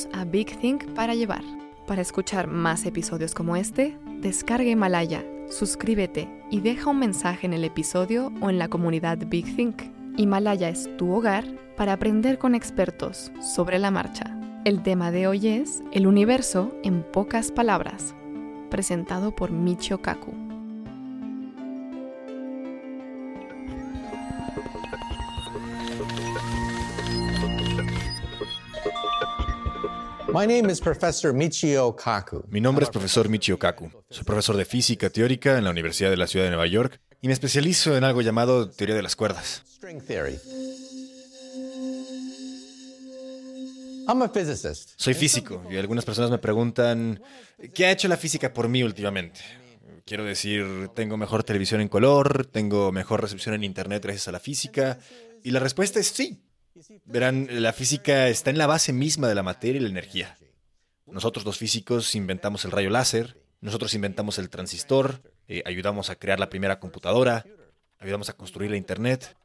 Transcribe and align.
Bienvenidos 0.00 0.08
a 0.12 0.24
Big 0.24 0.58
Think 0.60 0.94
para 0.94 1.14
llevar. 1.14 1.42
Para 1.86 2.02
escuchar 2.02 2.46
más 2.46 2.86
episodios 2.86 3.34
como 3.34 3.56
este, 3.56 3.98
descarga 4.20 4.68
Himalaya, 4.68 5.24
suscríbete 5.48 6.28
y 6.50 6.60
deja 6.60 6.90
un 6.90 6.98
mensaje 6.98 7.46
en 7.46 7.52
el 7.52 7.64
episodio 7.64 8.32
o 8.40 8.50
en 8.50 8.58
la 8.58 8.68
comunidad 8.68 9.18
Big 9.26 9.56
Think. 9.56 9.82
Himalaya 10.16 10.68
es 10.68 10.88
tu 10.96 11.12
hogar 11.12 11.44
para 11.76 11.92
aprender 11.92 12.38
con 12.38 12.54
expertos 12.54 13.32
sobre 13.40 13.78
la 13.78 13.90
marcha. 13.90 14.36
El 14.64 14.82
tema 14.82 15.10
de 15.10 15.26
hoy 15.26 15.48
es 15.48 15.82
El 15.92 16.06
universo 16.06 16.70
en 16.82 17.02
pocas 17.02 17.50
palabras, 17.50 18.14
presentado 18.70 19.34
por 19.34 19.50
Michio 19.50 20.00
Kaku. 20.02 20.39
My 30.32 30.46
name 30.46 30.70
is 30.70 30.80
Professor 30.80 31.32
Michio 31.32 31.96
Kaku. 31.96 32.44
Mi 32.48 32.60
nombre 32.60 32.84
es 32.84 32.90
profesor 32.90 33.28
Michio 33.28 33.58
Kaku. 33.58 33.90
Soy 34.08 34.22
profesor 34.22 34.56
de 34.56 34.64
física 34.64 35.10
teórica 35.10 35.58
en 35.58 35.64
la 35.64 35.70
Universidad 35.70 36.08
de 36.10 36.16
la 36.16 36.28
Ciudad 36.28 36.44
de 36.44 36.50
Nueva 36.50 36.66
York 36.68 37.00
y 37.20 37.26
me 37.26 37.32
especializo 37.32 37.96
en 37.96 38.04
algo 38.04 38.22
llamado 38.22 38.70
teoría 38.70 38.94
de 38.94 39.02
las 39.02 39.16
cuerdas. 39.16 39.64
String 39.66 40.00
theory. 40.00 40.38
I'm 44.06 44.22
a 44.22 44.28
physicist. 44.28 44.90
Soy 44.96 45.14
físico 45.14 45.64
y 45.68 45.76
algunas 45.76 46.04
personas 46.04 46.30
me 46.30 46.38
preguntan, 46.38 47.20
¿qué 47.74 47.86
ha 47.86 47.90
hecho 47.90 48.06
la 48.06 48.16
física 48.16 48.52
por 48.52 48.68
mí 48.68 48.82
últimamente? 48.84 49.40
Quiero 50.04 50.24
decir, 50.24 50.90
tengo 50.94 51.16
mejor 51.16 51.42
televisión 51.42 51.80
en 51.80 51.88
color, 51.88 52.46
tengo 52.46 52.92
mejor 52.92 53.20
recepción 53.20 53.54
en 53.54 53.64
Internet 53.64 54.02
gracias 54.04 54.28
a 54.28 54.32
la 54.32 54.40
física. 54.40 54.98
Y 55.42 55.50
la 55.50 55.60
respuesta 55.60 55.98
es 55.98 56.08
sí. 56.08 56.40
Verán, 57.04 57.48
la 57.50 57.72
física 57.72 58.28
está 58.28 58.50
en 58.50 58.58
la 58.58 58.66
base 58.66 58.92
misma 58.92 59.28
de 59.28 59.34
la 59.34 59.42
materia 59.42 59.80
y 59.80 59.82
la 59.82 59.90
energía. 59.90 60.38
Nosotros 61.06 61.44
los 61.44 61.58
físicos 61.58 62.14
inventamos 62.14 62.64
el 62.64 62.70
rayo 62.70 62.90
láser, 62.90 63.36
nosotros 63.60 63.94
inventamos 63.94 64.38
el 64.38 64.48
transistor, 64.48 65.22
eh, 65.48 65.62
ayudamos 65.66 66.08
a 66.10 66.16
crear 66.16 66.38
la 66.38 66.48
primera 66.48 66.78
computadora, 66.78 67.44
ayudamos 67.98 68.28
a 68.28 68.34
construir 68.34 68.70
la 68.70 68.76
Internet, 68.76 69.36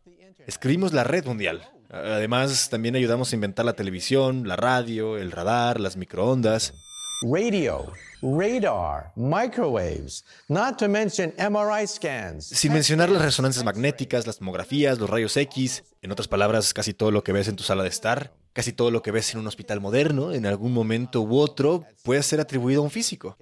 escribimos 0.46 0.94
la 0.94 1.03
red 1.03 1.26
mundial. 1.26 1.70
Además, 1.90 2.70
también 2.70 2.96
ayudamos 2.96 3.31
a 3.31 3.36
inventar 3.36 3.66
la 3.66 3.73
televisión, 3.73 4.48
la 4.48 4.56
radio, 4.56 5.18
el 5.18 5.31
radar, 5.31 5.80
las 5.80 5.98
microondas. 5.98 6.73
Radio, 7.22 7.92
radar, 8.26 9.12
microwaves, 9.16 10.26
not 10.48 10.78
to 10.78 10.90
mention 10.90 11.34
MRI 11.38 11.86
scans. 11.88 12.45
Sin 12.48 12.73
mencionar 12.73 13.09
las 13.09 13.22
resonancias 13.22 13.64
magnéticas, 13.64 14.26
las 14.26 14.40
tomografías, 14.40 14.98
los 14.98 15.09
rayos 15.09 15.38
X, 15.38 15.84
en 16.02 16.12
otras 16.12 16.28
palabras, 16.28 16.73
casi 16.73 16.94
todo 16.94 17.12
lo 17.12 17.23
que 17.23 17.31
ves 17.31 17.48
en 17.48 17.56
tu 17.56 17.64
sala 17.64 17.84
de 17.84 17.90
estar, 17.90 18.34
casi 18.53 18.73
todo 18.73 18.90
lo 18.90 19.02
que 19.03 19.12
ves 19.12 19.34
en 19.34 19.40
un 19.40 19.48
hospital 19.48 19.80
moderno, 19.80 20.34
en 20.34 20.46
algún 20.46 20.73
momento 20.73 21.22
u 21.22 21.38
otro, 21.38 21.86
puede 22.03 22.23
ser 22.23 22.40
atribuido 22.40 22.81
a 22.81 22.84
un 22.86 22.92
físico. 22.92 23.38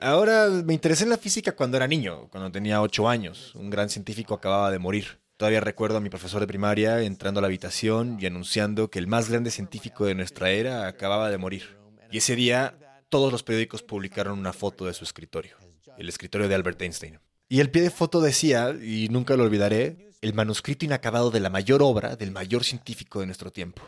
Ahora, 0.00 0.48
me 0.48 0.74
interesé 0.74 1.04
en 1.04 1.10
la 1.10 1.18
física 1.18 1.52
cuando 1.52 1.76
era 1.76 1.88
niño, 1.88 2.28
cuando 2.30 2.52
tenía 2.52 2.82
8 2.82 3.08
años. 3.08 3.54
Un 3.54 3.70
gran 3.70 3.88
científico 3.88 4.34
acababa 4.34 4.70
de 4.70 4.78
morir. 4.78 5.18
Todavía 5.36 5.60
recuerdo 5.60 5.98
a 5.98 6.00
mi 6.00 6.10
profesor 6.10 6.40
de 6.40 6.46
primaria 6.46 7.00
entrando 7.02 7.38
a 7.38 7.42
la 7.42 7.46
habitación 7.46 8.18
y 8.20 8.26
anunciando 8.26 8.90
que 8.90 8.98
el 8.98 9.06
más 9.06 9.28
grande 9.30 9.50
científico 9.50 10.04
de 10.04 10.14
nuestra 10.14 10.50
era 10.50 10.86
acababa 10.86 11.30
de 11.30 11.38
morir. 11.38 11.78
Y 12.10 12.18
ese 12.18 12.36
día 12.36 12.74
todos 13.08 13.32
los 13.32 13.42
periódicos 13.42 13.82
publicaron 13.82 14.38
una 14.38 14.52
foto 14.52 14.86
de 14.86 14.94
su 14.94 15.04
escritorio, 15.04 15.56
el 15.96 16.08
escritorio 16.08 16.48
de 16.48 16.54
Albert 16.54 16.80
Einstein. 16.82 17.18
Y 17.48 17.60
el 17.60 17.70
pie 17.70 17.82
de 17.82 17.90
foto 17.90 18.20
decía, 18.20 18.70
y 18.70 19.08
nunca 19.08 19.36
lo 19.36 19.44
olvidaré, 19.44 20.12
el 20.20 20.34
manuscrito 20.34 20.84
inacabado 20.84 21.30
de 21.30 21.40
la 21.40 21.48
mayor 21.48 21.82
obra 21.82 22.16
del 22.16 22.30
mayor 22.30 22.64
científico 22.64 23.20
de 23.20 23.26
nuestro 23.26 23.50
tiempo. 23.50 23.82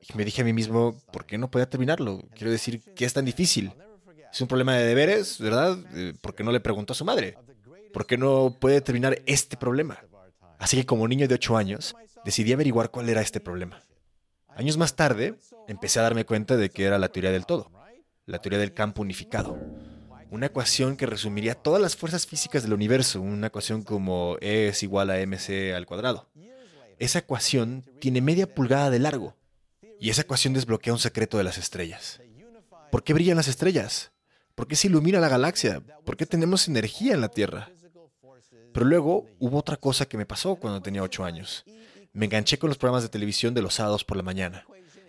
Y 0.00 0.16
me 0.16 0.24
dije 0.24 0.42
a 0.42 0.44
mí 0.44 0.52
mismo, 0.52 0.96
¿por 1.12 1.26
qué 1.26 1.36
no 1.36 1.50
podía 1.50 1.68
terminarlo? 1.68 2.22
Quiero 2.34 2.50
decir, 2.50 2.80
¿qué 2.94 3.04
es 3.04 3.12
tan 3.12 3.24
difícil? 3.24 3.72
Es 4.32 4.40
un 4.40 4.48
problema 4.48 4.76
de 4.76 4.86
deberes, 4.86 5.38
¿verdad? 5.38 5.78
Eh, 5.94 6.14
¿Por 6.20 6.34
qué 6.34 6.44
no 6.44 6.52
le 6.52 6.60
preguntó 6.60 6.92
a 6.92 6.96
su 6.96 7.04
madre? 7.04 7.36
¿Por 7.92 8.06
qué 8.06 8.16
no 8.16 8.56
puede 8.58 8.80
terminar 8.80 9.20
este 9.26 9.56
problema? 9.56 9.98
Así 10.58 10.76
que 10.76 10.86
como 10.86 11.08
niño 11.08 11.28
de 11.28 11.34
8 11.34 11.56
años, 11.56 11.96
decidí 12.24 12.52
averiguar 12.52 12.90
cuál 12.90 13.08
era 13.08 13.20
este 13.20 13.40
problema. 13.40 13.82
Años 14.54 14.76
más 14.76 14.96
tarde, 14.96 15.34
empecé 15.68 15.98
a 15.98 16.02
darme 16.02 16.24
cuenta 16.24 16.56
de 16.56 16.70
que 16.70 16.84
era 16.84 16.98
la 16.98 17.08
teoría 17.08 17.30
del 17.30 17.44
todo 17.44 17.75
la 18.26 18.40
teoría 18.40 18.58
del 18.58 18.74
campo 18.74 19.02
unificado. 19.02 19.56
Una 20.30 20.46
ecuación 20.46 20.96
que 20.96 21.06
resumiría 21.06 21.54
todas 21.54 21.80
las 21.80 21.96
fuerzas 21.96 22.26
físicas 22.26 22.64
del 22.64 22.72
universo, 22.72 23.20
una 23.22 23.46
ecuación 23.46 23.82
como 23.82 24.36
E 24.40 24.68
es 24.68 24.82
igual 24.82 25.10
a 25.10 25.24
mc 25.24 25.72
al 25.74 25.86
cuadrado. 25.86 26.28
Esa 26.98 27.20
ecuación 27.20 27.84
tiene 28.00 28.20
media 28.20 28.52
pulgada 28.52 28.90
de 28.90 28.98
largo, 28.98 29.36
y 30.00 30.10
esa 30.10 30.22
ecuación 30.22 30.54
desbloquea 30.54 30.92
un 30.92 30.98
secreto 30.98 31.38
de 31.38 31.44
las 31.44 31.58
estrellas. 31.58 32.20
¿Por 32.90 33.04
qué 33.04 33.14
brillan 33.14 33.36
las 33.36 33.48
estrellas? 33.48 34.10
¿Por 34.56 34.66
qué 34.66 34.74
se 34.74 34.88
ilumina 34.88 35.20
la 35.20 35.28
galaxia? 35.28 35.80
¿Por 36.04 36.16
qué 36.16 36.26
tenemos 36.26 36.66
energía 36.66 37.14
en 37.14 37.20
la 37.20 37.28
Tierra? 37.28 37.70
Pero 38.72 38.86
luego 38.86 39.26
hubo 39.38 39.58
otra 39.58 39.76
cosa 39.76 40.06
que 40.06 40.18
me 40.18 40.26
pasó 40.26 40.56
cuando 40.56 40.82
tenía 40.82 41.02
8 41.02 41.24
años. 41.24 41.64
Me 42.12 42.26
enganché 42.26 42.58
con 42.58 42.68
los 42.68 42.78
programas 42.78 43.04
de 43.04 43.08
televisión 43.08 43.54
de 43.54 43.62
los 43.62 43.74
sábados 43.74 44.04
por 44.04 44.16
la 44.16 44.22
mañana, 44.22 44.66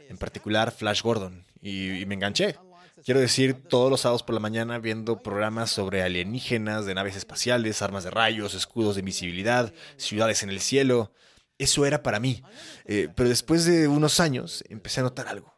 en 0.09 0.17
particular 0.17 0.71
Flash 0.71 1.01
Gordon, 1.01 1.45
y, 1.61 2.01
y 2.01 2.05
me 2.05 2.15
enganché. 2.15 2.57
Quiero 3.03 3.19
decir, 3.19 3.53
todos 3.53 3.91
los 3.91 4.01
sábados 4.01 4.23
por 4.23 4.33
la 4.33 4.39
mañana 4.39 4.79
viendo 4.79 5.19
programas 5.19 5.69
sobre 5.69 6.01
alienígenas, 6.03 6.85
de 6.85 6.95
naves 6.95 7.15
espaciales, 7.15 7.81
armas 7.81 8.03
de 8.03 8.11
rayos, 8.11 8.53
escudos 8.53 8.95
de 8.95 9.01
invisibilidad, 9.01 9.73
ciudades 9.97 10.43
en 10.43 10.49
el 10.49 10.59
cielo. 10.59 11.11
Eso 11.57 11.85
era 11.85 12.03
para 12.03 12.19
mí. 12.19 12.43
Eh, 12.85 13.09
pero 13.15 13.29
después 13.29 13.65
de 13.65 13.87
unos 13.87 14.19
años 14.19 14.63
empecé 14.69 15.01
a 15.01 15.03
notar 15.03 15.27
algo. 15.27 15.53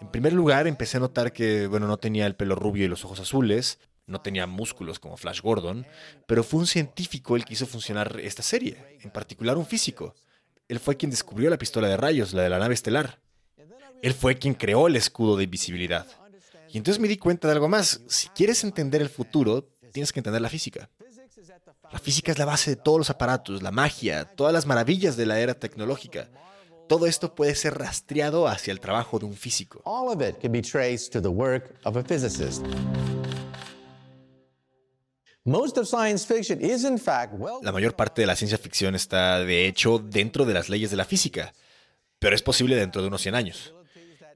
En 0.00 0.10
primer 0.10 0.32
lugar, 0.32 0.66
empecé 0.66 0.98
a 0.98 1.00
notar 1.00 1.32
que, 1.32 1.66
bueno, 1.68 1.86
no 1.86 1.96
tenía 1.96 2.26
el 2.26 2.36
pelo 2.36 2.54
rubio 2.54 2.84
y 2.84 2.88
los 2.88 3.04
ojos 3.04 3.20
azules, 3.20 3.78
no 4.06 4.20
tenía 4.20 4.46
músculos 4.46 4.98
como 4.98 5.16
Flash 5.16 5.40
Gordon, 5.40 5.86
pero 6.26 6.44
fue 6.44 6.60
un 6.60 6.66
científico 6.66 7.36
el 7.36 7.44
que 7.44 7.54
hizo 7.54 7.66
funcionar 7.66 8.20
esta 8.20 8.42
serie, 8.42 8.98
en 9.00 9.10
particular 9.10 9.56
un 9.56 9.66
físico. 9.66 10.14
Él 10.68 10.80
fue 10.80 10.96
quien 10.96 11.10
descubrió 11.10 11.48
la 11.50 11.58
pistola 11.58 11.88
de 11.88 11.96
rayos, 11.96 12.32
la 12.34 12.42
de 12.42 12.50
la 12.50 12.58
nave 12.58 12.74
estelar. 12.74 13.20
Él 14.06 14.14
fue 14.14 14.38
quien 14.38 14.54
creó 14.54 14.86
el 14.86 14.94
escudo 14.94 15.36
de 15.36 15.42
invisibilidad. 15.42 16.06
Y 16.72 16.78
entonces 16.78 17.00
me 17.00 17.08
di 17.08 17.16
cuenta 17.16 17.48
de 17.48 17.54
algo 17.54 17.68
más. 17.68 18.02
Si 18.06 18.28
quieres 18.28 18.62
entender 18.62 19.02
el 19.02 19.08
futuro, 19.08 19.68
tienes 19.92 20.12
que 20.12 20.20
entender 20.20 20.40
la 20.40 20.48
física. 20.48 20.88
La 21.90 21.98
física 21.98 22.30
es 22.30 22.38
la 22.38 22.44
base 22.44 22.70
de 22.70 22.76
todos 22.76 22.98
los 22.98 23.10
aparatos, 23.10 23.64
la 23.64 23.72
magia, 23.72 24.24
todas 24.24 24.52
las 24.52 24.64
maravillas 24.64 25.16
de 25.16 25.26
la 25.26 25.40
era 25.40 25.54
tecnológica. 25.54 26.30
Todo 26.86 27.08
esto 27.08 27.34
puede 27.34 27.56
ser 27.56 27.78
rastreado 27.78 28.46
hacia 28.46 28.70
el 28.70 28.78
trabajo 28.78 29.18
de 29.18 29.26
un 29.26 29.34
físico. 29.34 29.82
All 29.84 30.06
of 30.06 30.22
it 30.22 30.40
can 30.40 30.52
be 30.52 30.62
traced 30.62 31.12
to 31.12 31.20
the 31.20 31.26
work 31.26 31.74
of 31.82 31.96
a 31.96 32.04
physicist. 32.04 32.64
Most 35.42 35.78
of 35.78 35.88
science 35.88 36.24
fiction 36.24 36.64
is 36.64 36.84
in 36.84 37.00
fact 37.00 37.34
well 37.36 37.58
La 37.60 37.72
mayor 37.72 37.96
parte 37.96 38.22
de 38.22 38.28
la 38.28 38.36
ciencia 38.36 38.56
ficción 38.56 38.94
está, 38.94 39.40
de 39.40 39.66
hecho, 39.66 39.98
dentro 39.98 40.44
de 40.44 40.54
las 40.54 40.68
leyes 40.68 40.92
de 40.92 40.96
la 40.96 41.04
física, 41.04 41.52
pero 42.20 42.36
es 42.36 42.42
posible 42.42 42.76
dentro 42.76 43.02
de 43.02 43.08
unos 43.08 43.22
100 43.22 43.34
años. 43.34 43.75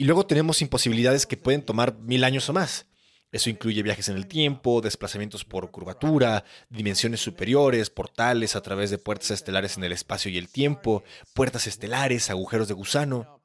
Y 0.00 0.04
luego 0.04 0.24
tenemos 0.24 0.62
imposibilidades 0.62 1.26
que 1.26 1.36
pueden 1.36 1.60
tomar 1.60 1.98
mil 1.98 2.24
años 2.24 2.48
o 2.48 2.54
más. 2.54 2.86
Eso 3.32 3.50
incluye 3.50 3.82
viajes 3.82 4.08
en 4.08 4.16
el 4.16 4.26
tiempo, 4.26 4.80
desplazamientos 4.80 5.44
por 5.44 5.70
curvatura, 5.70 6.42
dimensiones 6.70 7.20
superiores, 7.20 7.90
portales 7.90 8.56
a 8.56 8.62
través 8.62 8.88
de 8.88 8.96
puertas 8.96 9.30
estelares 9.30 9.76
en 9.76 9.84
el 9.84 9.92
espacio 9.92 10.30
y 10.30 10.38
el 10.38 10.48
tiempo, 10.48 11.04
puertas 11.34 11.66
estelares, 11.66 12.30
agujeros 12.30 12.66
de 12.66 12.72
gusano. 12.72 13.42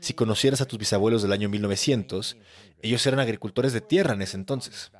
Si 0.00 0.12
conocieras 0.12 0.60
a 0.60 0.66
tus 0.66 0.80
bisabuelos 0.80 1.22
del 1.22 1.30
año 1.30 1.48
1900, 1.48 2.36
ellos 2.82 3.06
eran 3.06 3.20
agricultores 3.20 3.72
de 3.72 3.80
tierra 3.80 4.14
en 4.14 4.22
ese 4.22 4.36
entonces. 4.36 4.90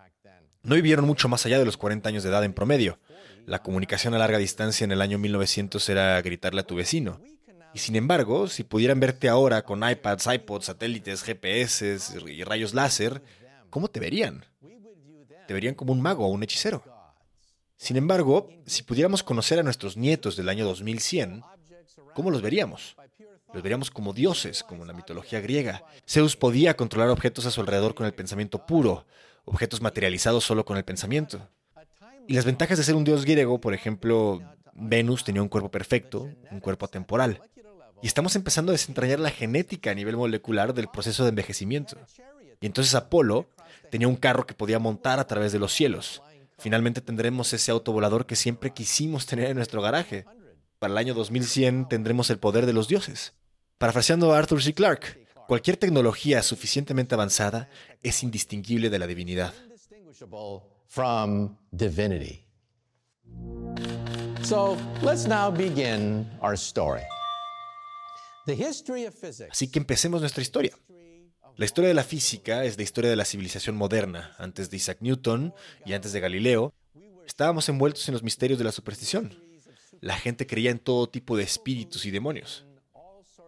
No 0.62 0.76
vivieron 0.76 1.04
mucho 1.04 1.28
más 1.28 1.44
allá 1.46 1.58
de 1.58 1.64
los 1.64 1.76
40 1.76 2.08
años 2.08 2.22
de 2.22 2.28
edad 2.28 2.44
en 2.44 2.54
promedio. 2.54 3.00
La 3.44 3.60
comunicación 3.60 4.14
a 4.14 4.18
larga 4.18 4.38
distancia 4.38 4.84
en 4.84 4.92
el 4.92 5.02
año 5.02 5.18
1900 5.18 5.88
era 5.88 6.22
gritarle 6.22 6.60
a 6.60 6.66
tu 6.68 6.76
vecino. 6.76 7.20
Y 7.76 7.78
sin 7.78 7.94
embargo, 7.94 8.48
si 8.48 8.64
pudieran 8.64 9.00
verte 9.00 9.28
ahora 9.28 9.62
con 9.62 9.86
iPads, 9.86 10.28
iPods, 10.32 10.64
satélites, 10.64 11.22
GPS 11.22 11.98
y 12.26 12.42
rayos 12.42 12.72
láser, 12.72 13.20
¿cómo 13.68 13.88
te 13.88 14.00
verían? 14.00 14.46
Te 15.46 15.52
verían 15.52 15.74
como 15.74 15.92
un 15.92 16.00
mago 16.00 16.24
o 16.24 16.30
un 16.30 16.42
hechicero. 16.42 16.82
Sin 17.76 17.98
embargo, 17.98 18.48
si 18.64 18.82
pudiéramos 18.82 19.22
conocer 19.22 19.58
a 19.58 19.62
nuestros 19.62 19.98
nietos 19.98 20.36
del 20.36 20.48
año 20.48 20.64
2100, 20.64 21.42
¿cómo 22.14 22.30
los 22.30 22.40
veríamos? 22.40 22.96
Los 23.52 23.62
veríamos 23.62 23.90
como 23.90 24.14
dioses, 24.14 24.62
como 24.62 24.84
en 24.84 24.88
la 24.88 24.94
mitología 24.94 25.42
griega. 25.42 25.84
Zeus 26.08 26.34
podía 26.34 26.78
controlar 26.78 27.10
objetos 27.10 27.44
a 27.44 27.50
su 27.50 27.60
alrededor 27.60 27.94
con 27.94 28.06
el 28.06 28.14
pensamiento 28.14 28.64
puro, 28.64 29.04
objetos 29.44 29.82
materializados 29.82 30.44
solo 30.44 30.64
con 30.64 30.78
el 30.78 30.84
pensamiento. 30.86 31.46
Y 32.26 32.32
las 32.32 32.46
ventajas 32.46 32.78
de 32.78 32.84
ser 32.84 32.94
un 32.94 33.04
dios 33.04 33.26
griego, 33.26 33.60
por 33.60 33.74
ejemplo, 33.74 34.40
Venus 34.72 35.24
tenía 35.24 35.42
un 35.42 35.50
cuerpo 35.50 35.70
perfecto, 35.70 36.30
un 36.50 36.60
cuerpo 36.60 36.86
atemporal. 36.86 37.42
Y 38.02 38.06
estamos 38.06 38.36
empezando 38.36 38.70
a 38.70 38.74
desentrañar 38.74 39.20
la 39.20 39.30
genética 39.30 39.90
a 39.90 39.94
nivel 39.94 40.16
molecular 40.16 40.74
del 40.74 40.88
proceso 40.88 41.22
de 41.24 41.30
envejecimiento. 41.30 41.96
Y 42.60 42.66
entonces 42.66 42.94
Apolo 42.94 43.48
tenía 43.90 44.08
un 44.08 44.16
carro 44.16 44.46
que 44.46 44.54
podía 44.54 44.78
montar 44.78 45.18
a 45.18 45.26
través 45.26 45.52
de 45.52 45.58
los 45.58 45.72
cielos. 45.72 46.22
Finalmente 46.58 47.00
tendremos 47.00 47.52
ese 47.52 47.70
autovolador 47.70 48.26
que 48.26 48.36
siempre 48.36 48.72
quisimos 48.72 49.26
tener 49.26 49.50
en 49.50 49.56
nuestro 49.56 49.82
garaje. 49.82 50.24
Para 50.78 50.92
el 50.92 50.98
año 50.98 51.14
2100 51.14 51.88
tendremos 51.88 52.30
el 52.30 52.38
poder 52.38 52.66
de 52.66 52.72
los 52.72 52.88
dioses. 52.88 53.34
Parafraseando 53.78 54.32
a 54.32 54.38
Arthur 54.38 54.62
C. 54.62 54.72
Clarke, 54.72 55.26
cualquier 55.48 55.76
tecnología 55.76 56.42
suficientemente 56.42 57.14
avanzada 57.14 57.68
es 58.02 58.22
indistinguible 58.22 58.90
de 58.90 58.98
la 58.98 59.06
divinidad. 59.06 59.52
From 60.88 61.56
divinity. 61.72 62.46
So 64.42 64.76
let's 65.02 65.26
now 65.26 65.50
begin 65.50 66.26
our 66.40 66.56
story. 66.56 67.02
Así 69.50 69.68
que 69.68 69.78
empecemos 69.78 70.20
nuestra 70.20 70.42
historia. 70.42 70.76
La 71.56 71.64
historia 71.64 71.88
de 71.88 71.94
la 71.94 72.04
física 72.04 72.64
es 72.64 72.76
la 72.76 72.82
historia 72.82 73.10
de 73.10 73.16
la 73.16 73.24
civilización 73.24 73.76
moderna. 73.76 74.34
Antes 74.38 74.70
de 74.70 74.76
Isaac 74.76 74.98
Newton 75.00 75.54
y 75.84 75.94
antes 75.94 76.12
de 76.12 76.20
Galileo, 76.20 76.74
estábamos 77.26 77.68
envueltos 77.68 78.06
en 78.08 78.12
los 78.12 78.22
misterios 78.22 78.58
de 78.58 78.64
la 78.64 78.72
superstición. 78.72 79.34
La 80.00 80.16
gente 80.16 80.46
creía 80.46 80.70
en 80.70 80.78
todo 80.78 81.08
tipo 81.08 81.36
de 81.36 81.44
espíritus 81.44 82.04
y 82.04 82.10
demonios. 82.10 82.66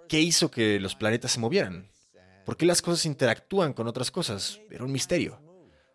¿Qué 0.08 0.20
hizo 0.20 0.50
que 0.50 0.80
los 0.80 0.94
planetas 0.94 1.32
se 1.32 1.40
movieran? 1.40 1.90
¿Por 2.46 2.56
qué 2.56 2.64
las 2.64 2.80
cosas 2.80 3.04
interactúan 3.04 3.74
con 3.74 3.86
otras 3.88 4.10
cosas? 4.10 4.58
Era 4.70 4.84
un 4.84 4.92
misterio. 4.92 5.38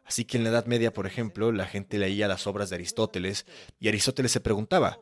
Así 0.06 0.24
que 0.24 0.38
en 0.38 0.44
la 0.44 0.52
Edad 0.52 0.68
Media, 0.68 0.94
por 0.94 1.08
ejemplo, 1.08 1.52
la 1.52 1.66
gente 1.66 1.98
leía 1.98 2.28
las 2.28 2.46
obras 2.46 2.70
de 2.70 2.76
Aristóteles 2.76 3.48
y 3.80 3.88
Aristóteles 3.88 4.32
se 4.32 4.40
preguntaba, 4.40 5.00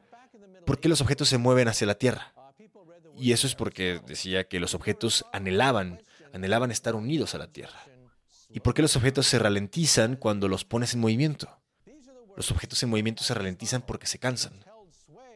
¿por 0.65 0.79
qué 0.79 0.87
los 0.87 1.01
objetos 1.01 1.27
se 1.27 1.37
mueven 1.37 1.67
hacia 1.67 1.87
la 1.87 1.95
Tierra? 1.95 2.33
Y 3.21 3.31
eso 3.33 3.47
es 3.47 3.55
porque 3.55 4.01
decía 4.05 4.45
que 4.45 4.59
los 4.59 4.73
objetos 4.73 5.25
anhelaban 5.31 6.01
anhelaban 6.33 6.71
estar 6.71 6.95
unidos 6.95 7.35
a 7.35 7.37
la 7.37 7.47
Tierra. 7.47 7.79
¿Y 8.49 8.59
por 8.59 8.73
qué 8.73 8.81
los 8.81 8.95
objetos 8.95 9.27
se 9.27 9.39
ralentizan 9.39 10.15
cuando 10.15 10.47
los 10.47 10.65
pones 10.65 10.93
en 10.93 10.99
movimiento? 10.99 11.47
Los 12.35 12.51
objetos 12.51 12.81
en 12.83 12.89
movimiento 12.89 13.23
se 13.23 13.33
ralentizan 13.33 13.81
porque 13.81 14.07
se 14.07 14.19
cansan. 14.19 14.65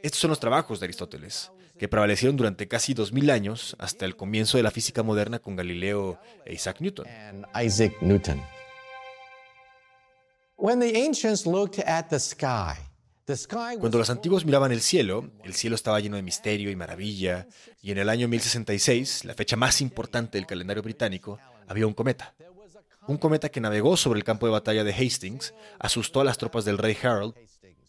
Estos 0.04 0.20
son 0.20 0.30
los 0.30 0.40
trabajos 0.40 0.80
de 0.80 0.86
Aristóteles, 0.86 1.52
que 1.78 1.88
prevalecieron 1.88 2.36
durante 2.36 2.68
casi 2.68 2.94
2000 2.94 3.30
años 3.30 3.76
hasta 3.80 4.06
el 4.06 4.16
comienzo 4.16 4.58
de 4.58 4.64
la 4.64 4.72
física 4.72 5.04
moderna 5.04 5.40
con 5.40 5.56
Galileo 5.56 6.20
e 6.46 6.54
Isaac 6.54 6.80
Newton. 6.80 7.06
Isaac 7.64 7.94
Newton. 8.02 8.42
When 10.58 10.80
the 10.80 10.96
ancients 10.96 11.46
looked 11.46 11.80
at 11.86 12.10
the 12.10 12.20
sky, 12.20 12.76
cuando 13.80 13.98
los 13.98 14.10
antiguos 14.12 14.45
miraban 14.45 14.72
el 14.72 14.81
cielo, 14.81 15.31
el 15.44 15.56
cielo 15.56 15.75
estaba 15.75 16.00
lleno 16.00 16.16
de 16.16 16.22
misterio 16.22 16.69
y 16.69 16.75
maravilla, 16.75 17.48
y 17.81 17.92
en 17.92 17.98
el 17.98 18.10
año 18.10 18.27
1066, 18.27 19.25
la 19.25 19.33
fecha 19.33 19.56
más 19.56 19.81
importante 19.81 20.38
del 20.38 20.45
calendario 20.45 20.83
británico, 20.83 21.39
había 21.68 21.88
un 21.88 21.94
cometa. 21.94 22.36
Un 23.07 23.18
cometa 23.18 23.50
que 23.50 23.62
navegó 23.62 23.98
sobre 23.98 24.19
el 24.19 24.24
campo 24.24 24.45
de 24.45 24.51
batalla 24.51 24.83
de 24.83 24.94
Hastings, 24.94 25.56
asustó 25.80 26.22
a 26.22 26.24
las 26.24 26.38
tropas 26.38 26.66
del 26.66 26.77
rey 26.77 26.95
Harold, 27.01 27.33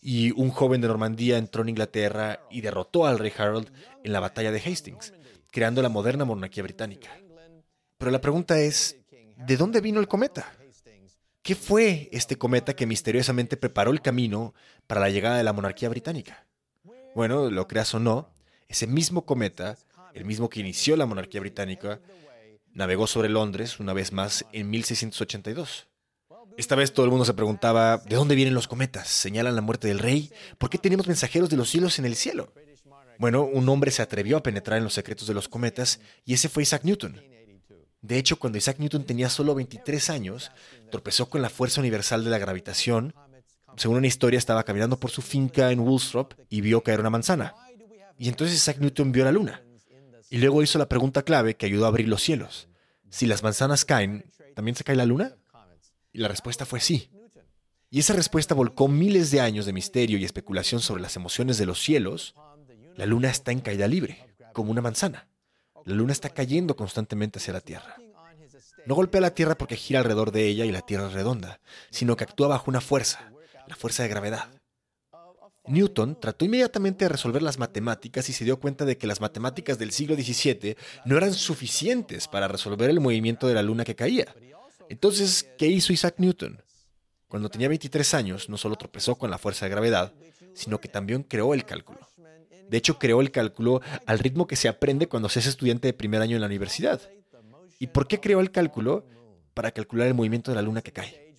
y 0.01 0.31
un 0.31 0.51
joven 0.51 0.81
de 0.81 0.89
Normandía 0.89 1.37
entró 1.37 1.63
en 1.63 1.71
Inglaterra 1.71 2.41
y 2.51 2.63
derrotó 2.63 3.07
al 3.07 3.19
rey 3.19 3.33
Harold 3.37 3.71
en 4.05 4.13
la 4.13 4.21
batalla 4.21 4.53
de 4.53 4.61
Hastings, 4.61 5.13
creando 5.51 5.83
la 5.83 5.89
moderna 5.91 6.25
monarquía 6.25 6.63
británica. 6.63 7.11
Pero 7.99 8.11
la 8.11 8.21
pregunta 8.21 8.59
es, 8.59 8.97
¿de 9.37 9.57
dónde 9.57 9.81
vino 9.81 10.01
el 10.01 10.09
cometa? 10.09 10.56
¿Qué 11.47 11.55
fue 11.55 12.09
este 12.11 12.37
cometa 12.37 12.75
que 12.75 12.87
misteriosamente 12.87 13.57
preparó 13.57 13.93
el 13.93 14.03
camino 14.03 14.53
para 14.89 15.01
la 15.01 15.11
llegada 15.11 15.37
de 15.37 15.45
la 15.45 15.53
monarquía 15.53 15.89
británica? 15.89 16.45
Bueno, 17.15 17.53
lo 17.53 17.69
creas 17.69 17.95
o 17.95 18.01
no, 18.01 18.33
ese 18.67 18.89
mismo 18.89 19.25
cometa, 19.25 19.79
el 20.13 20.25
mismo 20.25 20.49
que 20.49 20.59
inició 20.59 20.97
la 20.97 21.07
monarquía 21.07 21.41
británica, 21.41 22.01
navegó 22.73 23.07
sobre 23.07 23.29
Londres 23.29 23.79
una 23.79 23.93
vez 23.93 24.11
más 24.11 24.45
en 24.51 24.71
1682. 24.71 25.87
Esta 26.57 26.75
vez 26.75 26.93
todo 26.93 27.07
el 27.07 27.11
mundo 27.11 27.25
se 27.25 27.35
preguntaba, 27.35 27.99
¿de 27.99 28.17
dónde 28.17 28.35
vienen 28.35 28.55
los 28.55 28.67
cometas? 28.67 29.07
¿Señalan 29.07 29.55
la 29.55 29.63
muerte 29.63 29.87
del 29.87 30.01
rey? 30.01 30.33
¿Por 30.59 30.69
qué 30.69 30.79
tenemos 30.79 31.07
mensajeros 31.07 31.49
de 31.49 31.57
los 31.57 31.71
cielos 31.71 32.01
en 32.01 32.07
el 32.07 32.17
cielo? 32.17 32.53
Bueno, 33.21 33.45
un 33.45 33.69
hombre 33.69 33.93
se 33.93 34.03
atrevió 34.03 34.39
a 34.39 34.43
penetrar 34.43 34.79
en 34.79 34.85
los 34.85 34.95
secretos 34.95 35.29
de 35.29 35.35
los 35.35 35.49
cometas 35.49 36.01
y 36.25 36.35
ese 36.35 36.49
fue 36.49 36.65
Isaac 36.65 36.83
Newton. 36.83 37.23
De 38.03 38.19
hecho, 38.19 38.39
cuando 38.39 38.59
Isaac 38.59 38.79
Newton 38.79 39.05
tenía 39.05 39.29
solo 39.29 39.55
23 39.55 40.11
años, 40.11 40.53
tropezó 40.91 41.29
con 41.29 41.43
la 41.43 41.51
fuerza 41.51 41.81
universal 41.81 42.25
de 42.25 42.31
la 42.31 42.39
gravitación. 42.39 43.15
Según 43.77 43.99
una 43.99 44.07
historia, 44.07 44.39
estaba 44.39 44.65
caminando 44.65 44.99
por 44.99 45.11
su 45.11 45.23
finca 45.23 45.73
en 45.73 45.81
Woolstrop 45.81 46.35
y 46.49 46.61
vio 46.61 46.83
caer 46.83 47.01
una 47.01 47.11
manzana. 47.11 47.55
Y 48.19 48.29
entonces 48.29 48.57
Isaac 48.57 48.79
Newton 48.79 49.13
vio 49.13 49.25
la 49.25 49.33
luna. 49.33 49.63
Y 50.31 50.39
luego 50.39 50.63
hizo 50.63 50.79
la 50.79 50.89
pregunta 50.89 51.23
clave 51.23 51.57
que 51.57 51.67
ayudó 51.67 51.85
a 51.85 51.89
abrir 51.89 52.09
los 52.09 52.23
cielos. 52.23 52.69
Si 53.11 53.27
las 53.27 53.43
manzanas 53.43 53.85
caen, 53.85 54.25
¿también 54.55 54.75
se 54.75 54.85
cae 54.85 54.97
la 54.97 55.07
luna? 55.07 55.37
Y 56.13 56.19
la 56.19 56.29
respuesta 56.29 56.67
fue 56.67 56.81
sí. 56.81 57.11
Y 57.91 58.01
esa 58.01 58.15
respuesta 58.15 58.55
volcó 58.55 58.89
miles 58.89 59.31
de 59.31 59.41
años 59.41 59.67
de 59.67 59.73
misterio 59.73 60.19
y 60.19 60.25
especulación 60.25 60.81
sobre 60.81 61.03
las 61.03 61.17
emociones 61.17 61.59
de 61.59 61.67
los 61.67 61.81
cielos. 61.81 62.35
La 62.97 63.07
luna 63.07 63.31
está 63.31 63.53
en 63.53 63.61
caída 63.61 63.87
libre, 63.87 64.35
como 64.53 64.71
una 64.71 64.83
manzana. 64.83 65.29
La 65.87 65.95
luna 65.95 66.13
está 66.13 66.31
cayendo 66.31 66.75
constantemente 66.75 67.39
hacia 67.39 67.53
la 67.53 67.61
Tierra. 67.61 67.97
No 68.87 68.97
golpea 68.97 69.21
la 69.21 69.35
Tierra 69.35 69.57
porque 69.57 69.77
gira 69.77 70.01
alrededor 70.01 70.33
de 70.33 70.45
ella 70.45 70.65
y 70.65 70.73
la 70.73 70.83
Tierra 70.83 71.07
es 71.07 71.13
redonda, 71.13 71.61
sino 71.91 72.17
que 72.17 72.25
actúa 72.25 72.49
bajo 72.49 72.69
una 72.69 72.81
fuerza, 72.81 73.31
la 73.69 73.77
fuerza 73.77 74.03
de 74.03 74.09
gravedad. 74.09 74.49
Newton 75.69 76.19
trató 76.21 76.45
inmediatamente 76.45 77.05
de 77.05 77.11
resolver 77.11 77.41
las 77.41 77.61
matemáticas 77.61 78.29
y 78.29 78.33
se 78.33 78.45
dio 78.45 78.59
cuenta 78.59 78.85
de 78.85 78.99
que 78.99 79.07
las 79.07 79.21
matemáticas 79.21 79.79
del 79.79 79.93
siglo 79.93 80.17
XVII 80.17 80.77
no 81.05 81.17
eran 81.17 81.33
suficientes 81.33 82.27
para 82.27 82.49
resolver 82.49 82.91
el 82.91 82.99
movimiento 82.99 83.47
de 83.47 83.55
la 83.55 83.63
luna 83.63 83.85
que 83.85 83.95
caía. 83.95 84.27
Entonces, 84.89 85.49
¿qué 85.57 85.69
hizo 85.69 85.93
Isaac 85.93 86.17
Newton? 86.19 86.63
Cuando 87.29 87.49
tenía 87.49 87.69
23 87.69 88.15
años, 88.15 88.49
no 88.49 88.57
solo 88.57 88.75
tropezó 88.75 89.15
con 89.15 89.31
la 89.31 89.39
fuerza 89.39 89.67
de 89.67 89.71
gravedad, 89.71 90.13
sino 90.53 90.81
que 90.81 90.89
también 90.89 91.23
creó 91.23 91.55
el 91.55 91.65
cálculo. 91.65 92.01
De 92.69 92.77
hecho, 92.77 92.99
creó 92.99 93.21
el 93.21 93.31
cálculo 93.31 93.81
al 94.07 94.19
ritmo 94.19 94.47
que 94.47 94.57
se 94.57 94.69
aprende 94.69 95.09
cuando 95.09 95.29
se 95.29 95.41
es 95.41 95.47
estudiante 95.47 95.89
de 95.89 95.93
primer 95.93 96.23
año 96.23 96.37
en 96.37 96.41
la 96.41 96.47
universidad. 96.47 97.01
¿Y 97.79 97.89
por 97.89 98.09
qué 98.09 98.21
creó 98.21 98.41
el 98.41 98.51
cálculo? 98.51 99.07
Para 99.55 99.71
calcular 99.71 100.09
el 100.09 100.15
movimiento 100.15 100.51
de 100.51 100.57
la 100.57 100.63
luna 100.63 100.83
que 100.83 100.93
cae. 100.93 101.35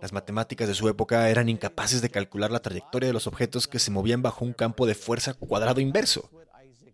Las 0.00 0.12
matemáticas 0.12 0.66
de 0.66 0.74
su 0.74 0.88
época 0.88 1.28
eran 1.30 1.48
incapaces 1.48 2.02
de 2.02 2.10
calcular 2.10 2.50
la 2.50 2.60
trayectoria 2.60 3.06
de 3.06 3.12
los 3.12 3.26
objetos 3.26 3.68
que 3.68 3.78
se 3.78 3.90
movían 3.90 4.20
bajo 4.20 4.44
un 4.44 4.52
campo 4.52 4.86
de 4.86 4.94
fuerza 4.94 5.34
cuadrado 5.34 5.80
inverso. 5.80 6.28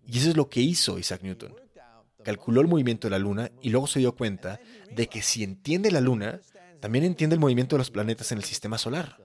Y 0.06 0.18
eso 0.18 0.30
es 0.30 0.36
lo 0.36 0.48
que 0.48 0.60
hizo 0.60 0.98
Isaac 0.98 1.22
Newton. 1.22 1.54
Calculó 2.22 2.60
el 2.60 2.68
movimiento 2.68 3.06
de 3.06 3.12
la 3.12 3.18
luna 3.18 3.50
y 3.62 3.70
luego 3.70 3.86
se 3.86 4.00
dio 4.00 4.14
cuenta 4.14 4.60
de 4.90 5.06
que 5.08 5.22
si 5.22 5.42
entiende 5.42 5.90
la 5.90 6.00
luna, 6.00 6.40
también 6.80 7.04
entiende 7.04 7.34
el 7.34 7.40
movimiento 7.40 7.76
de 7.76 7.78
los 7.78 7.90
planetas 7.90 8.30
en 8.32 8.38
el 8.38 8.44
sistema 8.44 8.76
solar 8.76 9.16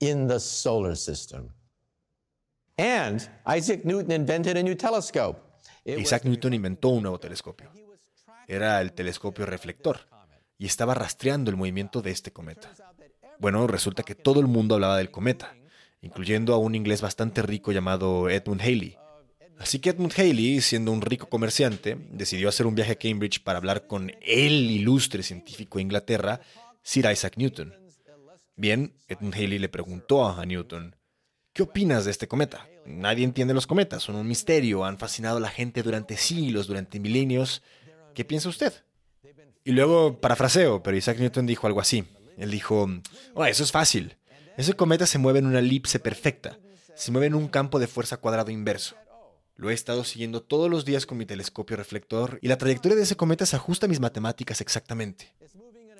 in 0.00 0.28
the 0.28 0.38
solar 0.40 0.96
system. 0.96 1.48
And 2.76 3.20
Isaac 3.46 3.84
Newton 3.84 4.12
invented 4.12 4.56
a 4.56 4.62
new 4.62 4.76
telescope. 4.76 5.40
Isaac 5.84 6.24
Newton 6.24 6.54
inventó 6.54 6.88
un 6.90 7.02
nuevo 7.02 7.18
telescopio. 7.18 7.70
Era 8.46 8.80
el 8.80 8.92
telescopio 8.92 9.46
reflector 9.46 10.08
y 10.56 10.66
estaba 10.66 10.94
rastreando 10.94 11.50
el 11.50 11.56
movimiento 11.56 12.02
de 12.02 12.10
este 12.10 12.32
cometa. 12.32 12.70
Bueno, 13.38 13.66
resulta 13.66 14.02
que 14.02 14.14
todo 14.14 14.40
el 14.40 14.46
mundo 14.46 14.74
hablaba 14.74 14.96
del 14.96 15.10
cometa, 15.10 15.54
incluyendo 16.00 16.54
a 16.54 16.58
un 16.58 16.74
inglés 16.74 17.00
bastante 17.00 17.42
rico 17.42 17.72
llamado 17.72 18.28
Edmund 18.28 18.60
Halley. 18.60 18.96
Así 19.58 19.80
que 19.80 19.90
Edmund 19.90 20.12
Halley, 20.16 20.60
siendo 20.60 20.92
un 20.92 21.02
rico 21.02 21.28
comerciante, 21.28 21.96
decidió 22.12 22.48
hacer 22.48 22.66
un 22.66 22.74
viaje 22.74 22.92
a 22.92 22.96
Cambridge 22.96 23.42
para 23.42 23.58
hablar 23.58 23.86
con 23.86 24.12
el 24.22 24.70
ilustre 24.70 25.22
científico 25.22 25.78
de 25.78 25.82
Inglaterra, 25.82 26.40
Sir 26.82 27.10
Isaac 27.10 27.34
Newton. 27.36 27.74
Bien, 28.58 28.92
Edmund 29.06 29.36
Halley 29.36 29.60
le 29.60 29.68
preguntó 29.68 30.26
a 30.26 30.44
Newton, 30.44 30.96
¿qué 31.52 31.62
opinas 31.62 32.04
de 32.04 32.10
este 32.10 32.26
cometa? 32.26 32.68
Nadie 32.86 33.22
entiende 33.24 33.54
los 33.54 33.68
cometas, 33.68 34.02
son 34.02 34.16
un 34.16 34.26
misterio, 34.26 34.84
han 34.84 34.98
fascinado 34.98 35.36
a 35.36 35.40
la 35.40 35.48
gente 35.48 35.84
durante 35.84 36.16
siglos, 36.16 36.66
durante 36.66 36.98
milenios. 36.98 37.62
¿Qué 38.16 38.24
piensa 38.24 38.48
usted? 38.48 38.72
Y 39.62 39.70
luego, 39.70 40.20
parafraseo, 40.20 40.82
pero 40.82 40.96
Isaac 40.96 41.20
Newton 41.20 41.46
dijo 41.46 41.68
algo 41.68 41.80
así. 41.80 42.04
Él 42.36 42.50
dijo, 42.50 42.88
oh, 43.34 43.44
eso 43.44 43.62
es 43.62 43.70
fácil. 43.70 44.16
Ese 44.56 44.74
cometa 44.74 45.06
se 45.06 45.18
mueve 45.18 45.38
en 45.38 45.46
una 45.46 45.60
elipse 45.60 46.00
perfecta. 46.00 46.58
Se 46.96 47.12
mueve 47.12 47.28
en 47.28 47.36
un 47.36 47.46
campo 47.46 47.78
de 47.78 47.86
fuerza 47.86 48.16
cuadrado 48.16 48.50
inverso. 48.50 48.96
Lo 49.54 49.70
he 49.70 49.74
estado 49.74 50.02
siguiendo 50.02 50.42
todos 50.42 50.68
los 50.68 50.84
días 50.84 51.06
con 51.06 51.16
mi 51.16 51.26
telescopio 51.26 51.76
reflector 51.76 52.40
y 52.42 52.48
la 52.48 52.58
trayectoria 52.58 52.96
de 52.96 53.04
ese 53.04 53.16
cometa 53.16 53.46
se 53.46 53.54
ajusta 53.54 53.86
a 53.86 53.88
mis 53.88 54.00
matemáticas 54.00 54.60
exactamente. 54.60 55.32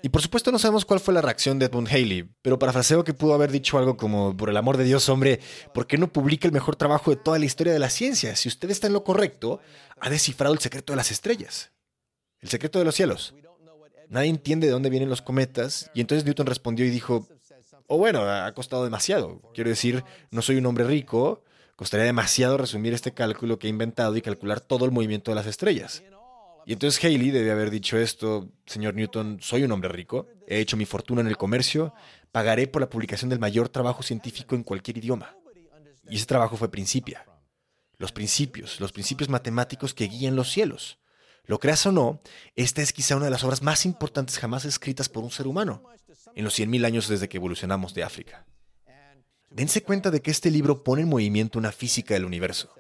Y 0.03 0.11
por 0.11 0.23
supuesto 0.23 0.53
no 0.53 0.59
sabemos 0.59 0.85
cuál 0.85 1.01
fue 1.01 1.15
la 1.15 1.21
reacción 1.21 1.59
de 1.59 1.67
Edmund 1.67 1.89
Haley, 1.89 2.29
pero 2.43 2.59
parafraseo 2.59 3.05
que 3.05 3.15
pudo 3.15 3.35
haber 3.35 3.51
dicho 3.51 3.79
algo 3.79 3.97
como, 3.97 4.37
por 4.37 4.49
el 4.49 4.57
amor 4.57 4.77
de 4.77 4.85
Dios, 4.85 5.09
hombre, 5.09 5.41
¿por 5.75 5.87
qué 5.87 5.99
no 5.99 6.13
publica 6.13 6.47
el 6.47 6.53
mejor 6.53 6.77
trabajo 6.77 7.11
de 7.11 7.17
toda 7.17 7.39
la 7.39 7.45
historia 7.45 7.73
de 7.73 7.79
la 7.79 7.91
ciencia? 7.91 8.37
Si 8.37 8.49
usted 8.49 8.71
está 8.71 8.87
en 8.87 8.93
lo 8.93 9.03
correcto, 9.03 9.61
ha 10.01 10.09
descifrado 10.09 10.55
el 10.55 10.61
secreto 10.61 10.93
de 10.93 10.99
las 10.99 11.11
estrellas, 11.11 11.73
el 12.41 12.49
secreto 12.49 12.79
de 12.79 12.85
los 12.85 12.95
cielos. 12.95 13.35
Nadie 14.09 14.31
entiende 14.31 14.69
de 14.69 14.73
dónde 14.73 14.91
vienen 14.91 15.11
los 15.11 15.21
cometas, 15.21 15.91
y 15.95 16.01
entonces 16.01 16.25
Newton 16.25 16.47
respondió 16.47 16.87
y 16.87 16.91
dijo, 16.91 17.27
oh 17.89 17.99
bueno, 17.99 18.23
ha 18.23 18.53
costado 18.55 18.85
demasiado. 18.85 19.43
Quiero 19.53 19.71
decir, 19.71 20.05
no 20.31 20.43
soy 20.43 20.57
un 20.57 20.67
hombre 20.67 20.85
rico, 20.85 21.43
costaría 21.77 22.07
demasiado 22.07 22.57
resumir 22.57 22.95
este 22.95 23.13
cálculo 23.13 23.59
que 23.59 23.67
he 23.67 23.71
inventado 23.71 24.17
y 24.17 24.23
calcular 24.23 24.61
todo 24.61 24.85
el 24.85 24.93
movimiento 24.93 25.31
de 25.31 25.35
las 25.35 25.47
estrellas. 25.47 26.03
Y 26.69 26.75
entonces 26.75 27.03
Haley 27.03 27.31
debe 27.31 27.51
haber 27.51 27.71
dicho 27.71 27.97
esto, 27.97 28.53
señor 28.67 28.93
Newton, 28.93 29.39
soy 29.41 29.65
un 29.65 29.73
hombre 29.73 29.89
rico, 29.89 30.29
he 30.47 30.59
hecho 30.59 30.77
mi 30.77 30.85
fortuna 30.85 31.23
en 31.23 31.27
el 31.27 31.39
comercio, 31.39 31.95
pagaré 32.31 32.67
por 32.67 32.83
la 32.83 32.91
publicación 32.91 33.31
del 33.31 33.39
mayor 33.39 33.71
trabajo 33.71 34.03
científico 34.03 34.55
en 34.55 34.65
cualquier 34.65 34.99
idioma. 34.99 35.35
Y 36.11 36.17
ese 36.17 36.27
trabajo 36.27 36.59
fue 36.59 36.71
Principia. 36.71 37.25
Los 37.97 38.13
principios, 38.13 38.81
los 38.81 38.93
principios 38.93 39.31
matemáticos 39.31 39.95
que 39.95 40.09
guían 40.09 40.37
los 40.37 40.53
cielos. 40.53 40.99
Lo 41.47 41.59
creas 41.59 41.87
o 41.87 41.93
no, 41.93 42.21
esta 42.55 42.83
es 42.83 42.93
quizá 42.93 43.17
una 43.17 43.25
de 43.25 43.31
las 43.31 43.45
obras 43.45 43.63
más 43.63 43.87
importantes 43.87 44.39
jamás 44.39 44.67
escritas 44.67 45.09
por 45.09 45.25
un 45.25 45.31
ser 45.31 45.47
humano, 45.47 45.83
en 46.35 46.45
los 46.45 46.59
100.000 46.59 46.85
años 46.85 47.09
desde 47.09 47.31
que 47.31 47.39
evolucionamos 47.39 47.95
de 47.95 48.03
África. 48.03 48.45
Dense 49.49 49.83
cuenta 49.83 50.11
de 50.11 50.21
que 50.21 50.31
este 50.31 50.51
libro 50.51 50.85
pone 50.85 51.01
en 51.01 51.09
movimiento 51.09 51.59
una 51.59 51.73
física 51.73 52.13
del 52.13 52.27
universo 52.27 52.75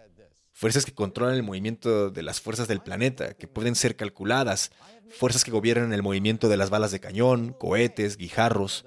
fuerzas 0.58 0.84
que 0.84 0.92
controlan 0.92 1.36
el 1.36 1.44
movimiento 1.44 2.10
de 2.10 2.24
las 2.24 2.40
fuerzas 2.40 2.66
del 2.66 2.80
planeta, 2.80 3.34
que 3.34 3.46
pueden 3.46 3.76
ser 3.76 3.94
calculadas, 3.94 4.72
fuerzas 5.08 5.44
que 5.44 5.52
gobiernan 5.52 5.92
el 5.92 6.02
movimiento 6.02 6.48
de 6.48 6.56
las 6.56 6.68
balas 6.68 6.90
de 6.90 6.98
cañón, 6.98 7.54
cohetes, 7.56 8.16
guijarros. 8.16 8.84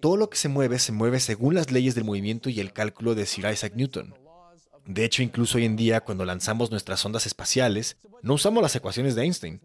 Todo 0.00 0.16
lo 0.16 0.30
que 0.30 0.38
se 0.38 0.48
mueve 0.48 0.78
se 0.78 0.92
mueve 0.92 1.18
según 1.18 1.56
las 1.56 1.72
leyes 1.72 1.96
del 1.96 2.04
movimiento 2.04 2.48
y 2.48 2.60
el 2.60 2.72
cálculo 2.72 3.16
de 3.16 3.26
Sir 3.26 3.50
Isaac 3.52 3.72
Newton. 3.74 4.14
De 4.86 5.04
hecho, 5.04 5.24
incluso 5.24 5.58
hoy 5.58 5.64
en 5.64 5.74
día, 5.74 6.00
cuando 6.02 6.24
lanzamos 6.24 6.70
nuestras 6.70 7.04
ondas 7.04 7.26
espaciales, 7.26 7.96
no 8.22 8.34
usamos 8.34 8.62
las 8.62 8.76
ecuaciones 8.76 9.16
de 9.16 9.22
Einstein. 9.22 9.60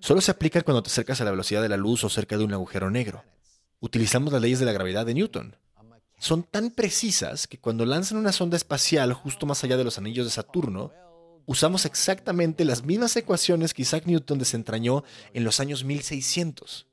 Solo 0.00 0.20
se 0.20 0.32
aplican 0.32 0.62
cuando 0.62 0.82
te 0.82 0.90
acercas 0.90 1.20
a 1.20 1.24
la 1.24 1.30
velocidad 1.30 1.62
de 1.62 1.68
la 1.68 1.76
luz 1.76 2.02
o 2.02 2.08
cerca 2.08 2.36
de 2.36 2.42
un 2.42 2.54
agujero 2.54 2.90
negro. 2.90 3.22
Utilizamos 3.78 4.32
las 4.32 4.42
leyes 4.42 4.58
de 4.58 4.66
la 4.66 4.72
gravedad 4.72 5.06
de 5.06 5.14
Newton 5.14 5.54
son 6.18 6.42
tan 6.42 6.70
precisas 6.70 7.46
que 7.46 7.58
cuando 7.58 7.86
lanzan 7.86 8.18
una 8.18 8.32
sonda 8.32 8.56
espacial 8.56 9.12
justo 9.12 9.46
más 9.46 9.62
allá 9.62 9.76
de 9.76 9.84
los 9.84 9.98
anillos 9.98 10.26
de 10.26 10.32
Saturno, 10.32 10.92
usamos 11.46 11.84
exactamente 11.84 12.64
las 12.64 12.84
mismas 12.84 13.16
ecuaciones 13.16 13.72
que 13.72 13.82
Isaac 13.82 14.04
Newton 14.06 14.38
desentrañó 14.38 15.04
en 15.32 15.44
los 15.44 15.60
años 15.60 15.84
1600. 15.84 16.86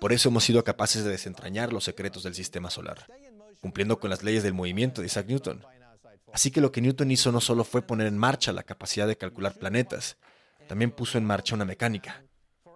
Por 0.00 0.12
eso 0.12 0.30
hemos 0.30 0.44
sido 0.44 0.64
capaces 0.64 1.04
de 1.04 1.10
desentrañar 1.10 1.72
los 1.72 1.84
secretos 1.84 2.22
del 2.22 2.34
sistema 2.34 2.70
solar, 2.70 3.06
cumpliendo 3.60 4.00
con 4.00 4.10
las 4.10 4.22
leyes 4.22 4.42
del 4.42 4.54
movimiento 4.54 5.00
de 5.00 5.06
Isaac 5.06 5.26
Newton. 5.28 5.64
Así 6.32 6.50
que 6.50 6.62
lo 6.62 6.72
que 6.72 6.80
Newton 6.80 7.10
hizo 7.10 7.30
no 7.30 7.40
solo 7.40 7.62
fue 7.62 7.82
poner 7.82 8.06
en 8.06 8.16
marcha 8.16 8.52
la 8.52 8.62
capacidad 8.62 9.06
de 9.06 9.18
calcular 9.18 9.54
planetas, 9.54 10.16
también 10.66 10.90
puso 10.90 11.18
en 11.18 11.24
marcha 11.24 11.54
una 11.54 11.66
mecánica, 11.66 12.24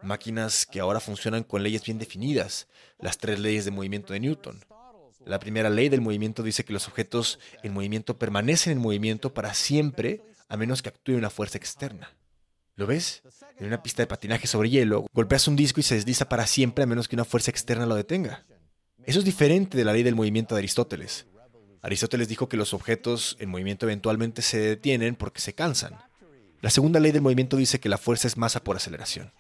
máquinas 0.03 0.67
que 0.67 0.79
ahora 0.79 1.00
funcionan 1.00 1.43
con 1.43 1.62
leyes 1.62 1.83
bien 1.83 1.99
definidas, 1.99 2.69
las 2.99 3.17
tres 3.19 3.41
leyes 3.41 3.65
de 3.65 3.71
movimiento 3.71 4.12
de 4.12 4.21
Newton. 4.21 4.61
La 5.26 5.40
primera 5.40 5.71
ley 5.71 5.88
del 5.88 6.02
movimiento 6.02 6.45
dice 6.45 6.64
que 6.64 6.73
los 6.73 6.87
objetos 6.87 7.40
en 7.64 7.75
movimiento 7.75 8.16
permanecen 8.16 8.75
en 8.75 8.78
movimiento 8.78 9.35
para 9.35 9.54
siempre 9.54 10.23
a 10.49 10.56
menos 10.56 10.83
que 10.83 10.88
actúe 10.88 11.16
una 11.16 11.30
fuerza 11.30 11.59
externa. 11.59 12.16
¿Lo 12.76 12.87
ves? 12.87 13.23
En 13.59 13.66
una 13.66 13.83
pista 13.83 14.04
de 14.04 14.06
patinaje 14.06 14.47
sobre 14.47 14.71
hielo, 14.71 15.04
golpeas 15.12 15.49
un 15.49 15.56
disco 15.56 15.80
y 15.80 15.83
se 15.83 15.97
desliza 15.97 16.28
para 16.28 16.47
siempre 16.47 16.85
a 16.85 16.87
menos 16.87 17.09
que 17.09 17.16
una 17.16 17.25
fuerza 17.25 17.50
externa 17.50 17.87
lo 17.87 17.97
detenga. 17.97 18.47
Eso 19.04 19.18
es 19.18 19.25
diferente 19.25 19.76
de 19.76 19.85
la 19.85 19.92
ley 19.92 20.04
del 20.04 20.14
movimiento 20.14 20.54
de 20.54 20.61
Aristóteles. 20.61 21.26
Aristóteles 21.83 22.28
dijo 22.28 22.49
que 22.49 22.56
los 22.56 22.73
objetos 22.73 23.37
en 23.40 23.49
movimiento 23.49 23.87
eventualmente 23.87 24.42
se 24.42 24.59
detienen 24.61 25.16
porque 25.16 25.40
se 25.40 25.54
cansan. 25.54 25.99
La 26.61 26.71
segunda 26.71 27.00
ley 27.00 27.11
del 27.11 27.23
movimiento 27.23 27.56
dice 27.56 27.80
que 27.80 27.88
la 27.88 27.99
fuerza 27.99 28.28
es 28.28 28.37
masa 28.37 28.62
por 28.62 28.76
aceleración. 28.76 29.33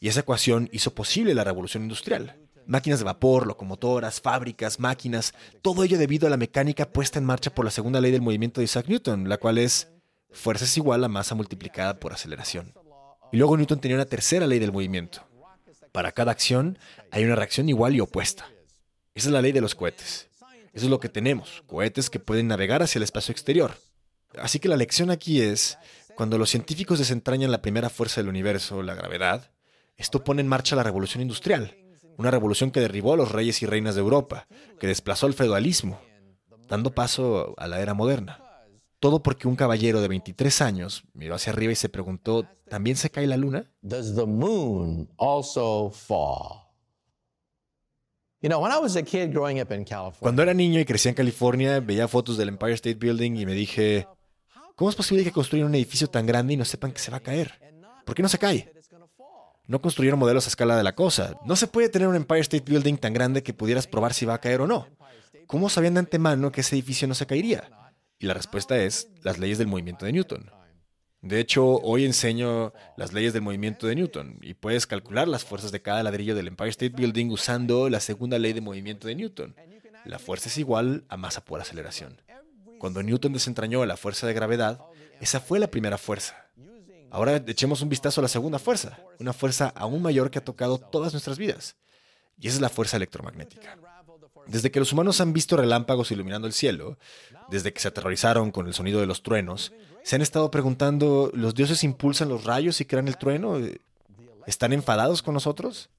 Y 0.00 0.08
esa 0.08 0.20
ecuación 0.20 0.68
hizo 0.72 0.94
posible 0.96 1.32
la 1.36 1.44
revolución 1.44 1.84
industrial 1.84 2.36
máquinas 2.68 3.00
de 3.00 3.06
vapor, 3.06 3.46
locomotoras, 3.46 4.20
fábricas, 4.20 4.78
máquinas, 4.78 5.34
todo 5.62 5.82
ello 5.82 5.98
debido 5.98 6.26
a 6.26 6.30
la 6.30 6.36
mecánica 6.36 6.90
puesta 6.90 7.18
en 7.18 7.24
marcha 7.24 7.52
por 7.52 7.64
la 7.64 7.70
segunda 7.70 8.00
ley 8.00 8.12
del 8.12 8.22
movimiento 8.22 8.60
de 8.60 8.66
Isaac 8.66 8.86
Newton, 8.86 9.28
la 9.28 9.38
cual 9.38 9.58
es 9.58 9.88
fuerza 10.30 10.66
es 10.66 10.76
igual 10.76 11.02
a 11.02 11.08
masa 11.08 11.34
multiplicada 11.34 11.98
por 11.98 12.12
aceleración. 12.12 12.74
Y 13.32 13.38
luego 13.38 13.56
Newton 13.56 13.80
tenía 13.80 13.96
una 13.96 14.04
tercera 14.04 14.46
ley 14.46 14.58
del 14.58 14.72
movimiento. 14.72 15.26
Para 15.92 16.12
cada 16.12 16.30
acción 16.30 16.78
hay 17.10 17.24
una 17.24 17.34
reacción 17.34 17.68
igual 17.68 17.96
y 17.96 18.00
opuesta. 18.00 18.46
Esa 19.14 19.28
es 19.28 19.32
la 19.32 19.42
ley 19.42 19.52
de 19.52 19.62
los 19.62 19.74
cohetes. 19.74 20.28
Eso 20.72 20.86
es 20.86 20.90
lo 20.90 21.00
que 21.00 21.08
tenemos, 21.08 21.64
cohetes 21.66 22.10
que 22.10 22.20
pueden 22.20 22.46
navegar 22.46 22.82
hacia 22.82 22.98
el 22.98 23.02
espacio 23.02 23.32
exterior. 23.32 23.74
Así 24.38 24.58
que 24.58 24.68
la 24.68 24.76
lección 24.76 25.10
aquí 25.10 25.40
es, 25.40 25.78
cuando 26.14 26.36
los 26.36 26.50
científicos 26.50 26.98
desentrañan 26.98 27.50
la 27.50 27.62
primera 27.62 27.88
fuerza 27.88 28.20
del 28.20 28.28
universo, 28.28 28.82
la 28.82 28.94
gravedad, 28.94 29.50
esto 29.96 30.22
pone 30.22 30.42
en 30.42 30.48
marcha 30.48 30.76
la 30.76 30.82
revolución 30.82 31.22
industrial, 31.22 31.74
una 32.18 32.30
revolución 32.32 32.70
que 32.70 32.80
derribó 32.80 33.14
a 33.14 33.16
los 33.16 33.32
reyes 33.32 33.62
y 33.62 33.66
reinas 33.66 33.94
de 33.94 34.00
Europa, 34.00 34.46
que 34.78 34.88
desplazó 34.88 35.26
el 35.26 35.34
feudalismo, 35.34 36.00
dando 36.68 36.92
paso 36.92 37.54
a 37.56 37.68
la 37.68 37.80
era 37.80 37.94
moderna. 37.94 38.44
Todo 39.00 39.22
porque 39.22 39.46
un 39.46 39.54
caballero 39.54 40.00
de 40.00 40.08
23 40.08 40.60
años 40.60 41.04
miró 41.14 41.36
hacia 41.36 41.52
arriba 41.52 41.72
y 41.72 41.76
se 41.76 41.88
preguntó, 41.88 42.44
¿también 42.68 42.96
se 42.96 43.10
cae 43.10 43.28
la 43.28 43.36
luna? 43.36 43.70
Cuando 50.20 50.42
era 50.42 50.54
niño 50.54 50.80
y 50.80 50.84
crecía 50.84 51.10
en 51.10 51.16
California, 51.16 51.78
veía 51.78 52.08
fotos 52.08 52.36
del 52.36 52.48
Empire 52.48 52.74
State 52.74 52.96
Building 52.96 53.36
y 53.36 53.46
me 53.46 53.52
dije, 53.52 54.08
¿cómo 54.74 54.90
es 54.90 54.96
posible 54.96 55.22
que 55.22 55.32
construyan 55.32 55.68
un 55.68 55.74
edificio 55.76 56.08
tan 56.08 56.26
grande 56.26 56.54
y 56.54 56.56
no 56.56 56.64
sepan 56.64 56.90
que 56.90 56.98
se 56.98 57.12
va 57.12 57.18
a 57.18 57.20
caer? 57.20 57.60
¿Por 58.04 58.16
qué 58.16 58.22
no 58.22 58.28
se 58.28 58.38
cae? 58.38 58.72
No 59.68 59.82
construyeron 59.82 60.18
modelos 60.18 60.46
a 60.46 60.48
escala 60.48 60.78
de 60.78 60.82
la 60.82 60.94
cosa. 60.94 61.38
No 61.44 61.54
se 61.54 61.66
puede 61.66 61.90
tener 61.90 62.08
un 62.08 62.16
Empire 62.16 62.40
State 62.40 62.64
Building 62.66 62.96
tan 62.96 63.12
grande 63.12 63.42
que 63.42 63.52
pudieras 63.52 63.86
probar 63.86 64.14
si 64.14 64.24
va 64.24 64.34
a 64.34 64.40
caer 64.40 64.62
o 64.62 64.66
no. 64.66 64.88
¿Cómo 65.46 65.68
sabían 65.68 65.92
de 65.94 66.00
antemano 66.00 66.50
que 66.50 66.62
ese 66.62 66.74
edificio 66.74 67.06
no 67.06 67.14
se 67.14 67.26
caería? 67.26 67.70
Y 68.18 68.26
la 68.26 68.34
respuesta 68.34 68.78
es 68.78 69.08
las 69.22 69.38
leyes 69.38 69.58
del 69.58 69.66
movimiento 69.66 70.06
de 70.06 70.12
Newton. 70.12 70.50
De 71.20 71.38
hecho, 71.38 71.66
hoy 71.80 72.06
enseño 72.06 72.72
las 72.96 73.12
leyes 73.12 73.34
del 73.34 73.42
movimiento 73.42 73.86
de 73.86 73.96
Newton 73.96 74.38
y 74.40 74.54
puedes 74.54 74.86
calcular 74.86 75.28
las 75.28 75.44
fuerzas 75.44 75.70
de 75.70 75.82
cada 75.82 76.02
ladrillo 76.02 76.34
del 76.34 76.48
Empire 76.48 76.70
State 76.70 76.96
Building 76.96 77.30
usando 77.30 77.90
la 77.90 78.00
segunda 78.00 78.38
ley 78.38 78.54
de 78.54 78.62
movimiento 78.62 79.06
de 79.06 79.16
Newton. 79.16 79.54
La 80.06 80.18
fuerza 80.18 80.48
es 80.48 80.56
igual 80.56 81.04
a 81.10 81.18
masa 81.18 81.44
por 81.44 81.60
aceleración. 81.60 82.22
Cuando 82.78 83.02
Newton 83.02 83.34
desentrañó 83.34 83.84
la 83.84 83.98
fuerza 83.98 84.26
de 84.26 84.32
gravedad, 84.32 84.80
esa 85.20 85.40
fue 85.40 85.58
la 85.58 85.66
primera 85.66 85.98
fuerza. 85.98 86.47
Ahora 87.10 87.42
echemos 87.46 87.80
un 87.82 87.88
vistazo 87.88 88.20
a 88.20 88.22
la 88.22 88.28
segunda 88.28 88.58
fuerza, 88.58 88.98
una 89.18 89.32
fuerza 89.32 89.72
aún 89.74 90.02
mayor 90.02 90.30
que 90.30 90.38
ha 90.38 90.44
tocado 90.44 90.78
todas 90.78 91.12
nuestras 91.12 91.38
vidas. 91.38 91.76
Y 92.38 92.48
esa 92.48 92.56
es 92.56 92.60
la 92.60 92.68
fuerza 92.68 92.96
electromagnética. 92.96 93.76
Desde 94.46 94.70
que 94.70 94.78
los 94.80 94.92
humanos 94.92 95.20
han 95.20 95.32
visto 95.32 95.56
relámpagos 95.56 96.10
iluminando 96.10 96.46
el 96.46 96.52
cielo, 96.52 96.98
desde 97.50 97.72
que 97.72 97.80
se 97.80 97.88
aterrorizaron 97.88 98.50
con 98.50 98.66
el 98.66 98.74
sonido 98.74 99.00
de 99.00 99.06
los 99.06 99.22
truenos, 99.22 99.72
se 100.02 100.16
han 100.16 100.22
estado 100.22 100.50
preguntando, 100.50 101.30
¿los 101.34 101.54
dioses 101.54 101.84
impulsan 101.84 102.28
los 102.28 102.44
rayos 102.44 102.80
y 102.80 102.86
crean 102.86 103.08
el 103.08 103.18
trueno? 103.18 103.58
¿Están 104.46 104.72
enfadados 104.72 105.22
con 105.22 105.34
nosotros? 105.34 105.90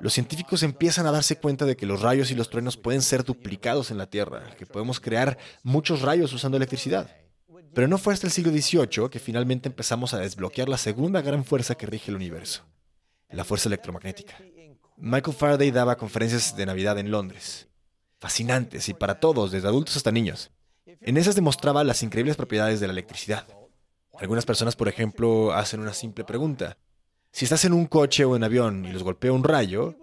Los 0.00 0.14
científicos 0.14 0.62
empiezan 0.62 1.06
a 1.06 1.12
darse 1.12 1.36
cuenta 1.36 1.66
de 1.66 1.76
que 1.76 1.84
los 1.84 2.00
rayos 2.00 2.30
y 2.30 2.34
los 2.34 2.48
truenos 2.48 2.78
pueden 2.78 3.02
ser 3.02 3.22
duplicados 3.22 3.90
en 3.90 3.98
la 3.98 4.06
Tierra, 4.06 4.56
que 4.56 4.64
podemos 4.64 4.98
crear 4.98 5.36
muchos 5.62 6.00
rayos 6.00 6.32
usando 6.32 6.56
electricidad. 6.56 7.14
Pero 7.74 7.86
no 7.86 7.98
fue 7.98 8.12
hasta 8.12 8.26
el 8.26 8.32
siglo 8.32 8.52
XVIII 8.52 9.08
que 9.10 9.20
finalmente 9.20 9.68
empezamos 9.68 10.12
a 10.12 10.18
desbloquear 10.18 10.68
la 10.68 10.78
segunda 10.78 11.22
gran 11.22 11.44
fuerza 11.44 11.76
que 11.76 11.86
rige 11.86 12.10
el 12.10 12.16
universo, 12.16 12.64
la 13.30 13.44
fuerza 13.44 13.68
electromagnética. 13.68 14.38
Michael 14.96 15.36
Faraday 15.36 15.70
daba 15.70 15.96
conferencias 15.96 16.56
de 16.56 16.66
Navidad 16.66 16.98
en 16.98 17.10
Londres, 17.10 17.68
fascinantes 18.18 18.88
y 18.88 18.94
para 18.94 19.20
todos, 19.20 19.52
desde 19.52 19.68
adultos 19.68 19.96
hasta 19.96 20.10
niños. 20.10 20.50
En 21.00 21.16
esas 21.16 21.36
demostraba 21.36 21.84
las 21.84 22.02
increíbles 22.02 22.36
propiedades 22.36 22.80
de 22.80 22.88
la 22.88 22.92
electricidad. 22.92 23.46
Algunas 24.18 24.44
personas, 24.44 24.76
por 24.76 24.88
ejemplo, 24.88 25.52
hacen 25.52 25.80
una 25.80 25.94
simple 25.94 26.24
pregunta. 26.24 26.76
Si 27.32 27.44
estás 27.44 27.64
en 27.64 27.72
un 27.72 27.86
coche 27.86 28.24
o 28.24 28.34
en 28.34 28.44
avión 28.44 28.84
y 28.84 28.92
los 28.92 29.04
golpea 29.04 29.32
un 29.32 29.44
rayo, 29.44 29.94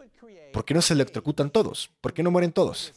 ¿por 0.53 0.63
qué 0.63 0.73
no 0.73 0.81
se 0.81 0.93
electrocutan 0.93 1.51
todos? 1.51 1.91
¿Por 1.99 2.13
qué 2.13 2.23
no 2.23 2.31
mueren 2.31 2.53
todos? 2.53 2.93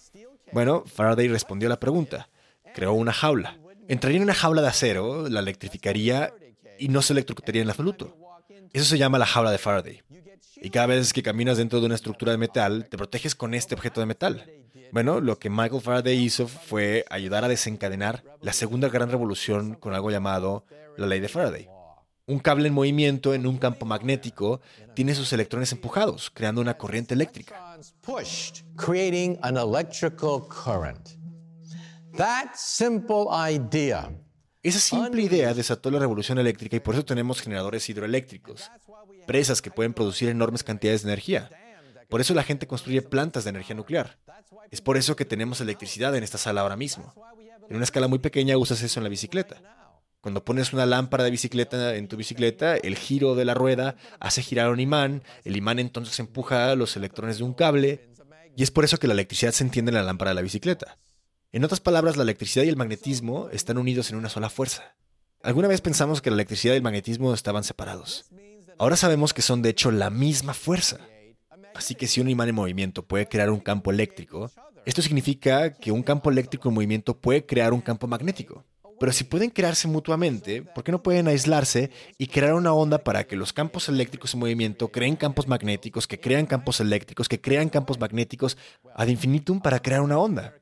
Bueno, 0.52 0.84
Faraday 0.86 1.28
respondió 1.28 1.68
a 1.68 1.70
la 1.70 1.80
pregunta. 1.80 2.28
Creó 2.72 2.92
una 2.92 3.12
jaula 3.12 3.59
entraría 3.90 4.18
en 4.18 4.22
una 4.22 4.34
jaula 4.34 4.62
de 4.62 4.68
acero, 4.68 5.28
la 5.28 5.40
electrificaría 5.40 6.32
y 6.78 6.88
no 6.88 7.02
se 7.02 7.12
electrocutaría 7.12 7.62
en 7.62 7.68
absoluto. 7.68 8.16
Eso 8.72 8.84
se 8.84 8.98
llama 8.98 9.18
la 9.18 9.26
jaula 9.26 9.50
de 9.50 9.58
Faraday. 9.58 10.02
Y 10.62 10.70
cada 10.70 10.86
vez 10.86 11.12
que 11.12 11.24
caminas 11.24 11.58
dentro 11.58 11.80
de 11.80 11.86
una 11.86 11.96
estructura 11.96 12.30
de 12.30 12.38
metal, 12.38 12.86
te 12.88 12.96
proteges 12.96 13.34
con 13.34 13.52
este 13.52 13.74
objeto 13.74 14.00
de 14.00 14.06
metal. 14.06 14.48
Bueno, 14.92 15.20
lo 15.20 15.38
que 15.40 15.50
Michael 15.50 15.82
Faraday 15.82 16.16
hizo 16.16 16.46
fue 16.46 17.04
ayudar 17.10 17.44
a 17.44 17.48
desencadenar 17.48 18.22
la 18.40 18.52
segunda 18.52 18.88
gran 18.88 19.10
revolución 19.10 19.74
con 19.74 19.92
algo 19.92 20.10
llamado 20.10 20.64
la 20.96 21.06
ley 21.06 21.18
de 21.18 21.28
Faraday. 21.28 21.68
Un 22.26 22.38
cable 22.38 22.68
en 22.68 22.74
movimiento 22.74 23.34
en 23.34 23.44
un 23.44 23.58
campo 23.58 23.86
magnético 23.86 24.60
tiene 24.94 25.16
sus 25.16 25.32
electrones 25.32 25.72
empujados, 25.72 26.30
creando 26.30 26.60
una 26.60 26.78
corriente 26.78 27.14
eléctrica. 27.14 27.76
That 32.16 32.54
simple 32.54 33.26
idea 33.30 34.10
Esa 34.62 34.78
simple 34.78 35.22
idea 35.22 35.54
desató 35.54 35.90
la 35.90 35.98
revolución 35.98 36.38
eléctrica 36.38 36.76
y 36.76 36.80
por 36.80 36.94
eso 36.94 37.04
tenemos 37.04 37.40
generadores 37.40 37.88
hidroeléctricos, 37.88 38.70
presas 39.26 39.62
que 39.62 39.70
pueden 39.70 39.94
producir 39.94 40.28
enormes 40.28 40.62
cantidades 40.62 41.02
de 41.02 41.08
energía. 41.08 41.50
Por 42.08 42.20
eso 42.20 42.34
la 42.34 42.42
gente 42.42 42.66
construye 42.66 43.02
plantas 43.02 43.44
de 43.44 43.50
energía 43.50 43.76
nuclear. 43.76 44.18
Es 44.70 44.80
por 44.80 44.96
eso 44.96 45.16
que 45.16 45.24
tenemos 45.24 45.60
electricidad 45.60 46.14
en 46.14 46.24
esta 46.24 46.38
sala 46.38 46.60
ahora 46.60 46.76
mismo. 46.76 47.14
En 47.68 47.76
una 47.76 47.84
escala 47.84 48.08
muy 48.08 48.18
pequeña 48.18 48.58
usas 48.58 48.82
eso 48.82 49.00
en 49.00 49.04
la 49.04 49.10
bicicleta. 49.10 49.62
Cuando 50.20 50.44
pones 50.44 50.74
una 50.74 50.84
lámpara 50.84 51.24
de 51.24 51.30
bicicleta 51.30 51.94
en 51.94 52.08
tu 52.08 52.16
bicicleta, 52.16 52.76
el 52.76 52.96
giro 52.96 53.34
de 53.34 53.46
la 53.46 53.54
rueda 53.54 53.96
hace 54.18 54.42
girar 54.42 54.70
un 54.70 54.80
imán, 54.80 55.22
el 55.44 55.56
imán 55.56 55.78
entonces 55.78 56.18
empuja 56.18 56.74
los 56.74 56.96
electrones 56.96 57.38
de 57.38 57.44
un 57.44 57.54
cable, 57.54 58.10
y 58.56 58.62
es 58.62 58.70
por 58.70 58.84
eso 58.84 58.98
que 58.98 59.06
la 59.06 59.14
electricidad 59.14 59.52
se 59.52 59.64
entiende 59.64 59.90
en 59.90 59.94
la 59.94 60.02
lámpara 60.02 60.32
de 60.32 60.34
la 60.34 60.42
bicicleta. 60.42 60.98
En 61.52 61.64
otras 61.64 61.80
palabras, 61.80 62.16
la 62.16 62.22
electricidad 62.22 62.64
y 62.64 62.68
el 62.68 62.76
magnetismo 62.76 63.48
están 63.50 63.76
unidos 63.76 64.10
en 64.10 64.16
una 64.16 64.28
sola 64.28 64.50
fuerza. 64.50 64.94
Alguna 65.42 65.66
vez 65.66 65.80
pensamos 65.80 66.22
que 66.22 66.30
la 66.30 66.34
electricidad 66.34 66.74
y 66.74 66.76
el 66.76 66.82
magnetismo 66.82 67.34
estaban 67.34 67.64
separados. 67.64 68.26
Ahora 68.78 68.94
sabemos 68.94 69.34
que 69.34 69.42
son 69.42 69.60
de 69.60 69.70
hecho 69.70 69.90
la 69.90 70.10
misma 70.10 70.54
fuerza. 70.54 70.98
Así 71.74 71.96
que 71.96 72.06
si 72.06 72.20
un 72.20 72.28
imán 72.28 72.50
en 72.50 72.54
movimiento 72.54 73.04
puede 73.04 73.26
crear 73.26 73.50
un 73.50 73.58
campo 73.58 73.90
eléctrico, 73.90 74.48
esto 74.86 75.02
significa 75.02 75.72
que 75.72 75.90
un 75.90 76.04
campo 76.04 76.30
eléctrico 76.30 76.68
en 76.68 76.76
movimiento 76.76 77.18
puede 77.18 77.44
crear 77.44 77.72
un 77.72 77.80
campo 77.80 78.06
magnético. 78.06 78.64
Pero 79.00 79.10
si 79.10 79.24
pueden 79.24 79.50
crearse 79.50 79.88
mutuamente, 79.88 80.62
¿por 80.62 80.84
qué 80.84 80.92
no 80.92 81.02
pueden 81.02 81.26
aislarse 81.26 81.90
y 82.16 82.28
crear 82.28 82.54
una 82.54 82.74
onda 82.74 82.98
para 82.98 83.24
que 83.24 83.34
los 83.34 83.52
campos 83.52 83.88
eléctricos 83.88 84.34
en 84.34 84.40
movimiento 84.40 84.88
creen 84.92 85.16
campos 85.16 85.48
magnéticos, 85.48 86.06
que 86.06 86.20
crean 86.20 86.46
campos 86.46 86.78
eléctricos, 86.78 87.28
que 87.28 87.40
crean 87.40 87.70
campos 87.70 87.98
magnéticos 87.98 88.56
ad 88.94 89.08
infinitum 89.08 89.60
para 89.60 89.80
crear 89.80 90.02
una 90.02 90.18
onda? 90.18 90.54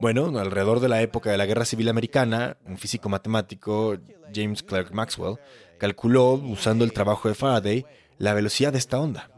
Bueno, 0.00 0.38
alrededor 0.38 0.78
de 0.78 0.88
la 0.88 1.02
época 1.02 1.30
de 1.30 1.38
la 1.38 1.46
Guerra 1.46 1.64
Civil 1.64 1.88
Americana, 1.88 2.56
un 2.66 2.78
físico 2.78 3.08
matemático, 3.08 3.96
James 4.32 4.62
Clerk 4.62 4.92
Maxwell, 4.92 5.38
calculó, 5.78 6.34
usando 6.34 6.84
el 6.84 6.92
trabajo 6.92 7.28
de 7.28 7.34
Faraday, 7.34 7.84
la 8.18 8.32
velocidad 8.32 8.72
de 8.72 8.78
esta 8.78 9.00
onda. 9.00 9.30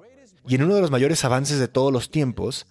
Y 0.47 0.57
en 0.57 0.63
uno 0.63 0.75
de 0.75 0.83
los 0.83 0.91
mayores 0.91 1.25
avances 1.25 1.59
de 1.59 1.69
todos 1.69 1.93
los 1.93 2.11
tiempos, 2.11 2.67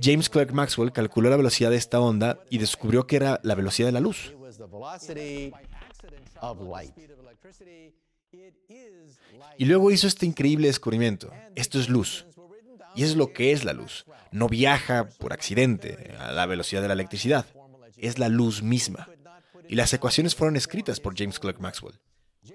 James 0.00 0.30
Clerk 0.30 0.52
Maxwell 0.52 0.92
calculó 0.92 1.28
la 1.28 1.36
velocidad 1.36 1.70
de 1.70 1.76
esta 1.76 2.00
onda 2.00 2.38
y 2.48 2.58
descubrió 2.58 3.06
que 3.06 3.16
era 3.16 3.40
la 3.42 3.54
velocidad 3.54 3.88
de 3.88 3.92
la 3.92 4.00
luz. 4.00 4.34
Y 9.58 9.64
luego 9.64 9.90
hizo 9.90 10.06
este 10.06 10.26
increíble 10.26 10.68
descubrimiento. 10.68 11.30
Esto 11.54 11.78
es 11.78 11.88
luz. 11.88 12.26
Y 12.96 13.04
es 13.04 13.14
lo 13.14 13.32
que 13.32 13.52
es 13.52 13.64
la 13.64 13.72
luz. 13.72 14.06
No 14.32 14.48
viaja 14.48 15.08
por 15.18 15.32
accidente 15.32 16.14
a 16.18 16.32
la 16.32 16.46
velocidad 16.46 16.82
de 16.82 16.88
la 16.88 16.94
electricidad. 16.94 17.46
Es 17.96 18.18
la 18.18 18.28
luz 18.28 18.62
misma. 18.62 19.08
Y 19.68 19.74
las 19.74 19.92
ecuaciones 19.92 20.34
fueron 20.34 20.56
escritas 20.56 20.98
por 20.98 21.16
James 21.16 21.38
Clerk 21.38 21.60
Maxwell. 21.60 22.00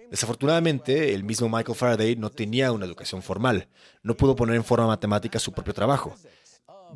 Desafortunadamente, 0.09 1.13
el 1.13 1.23
mismo 1.23 1.49
Michael 1.49 1.77
Faraday 1.77 2.15
no 2.15 2.29
tenía 2.29 2.71
una 2.71 2.85
educación 2.85 3.21
formal. 3.21 3.67
No 4.03 4.15
pudo 4.15 4.35
poner 4.35 4.55
en 4.55 4.63
forma 4.63 4.87
matemática 4.87 5.39
su 5.39 5.51
propio 5.51 5.73
trabajo. 5.73 6.15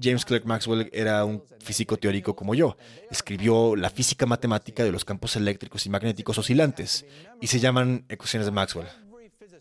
James 0.02 0.25
Clerk 0.25 0.46
Maxwell 0.46 0.90
era 0.92 1.24
un 1.24 1.44
físico 1.60 1.98
teórico 1.98 2.36
como 2.36 2.56
yo. 2.56 2.78
Escribió 3.10 3.75
la 3.75 3.90
física 3.90 4.25
matemática 4.25 4.84
de 4.84 4.92
los 4.92 5.06
campos 5.06 5.36
eléctricos 5.36 5.86
y 5.86 5.90
magnéticos 5.90 6.38
oscilantes, 6.38 7.06
y 7.42 7.48
se 7.48 7.60
llaman 7.60 8.06
ecuaciones 8.10 8.46
de 8.46 8.52
Maxwell. 8.52 8.88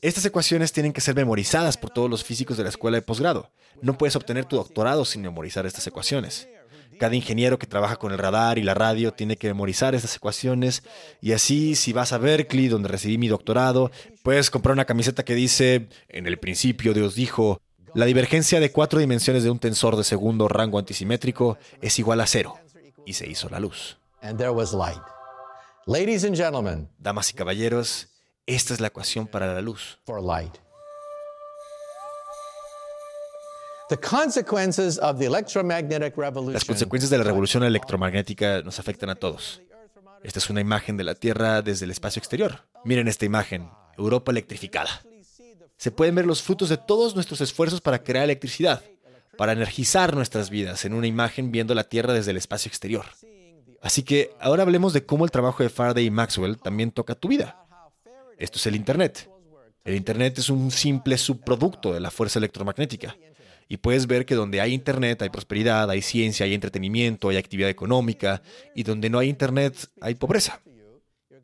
Estas 0.04 0.26
ecuaciones 0.26 0.70
tienen 0.70 0.92
que 0.92 1.00
ser 1.00 1.14
memorizadas 1.14 1.78
por 1.78 1.88
todos 1.88 2.10
los 2.10 2.22
físicos 2.22 2.58
de 2.58 2.62
la 2.62 2.68
escuela 2.68 2.98
de 2.98 3.00
posgrado. 3.00 3.50
No 3.80 3.96
puedes 3.96 4.14
obtener 4.16 4.44
tu 4.44 4.56
doctorado 4.56 5.06
sin 5.06 5.22
memorizar 5.22 5.64
estas 5.64 5.86
ecuaciones. 5.86 6.46
Cada 7.00 7.16
ingeniero 7.16 7.58
que 7.58 7.66
trabaja 7.66 7.96
con 7.96 8.12
el 8.12 8.18
radar 8.18 8.58
y 8.58 8.62
la 8.62 8.74
radio 8.74 9.14
tiene 9.14 9.38
que 9.38 9.48
memorizar 9.48 9.94
estas 9.94 10.14
ecuaciones. 10.14 10.82
Y 11.22 11.32
así, 11.32 11.74
si 11.74 11.94
vas 11.94 12.12
a 12.12 12.18
Berkeley, 12.18 12.68
donde 12.68 12.90
recibí 12.90 13.16
mi 13.16 13.28
doctorado, 13.28 13.90
puedes 14.22 14.50
comprar 14.50 14.74
una 14.74 14.84
camiseta 14.84 15.24
que 15.24 15.34
dice, 15.34 15.88
en 16.10 16.26
el 16.26 16.38
principio 16.38 16.92
Dios 16.92 17.14
dijo, 17.14 17.62
la 17.94 18.04
divergencia 18.04 18.60
de 18.60 18.70
cuatro 18.70 19.00
dimensiones 19.00 19.42
de 19.42 19.48
un 19.48 19.58
tensor 19.58 19.96
de 19.96 20.04
segundo 20.04 20.48
rango 20.48 20.78
antisimétrico 20.78 21.56
es 21.80 21.98
igual 21.98 22.20
a 22.20 22.26
cero. 22.26 22.58
Y 23.06 23.14
se 23.14 23.26
hizo 23.26 23.48
la 23.48 23.58
luz. 23.58 23.96
Damas 26.98 27.30
y 27.30 27.32
caballeros, 27.32 28.13
esta 28.46 28.74
es 28.74 28.80
la 28.80 28.88
ecuación 28.88 29.26
para 29.26 29.52
la 29.52 29.60
luz. 29.60 29.98
Las 36.54 36.64
consecuencias 36.64 37.10
de 37.10 37.18
la 37.18 37.24
revolución 37.24 37.62
electromagnética 37.64 38.62
nos 38.62 38.78
afectan 38.78 39.10
a 39.10 39.14
todos. 39.14 39.62
Esta 40.22 40.38
es 40.38 40.48
una 40.48 40.60
imagen 40.60 40.96
de 40.96 41.04
la 41.04 41.14
Tierra 41.14 41.60
desde 41.60 41.84
el 41.84 41.90
espacio 41.90 42.18
exterior. 42.18 42.64
Miren 42.84 43.08
esta 43.08 43.26
imagen, 43.26 43.70
Europa 43.98 44.32
electrificada. 44.32 45.02
Se 45.76 45.90
pueden 45.90 46.14
ver 46.14 46.24
los 46.24 46.42
frutos 46.42 46.70
de 46.70 46.78
todos 46.78 47.14
nuestros 47.14 47.40
esfuerzos 47.42 47.80
para 47.82 48.02
crear 48.02 48.24
electricidad, 48.24 48.82
para 49.36 49.52
energizar 49.52 50.14
nuestras 50.14 50.48
vidas 50.48 50.84
en 50.86 50.94
una 50.94 51.06
imagen 51.06 51.52
viendo 51.52 51.74
la 51.74 51.84
Tierra 51.84 52.14
desde 52.14 52.30
el 52.30 52.38
espacio 52.38 52.70
exterior. 52.70 53.04
Así 53.82 54.02
que 54.02 54.34
ahora 54.40 54.62
hablemos 54.62 54.94
de 54.94 55.04
cómo 55.04 55.26
el 55.26 55.30
trabajo 55.30 55.62
de 55.62 55.68
Faraday 55.68 56.06
y 56.06 56.10
Maxwell 56.10 56.56
también 56.56 56.90
toca 56.90 57.14
tu 57.14 57.28
vida. 57.28 57.63
Esto 58.38 58.58
es 58.58 58.66
el 58.66 58.76
Internet. 58.76 59.28
El 59.84 59.94
Internet 59.96 60.38
es 60.38 60.48
un 60.48 60.70
simple 60.70 61.18
subproducto 61.18 61.92
de 61.92 62.00
la 62.00 62.10
fuerza 62.10 62.38
electromagnética. 62.38 63.16
Y 63.68 63.78
puedes 63.78 64.06
ver 64.06 64.26
que 64.26 64.34
donde 64.34 64.60
hay 64.60 64.72
Internet 64.72 65.22
hay 65.22 65.30
prosperidad, 65.30 65.90
hay 65.90 66.02
ciencia, 66.02 66.44
hay 66.44 66.54
entretenimiento, 66.54 67.28
hay 67.28 67.36
actividad 67.36 67.70
económica, 67.70 68.42
y 68.74 68.82
donde 68.82 69.10
no 69.10 69.18
hay 69.18 69.28
Internet 69.28 69.88
hay 70.00 70.14
pobreza. 70.14 70.60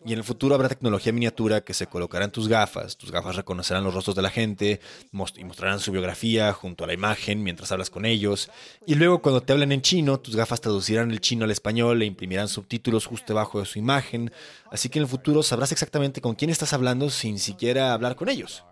Y 0.04 0.12
en 0.12 0.18
el 0.18 0.24
futuro 0.24 0.54
habrá 0.54 0.68
tecnología 0.68 1.12
miniatura 1.12 1.60
que 1.60 1.74
se 1.74 1.86
colocará 1.86 2.24
en 2.24 2.30
tus 2.30 2.48
gafas. 2.48 2.96
Tus 2.96 3.10
gafas 3.10 3.36
reconocerán 3.36 3.84
los 3.84 3.92
rostros 3.92 4.16
de 4.16 4.22
la 4.22 4.30
gente 4.30 4.80
y 5.12 5.44
mostrarán 5.44 5.78
su 5.78 5.92
biografía 5.92 6.52
junto 6.52 6.84
a 6.84 6.86
la 6.86 6.94
imagen 6.94 7.42
mientras 7.42 7.70
hablas 7.72 7.90
con 7.90 8.06
ellos. 8.06 8.50
Y 8.86 8.94
luego 8.94 9.20
cuando 9.20 9.42
te 9.42 9.52
hablan 9.52 9.72
en 9.72 9.82
chino, 9.82 10.18
tus 10.18 10.36
gafas 10.36 10.60
traducirán 10.60 11.10
el 11.10 11.20
chino 11.20 11.44
al 11.44 11.50
español 11.50 12.00
e 12.00 12.06
imprimirán 12.06 12.48
subtítulos 12.48 13.06
justo 13.06 13.26
debajo 13.28 13.60
de 13.60 13.66
su 13.66 13.78
imagen. 13.78 14.32
Así 14.70 14.88
que 14.88 14.98
en 14.98 15.04
el 15.04 15.08
futuro 15.08 15.42
sabrás 15.42 15.72
exactamente 15.72 16.20
con 16.20 16.34
quién 16.34 16.50
estás 16.50 16.72
hablando 16.72 17.10
sin 17.10 17.38
siquiera 17.38 17.92
hablar 17.92 18.16
con 18.16 18.28
ellos. 18.28 18.64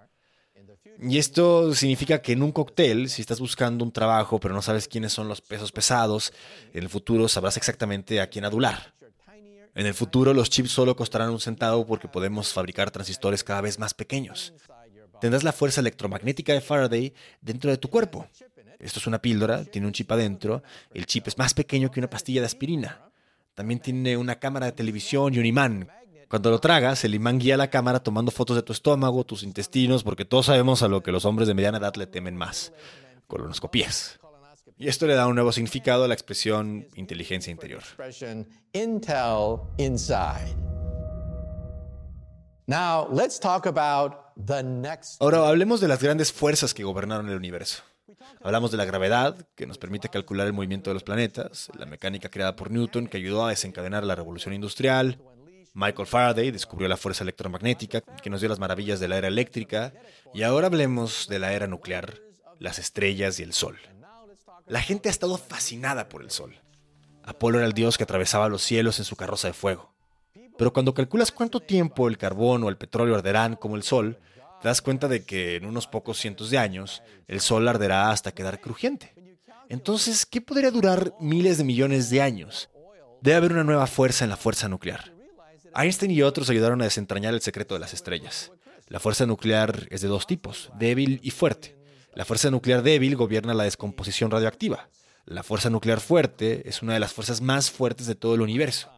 Y 1.00 1.18
esto 1.18 1.74
significa 1.74 2.20
que 2.22 2.32
en 2.32 2.42
un 2.42 2.50
cóctel, 2.50 3.08
si 3.08 3.22
estás 3.22 3.38
buscando 3.38 3.84
un 3.84 3.92
trabajo 3.92 4.40
pero 4.40 4.52
no 4.52 4.62
sabes 4.62 4.88
quiénes 4.88 5.12
son 5.12 5.28
los 5.28 5.40
pesos 5.40 5.70
pesados, 5.70 6.32
en 6.74 6.82
el 6.82 6.88
futuro 6.88 7.28
sabrás 7.28 7.56
exactamente 7.56 8.20
a 8.20 8.28
quién 8.28 8.44
adular. 8.44 8.97
En 9.78 9.86
el 9.86 9.94
futuro 9.94 10.34
los 10.34 10.50
chips 10.50 10.72
solo 10.72 10.96
costarán 10.96 11.30
un 11.30 11.38
centavo 11.38 11.86
porque 11.86 12.08
podemos 12.08 12.52
fabricar 12.52 12.90
transistores 12.90 13.44
cada 13.44 13.60
vez 13.60 13.78
más 13.78 13.94
pequeños. 13.94 14.52
Tendrás 15.20 15.44
la 15.44 15.52
fuerza 15.52 15.80
electromagnética 15.80 16.52
de 16.52 16.60
Faraday 16.60 17.14
dentro 17.40 17.70
de 17.70 17.76
tu 17.76 17.88
cuerpo. 17.88 18.26
Esto 18.80 18.98
es 18.98 19.06
una 19.06 19.22
píldora, 19.22 19.64
tiene 19.64 19.86
un 19.86 19.92
chip 19.92 20.10
adentro. 20.10 20.64
El 20.92 21.06
chip 21.06 21.28
es 21.28 21.38
más 21.38 21.54
pequeño 21.54 21.92
que 21.92 22.00
una 22.00 22.10
pastilla 22.10 22.40
de 22.40 22.46
aspirina. 22.46 23.08
También 23.54 23.78
tiene 23.78 24.16
una 24.16 24.40
cámara 24.40 24.66
de 24.66 24.72
televisión 24.72 25.32
y 25.32 25.38
un 25.38 25.46
imán 25.46 25.88
cuando 26.28 26.50
lo 26.50 26.58
tragas, 26.58 27.04
el 27.04 27.14
imán 27.14 27.38
guía 27.38 27.56
la 27.56 27.70
cámara 27.70 28.00
tomando 28.00 28.32
fotos 28.32 28.56
de 28.56 28.62
tu 28.62 28.72
estómago, 28.72 29.24
tus 29.24 29.44
intestinos, 29.44 30.02
porque 30.02 30.24
todos 30.24 30.46
sabemos 30.46 30.82
a 30.82 30.88
lo 30.88 31.04
que 31.04 31.12
los 31.12 31.24
hombres 31.24 31.46
de 31.46 31.54
mediana 31.54 31.78
edad 31.78 31.94
le 31.94 32.06
temen 32.06 32.36
más, 32.36 32.72
colonoscopías. 33.28 34.17
Y 34.78 34.88
esto 34.88 35.06
le 35.06 35.14
da 35.14 35.26
un 35.26 35.34
nuevo 35.34 35.50
significado 35.50 36.04
a 36.04 36.08
la 36.08 36.14
expresión 36.14 36.86
inteligencia 36.94 37.50
interior. 37.50 37.82
Ahora 45.20 45.48
hablemos 45.48 45.80
de 45.80 45.88
las 45.88 46.02
grandes 46.02 46.32
fuerzas 46.32 46.74
que 46.74 46.84
gobernaron 46.84 47.28
el 47.28 47.36
universo. 47.36 47.82
Hablamos 48.40 48.70
de 48.70 48.76
la 48.76 48.84
gravedad, 48.84 49.36
que 49.56 49.66
nos 49.66 49.78
permite 49.78 50.08
calcular 50.08 50.46
el 50.46 50.52
movimiento 50.52 50.90
de 50.90 50.94
los 50.94 51.02
planetas, 51.02 51.70
la 51.76 51.86
mecánica 51.86 52.28
creada 52.28 52.54
por 52.54 52.70
Newton, 52.70 53.08
que 53.08 53.16
ayudó 53.16 53.44
a 53.44 53.50
desencadenar 53.50 54.04
la 54.04 54.14
revolución 54.14 54.54
industrial, 54.54 55.18
Michael 55.74 56.06
Faraday 56.06 56.50
descubrió 56.50 56.88
la 56.88 56.96
fuerza 56.96 57.24
electromagnética, 57.24 58.00
que 58.00 58.30
nos 58.30 58.40
dio 58.40 58.48
las 58.48 58.58
maravillas 58.58 59.00
de 59.00 59.08
la 59.08 59.18
era 59.18 59.28
eléctrica, 59.28 59.92
y 60.34 60.42
ahora 60.42 60.66
hablemos 60.66 61.26
de 61.28 61.38
la 61.38 61.52
era 61.52 61.66
nuclear, 61.66 62.20
las 62.58 62.78
estrellas 62.78 63.38
y 63.40 63.44
el 63.44 63.52
Sol. 63.52 63.78
La 64.68 64.83
gente 64.83 65.09
ha 65.09 65.12
estado 65.12 65.38
fascinada 65.38 66.09
por 66.09 66.22
el 66.22 66.31
Sol. 66.31 66.61
Apolo 67.24 67.59
era 67.59 67.66
el 67.66 67.72
dios 67.72 67.96
que 67.96 68.04
atravesaba 68.04 68.50
los 68.50 68.62
cielos 68.62 68.98
en 68.98 69.07
su 69.07 69.16
carroza 69.16 69.48
de 69.48 69.54
fuego. 69.54 69.94
Pero 70.59 70.72
cuando 70.72 70.92
calculas 70.92 71.33
cuánto 71.33 71.61
tiempo 71.61 72.07
el 72.07 72.18
carbón 72.18 72.64
o 72.64 72.68
el 72.68 72.76
petróleo 72.76 73.14
arderán 73.14 73.57
como 73.57 73.76
el 73.76 73.83
Sol, 73.83 74.18
te 74.61 74.68
das 74.68 74.83
cuenta 74.83 75.09
de 75.09 75.24
que 75.24 75.57
en 75.57 75.64
unos 75.64 75.87
pocos 75.87 76.18
cientos 76.18 76.50
de 76.50 76.59
años 76.59 77.02
el 77.28 77.40
Sol 77.40 77.66
arderá 77.66 78.11
hasta 78.11 78.33
quedar 78.33 78.61
crujiente. 78.61 79.14
Entonces, 79.70 80.26
¿qué 80.26 80.40
podría 80.42 80.70
durar 80.70 81.14
miles 81.18 81.57
de 81.57 81.64
millones 81.64 82.11
de 82.11 82.20
años? 82.20 82.68
Debe 83.22 83.37
haber 83.37 83.52
una 83.52 83.64
nueva 83.64 83.87
fuerza 83.87 84.24
en 84.24 84.31
la 84.31 84.37
fuerza 84.37 84.68
nuclear. 84.68 85.12
Einstein 85.74 86.11
y 86.11 86.22
otros 86.22 86.50
ayudaron 86.50 86.83
a 86.83 86.85
desentrañar 86.85 87.33
el 87.33 87.40
secreto 87.40 87.74
de 87.74 87.81
las 87.81 87.94
estrellas. 87.94 88.52
La 88.88 89.00
fuerza 89.00 89.24
nuclear 89.24 89.87
es 89.90 90.00
de 90.02 90.09
dos 90.09 90.26
tipos, 90.26 90.70
débil 90.78 91.20
y 91.22 91.31
fuerte. 91.31 91.77
La 92.18 92.24
fuerza 92.24 92.50
nuclear 92.50 92.83
débil 92.83 93.14
gobierna 93.14 93.54
la 93.54 93.62
descomposición 93.62 94.33
radioactiva. 94.33 94.88
La 95.24 95.44
fuerza 95.44 95.70
nuclear 95.70 96.00
fuerte 96.00 96.68
es 96.68 96.83
una 96.83 96.94
de 96.94 96.98
las 96.98 97.12
fuerzas 97.12 97.40
más 97.40 97.70
fuertes 97.70 98.09
de 98.09 98.16
todo 98.16 98.35
el 98.35 98.40
universo. 98.40 98.90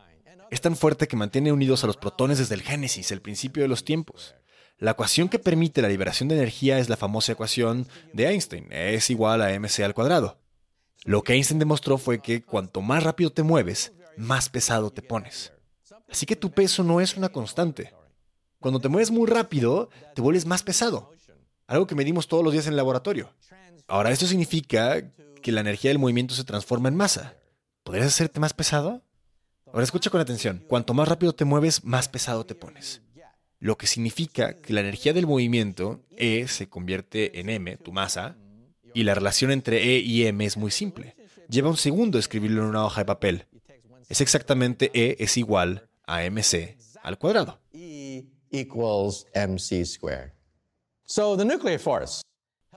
Es 0.51 0.63
tan 0.63 0.75
fuerte 0.75 1.07
que 1.07 1.19
mantiene 1.19 1.53
unidos 1.53 1.85
a 1.85 1.87
los 1.87 1.99
protones 1.99 2.39
desde 2.39 2.55
el 2.55 2.63
Génesis, 2.63 3.13
el 3.13 3.21
principio 3.21 3.63
de 3.63 3.69
los 3.69 3.85
tiempos. 3.85 4.35
La 4.79 4.93
ecuación 4.93 5.29
que 5.29 5.39
permite 5.39 5.83
la 5.83 5.89
liberación 5.89 6.31
de 6.31 6.37
energía 6.37 6.79
es 6.79 6.89
la 6.89 6.97
famosa 6.97 7.33
ecuación 7.33 7.87
de 8.15 8.27
Einstein, 8.27 8.69
es 8.71 9.11
igual 9.11 9.43
a 9.43 9.51
mc 9.51 9.85
al 9.85 9.93
cuadrado. 9.93 10.39
Lo 11.05 11.23
que 11.23 11.35
Einstein 11.35 11.59
demostró 11.59 11.99
fue 11.99 12.23
que 12.23 12.41
cuanto 12.41 12.81
más 12.81 13.03
rápido 13.03 13.31
te 13.31 13.43
mueves, 13.43 13.93
más 14.17 14.49
pesado 14.49 14.91
te 14.91 15.03
pones. 15.03 15.53
Así 16.09 16.25
que 16.25 16.37
tu 16.37 16.53
peso 16.53 16.85
no 16.85 17.03
es 17.03 17.19
una 17.19 17.29
constante. 17.29 17.93
Cuando 18.61 18.81
te 18.81 18.89
mueves 18.89 19.11
muy 19.11 19.29
rápido, 19.29 19.91
te 20.15 20.23
vuelves 20.23 20.47
más 20.47 20.63
pesado. 20.63 21.13
Algo 21.71 21.87
que 21.87 21.95
medimos 21.95 22.27
todos 22.27 22.43
los 22.43 22.53
días 22.53 22.67
en 22.67 22.73
el 22.73 22.79
laboratorio. 22.79 23.33
Ahora, 23.87 24.11
esto 24.11 24.27
significa 24.27 25.13
que 25.41 25.53
la 25.53 25.61
energía 25.61 25.93
del 25.93 26.01
movimiento 26.01 26.35
se 26.35 26.43
transforma 26.43 26.89
en 26.89 26.97
masa. 26.97 27.37
¿Podrías 27.85 28.09
hacerte 28.09 28.41
más 28.41 28.53
pesado? 28.53 29.05
Ahora 29.67 29.85
escucha 29.85 30.11
con 30.11 30.21
atención. 30.21 30.65
Cuanto 30.67 30.95
más 30.95 31.07
rápido 31.07 31.33
te 31.33 31.45
mueves, 31.45 31.85
más 31.85 32.09
pesado 32.09 32.45
te 32.45 32.57
pones. 32.57 33.03
Lo 33.61 33.79
que 33.79 33.87
significa 33.87 34.61
que 34.61 34.73
la 34.73 34.81
energía 34.81 35.13
del 35.13 35.29
movimiento, 35.29 36.05
E, 36.17 36.49
se 36.49 36.69
convierte 36.69 37.39
en 37.39 37.49
M, 37.49 37.77
tu 37.77 37.93
masa, 37.93 38.37
y 38.93 39.05
la 39.05 39.15
relación 39.15 39.53
entre 39.53 39.95
E 39.95 39.99
y 40.01 40.27
M 40.27 40.45
es 40.45 40.57
muy 40.57 40.73
simple. 40.73 41.15
Lleva 41.49 41.71
un 41.71 41.77
segundo 41.77 42.19
escribirlo 42.19 42.63
en 42.63 42.69
una 42.69 42.85
hoja 42.85 43.03
de 43.03 43.05
papel. 43.05 43.47
Es 44.09 44.21
exactamente 44.21 44.91
E 44.93 45.19
es 45.21 45.37
igual 45.37 45.89
a 46.05 46.29
mc 46.29 46.77
al 47.01 47.17
cuadrado. 47.17 47.61
E 47.73 48.27
equals 48.51 49.25
mc 49.35 49.85
squared. 49.87 50.33
So 51.00 51.00
the 51.00 51.00
nuclear 51.00 51.00
force 51.00 51.00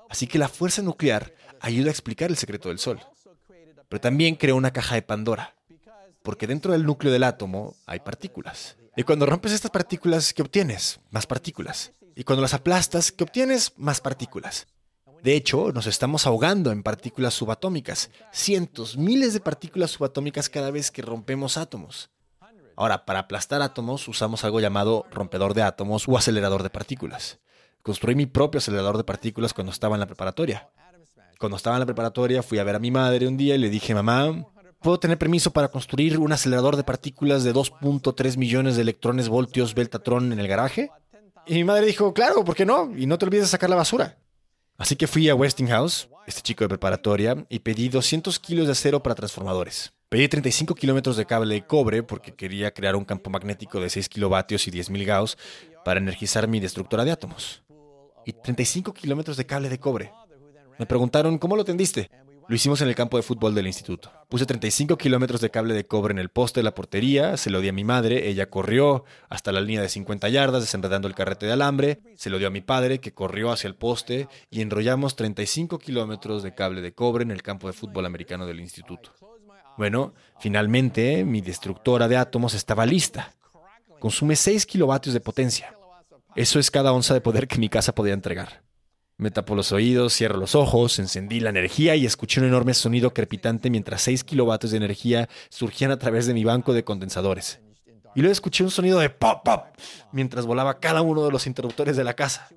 Así 0.09 0.25
que 0.25 0.39
la 0.39 0.49
fuerza 0.49 0.81
nuclear 0.81 1.35
ayuda 1.59 1.89
a 1.89 1.91
explicar 1.91 2.31
el 2.31 2.37
secreto 2.37 2.69
del 2.69 2.79
Sol. 2.79 2.99
Pero 3.87 4.01
también 4.01 4.33
creó 4.35 4.55
una 4.55 4.73
caja 4.73 4.95
de 4.95 5.03
Pandora, 5.03 5.55
porque 6.23 6.47
dentro 6.47 6.71
del 6.71 6.83
núcleo 6.83 7.13
del 7.13 7.25
átomo 7.25 7.75
hay 7.85 7.99
partículas. 7.99 8.75
Y 8.95 9.03
cuando 9.03 9.27
rompes 9.27 9.51
estas 9.51 9.69
partículas, 9.69 10.33
¿qué 10.33 10.41
obtienes? 10.41 10.99
Más 11.11 11.27
partículas. 11.27 11.93
Y 12.15 12.23
cuando 12.23 12.41
las 12.41 12.55
aplastas, 12.55 13.11
¿qué 13.11 13.23
obtienes? 13.23 13.73
Más 13.77 14.01
partículas. 14.01 14.65
De 15.21 15.35
hecho, 15.35 15.71
nos 15.71 15.85
estamos 15.85 16.25
ahogando 16.25 16.71
en 16.71 16.81
partículas 16.81 17.35
subatómicas, 17.35 18.09
cientos, 18.31 18.97
miles 18.97 19.33
de 19.33 19.41
partículas 19.41 19.91
subatómicas 19.91 20.49
cada 20.49 20.71
vez 20.71 20.89
que 20.89 21.03
rompemos 21.03 21.57
átomos. 21.57 22.09
Ahora, 22.75 23.05
para 23.05 23.19
aplastar 23.19 23.61
átomos 23.61 24.07
usamos 24.07 24.43
algo 24.43 24.59
llamado 24.59 25.05
rompedor 25.11 25.53
de 25.53 25.61
átomos 25.61 26.07
o 26.07 26.17
acelerador 26.17 26.63
de 26.63 26.71
partículas. 26.71 27.39
Construí 27.83 28.15
mi 28.15 28.25
propio 28.25 28.59
acelerador 28.59 28.95
de 28.95 29.03
partículas 29.03 29.53
cuando 29.53 29.73
estaba 29.73 29.97
en 29.97 29.99
la 29.99 30.05
preparatoria. 30.05 30.69
Cuando 31.37 31.57
estaba 31.57 31.75
en 31.75 31.81
la 31.81 31.85
preparatoria 31.85 32.41
fui 32.41 32.57
a 32.57 32.63
ver 32.63 32.75
a 32.75 32.79
mi 32.79 32.91
madre 32.91 33.27
un 33.27 33.35
día 33.35 33.55
y 33.55 33.57
le 33.57 33.69
dije, 33.69 33.93
mamá, 33.93 34.47
¿puedo 34.79 34.99
tener 34.99 35.17
permiso 35.17 35.51
para 35.51 35.67
construir 35.67 36.17
un 36.17 36.31
acelerador 36.31 36.77
de 36.77 36.85
partículas 36.85 37.43
de 37.43 37.53
2.3 37.53 38.37
millones 38.37 38.77
de 38.77 38.83
electrones 38.83 39.27
voltios 39.27 39.75
Beltatron 39.75 40.31
en 40.31 40.39
el 40.39 40.47
garaje? 40.47 40.91
Y 41.45 41.55
mi 41.55 41.65
madre 41.65 41.85
dijo, 41.85 42.13
claro, 42.13 42.45
¿por 42.45 42.55
qué 42.55 42.65
no? 42.65 42.89
Y 42.95 43.05
no 43.05 43.17
te 43.17 43.25
olvides 43.25 43.45
de 43.45 43.49
sacar 43.49 43.69
la 43.69 43.75
basura. 43.75 44.17
Así 44.77 44.95
que 44.95 45.07
fui 45.07 45.27
a 45.27 45.35
Westinghouse, 45.35 46.07
este 46.25 46.41
chico 46.41 46.63
de 46.63 46.69
preparatoria, 46.69 47.45
y 47.49 47.59
pedí 47.59 47.89
200 47.89 48.39
kilos 48.39 48.67
de 48.67 48.71
acero 48.71 49.03
para 49.03 49.13
transformadores. 49.13 49.91
Pedí 50.07 50.27
35 50.27 50.75
kilómetros 50.75 51.17
de 51.17 51.25
cable 51.25 51.55
de 51.55 51.65
cobre 51.65 52.03
porque 52.03 52.35
quería 52.35 52.71
crear 52.71 52.95
un 52.95 53.03
campo 53.03 53.29
magnético 53.31 53.79
de 53.81 53.89
6 53.89 54.07
kilovatios 54.09 54.67
y 54.67 54.71
10.000 54.71 55.05
gauss 55.05 55.37
para 55.83 55.99
energizar 55.99 56.47
mi 56.47 56.59
destructora 56.59 57.03
de 57.03 57.11
átomos. 57.11 57.62
Y 58.25 58.33
35 58.33 58.93
kilómetros 58.93 59.37
de 59.37 59.45
cable 59.45 59.69
de 59.69 59.79
cobre. 59.79 60.11
Me 60.79 60.85
preguntaron, 60.85 61.37
¿cómo 61.37 61.55
lo 61.55 61.65
tendiste? 61.65 62.09
Lo 62.49 62.55
hicimos 62.55 62.81
en 62.81 62.89
el 62.89 62.95
campo 62.95 63.15
de 63.15 63.23
fútbol 63.23 63.55
del 63.55 63.67
instituto. 63.67 64.11
Puse 64.27 64.45
35 64.45 64.97
kilómetros 64.97 65.39
de 65.39 65.49
cable 65.49 65.73
de 65.73 65.85
cobre 65.85 66.11
en 66.11 66.19
el 66.19 66.29
poste 66.29 66.59
de 66.59 66.65
la 66.65 66.75
portería, 66.75 67.37
se 67.37 67.49
lo 67.49 67.61
di 67.61 67.69
a 67.69 67.73
mi 67.73 67.85
madre, 67.85 68.27
ella 68.27 68.49
corrió 68.49 69.05
hasta 69.29 69.53
la 69.53 69.61
línea 69.61 69.81
de 69.81 69.87
50 69.87 70.27
yardas 70.27 70.61
desenredando 70.61 71.07
el 71.07 71.15
carrete 71.15 71.45
de 71.45 71.53
alambre, 71.53 72.01
se 72.15 72.29
lo 72.29 72.39
dio 72.39 72.47
a 72.47 72.51
mi 72.51 72.59
padre 72.59 72.99
que 72.99 73.13
corrió 73.13 73.51
hacia 73.51 73.69
el 73.69 73.75
poste 73.75 74.27
y 74.51 74.61
enrollamos 74.61 75.15
35 75.15 75.79
kilómetros 75.79 76.43
de 76.43 76.53
cable 76.53 76.81
de 76.81 76.93
cobre 76.93 77.23
en 77.23 77.31
el 77.31 77.41
campo 77.41 77.67
de 77.67 77.73
fútbol 77.73 78.05
americano 78.05 78.45
del 78.45 78.59
instituto. 78.59 79.11
Bueno, 79.77 80.13
finalmente 80.39 81.23
mi 81.23 81.39
destructora 81.39 82.07
de 82.07 82.17
átomos 82.17 82.53
estaba 82.55 82.85
lista. 82.85 83.33
Consume 83.99 84.35
6 84.35 84.65
kilovatios 84.65 85.13
de 85.13 85.21
potencia. 85.21 85.73
Eso 86.35 86.57
es 86.57 86.71
cada 86.71 86.93
onza 86.93 87.13
de 87.13 87.21
poder 87.21 87.47
que 87.47 87.59
mi 87.59 87.69
casa 87.69 87.93
podía 87.93 88.13
entregar. 88.13 88.63
Me 89.17 89.29
tapo 89.29 89.53
los 89.53 89.71
oídos, 89.71 90.13
cierro 90.13 90.37
los 90.37 90.55
ojos, 90.55 90.97
encendí 90.97 91.39
la 91.39 91.51
energía 91.51 91.95
y 91.95 92.07
escuché 92.07 92.41
un 92.41 92.47
enorme 92.47 92.73
sonido 92.73 93.13
crepitante 93.13 93.69
mientras 93.69 94.01
6 94.01 94.23
kilovatios 94.23 94.71
de 94.71 94.77
energía 94.77 95.29
surgían 95.49 95.91
a 95.91 95.99
través 95.99 96.25
de 96.25 96.33
mi 96.33 96.43
banco 96.43 96.73
de 96.73 96.83
condensadores. 96.83 97.59
Y 98.15 98.21
luego 98.21 98.31
escuché 98.31 98.63
un 98.63 98.71
sonido 98.71 98.99
de 98.99 99.11
pop 99.11 99.43
pop 99.45 99.67
mientras 100.11 100.47
volaba 100.47 100.79
cada 100.79 101.03
uno 101.03 101.23
de 101.23 101.31
los 101.31 101.45
interruptores 101.45 101.95
de 101.97 102.03
la 102.03 102.15
casa. 102.15 102.49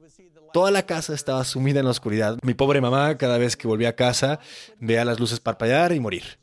Toda 0.54 0.70
la 0.70 0.86
casa 0.86 1.12
estaba 1.12 1.44
sumida 1.44 1.80
en 1.80 1.84
la 1.84 1.90
oscuridad. 1.90 2.38
Mi 2.42 2.54
pobre 2.54 2.80
mamá, 2.80 3.18
cada 3.18 3.36
vez 3.36 3.58
que 3.58 3.68
volvía 3.68 3.90
a 3.90 3.96
casa, 3.96 4.40
veía 4.80 5.04
las 5.04 5.20
luces 5.20 5.40
parpadear 5.40 5.92
y 5.92 6.00
morir. 6.00 6.38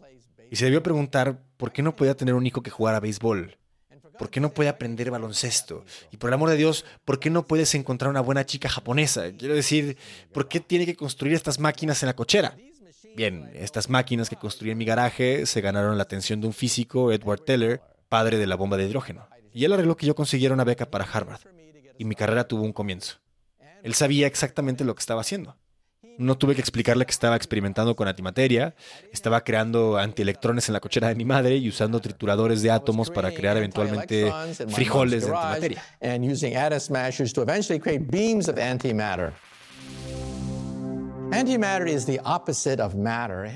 Y 0.51 0.55
se 0.57 0.65
debió 0.65 0.83
preguntar 0.83 1.39
por 1.57 1.71
qué 1.71 1.81
no 1.81 1.95
podía 1.95 2.15
tener 2.15 2.35
un 2.35 2.45
hijo 2.45 2.61
que 2.61 2.69
jugara 2.69 2.99
béisbol. 2.99 3.57
¿Por 4.17 4.29
qué 4.29 4.39
no 4.39 4.53
puede 4.53 4.69
aprender 4.69 5.11
baloncesto? 5.11 5.85
Y 6.11 6.17
por 6.17 6.29
el 6.29 6.35
amor 6.35 6.49
de 6.49 6.57
Dios, 6.57 6.85
¿por 7.05 7.19
qué 7.19 7.29
no 7.29 7.45
puedes 7.45 7.73
encontrar 7.75 8.09
una 8.09 8.21
buena 8.21 8.45
chica 8.45 8.69
japonesa? 8.69 9.31
Quiero 9.37 9.55
decir, 9.55 9.97
¿por 10.31 10.47
qué 10.47 10.59
tiene 10.59 10.85
que 10.85 10.95
construir 10.95 11.33
estas 11.33 11.59
máquinas 11.59 12.01
en 12.03 12.07
la 12.07 12.15
cochera? 12.15 12.55
Bien, 13.15 13.51
estas 13.53 13.89
máquinas 13.89 14.29
que 14.29 14.35
construí 14.35 14.71
en 14.71 14.77
mi 14.77 14.85
garaje 14.85 15.45
se 15.45 15.61
ganaron 15.61 15.97
la 15.97 16.03
atención 16.03 16.41
de 16.41 16.47
un 16.47 16.53
físico, 16.53 17.11
Edward 17.11 17.41
Teller, 17.41 17.81
padre 18.09 18.37
de 18.37 18.47
la 18.47 18.55
bomba 18.55 18.77
de 18.77 18.85
hidrógeno. 18.85 19.27
Y 19.53 19.65
él 19.65 19.73
arregló 19.73 19.95
que 19.95 20.07
yo 20.07 20.15
consiguiera 20.15 20.53
una 20.53 20.63
beca 20.63 20.89
para 20.89 21.05
Harvard. 21.05 21.41
Y 21.97 22.05
mi 22.05 22.15
carrera 22.15 22.47
tuvo 22.47 22.63
un 22.63 22.73
comienzo. 22.73 23.17
Él 23.83 23.93
sabía 23.93 24.27
exactamente 24.27 24.83
lo 24.83 24.95
que 24.95 25.01
estaba 25.01 25.21
haciendo. 25.21 25.57
No 26.17 26.37
tuve 26.37 26.55
que 26.55 26.61
explicarle 26.61 27.05
que 27.05 27.11
estaba 27.11 27.35
experimentando 27.35 27.95
con 27.95 28.07
antimateria, 28.07 28.75
estaba 29.11 29.43
creando 29.43 29.97
antielectrones 29.97 30.67
en 30.69 30.73
la 30.73 30.79
cochera 30.79 31.07
de 31.07 31.15
mi 31.15 31.25
madre 31.25 31.57
y 31.57 31.67
usando 31.69 31.99
trituradores 31.99 32.61
de 32.61 32.71
átomos 32.71 33.09
para 33.09 33.31
crear 33.31 33.57
eventualmente 33.57 34.31
frijoles 34.69 35.25
de 35.25 35.35
antimateria. 35.35 35.83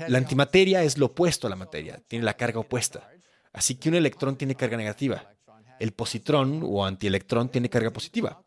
La 0.08 0.18
antimateria 0.18 0.82
es 0.82 0.98
lo 0.98 1.06
opuesto 1.06 1.46
a 1.46 1.50
la 1.50 1.56
materia, 1.56 2.00
tiene 2.08 2.24
la 2.24 2.34
carga 2.34 2.58
opuesta. 2.58 3.08
Así 3.52 3.76
que 3.76 3.88
un 3.88 3.94
electrón 3.94 4.36
tiene 4.36 4.56
carga 4.56 4.76
negativa. 4.76 5.22
El 5.78 5.92
positrón 5.92 6.62
o 6.64 6.84
antielectrón 6.84 7.48
tiene 7.48 7.70
carga 7.70 7.90
positiva. 7.92 8.42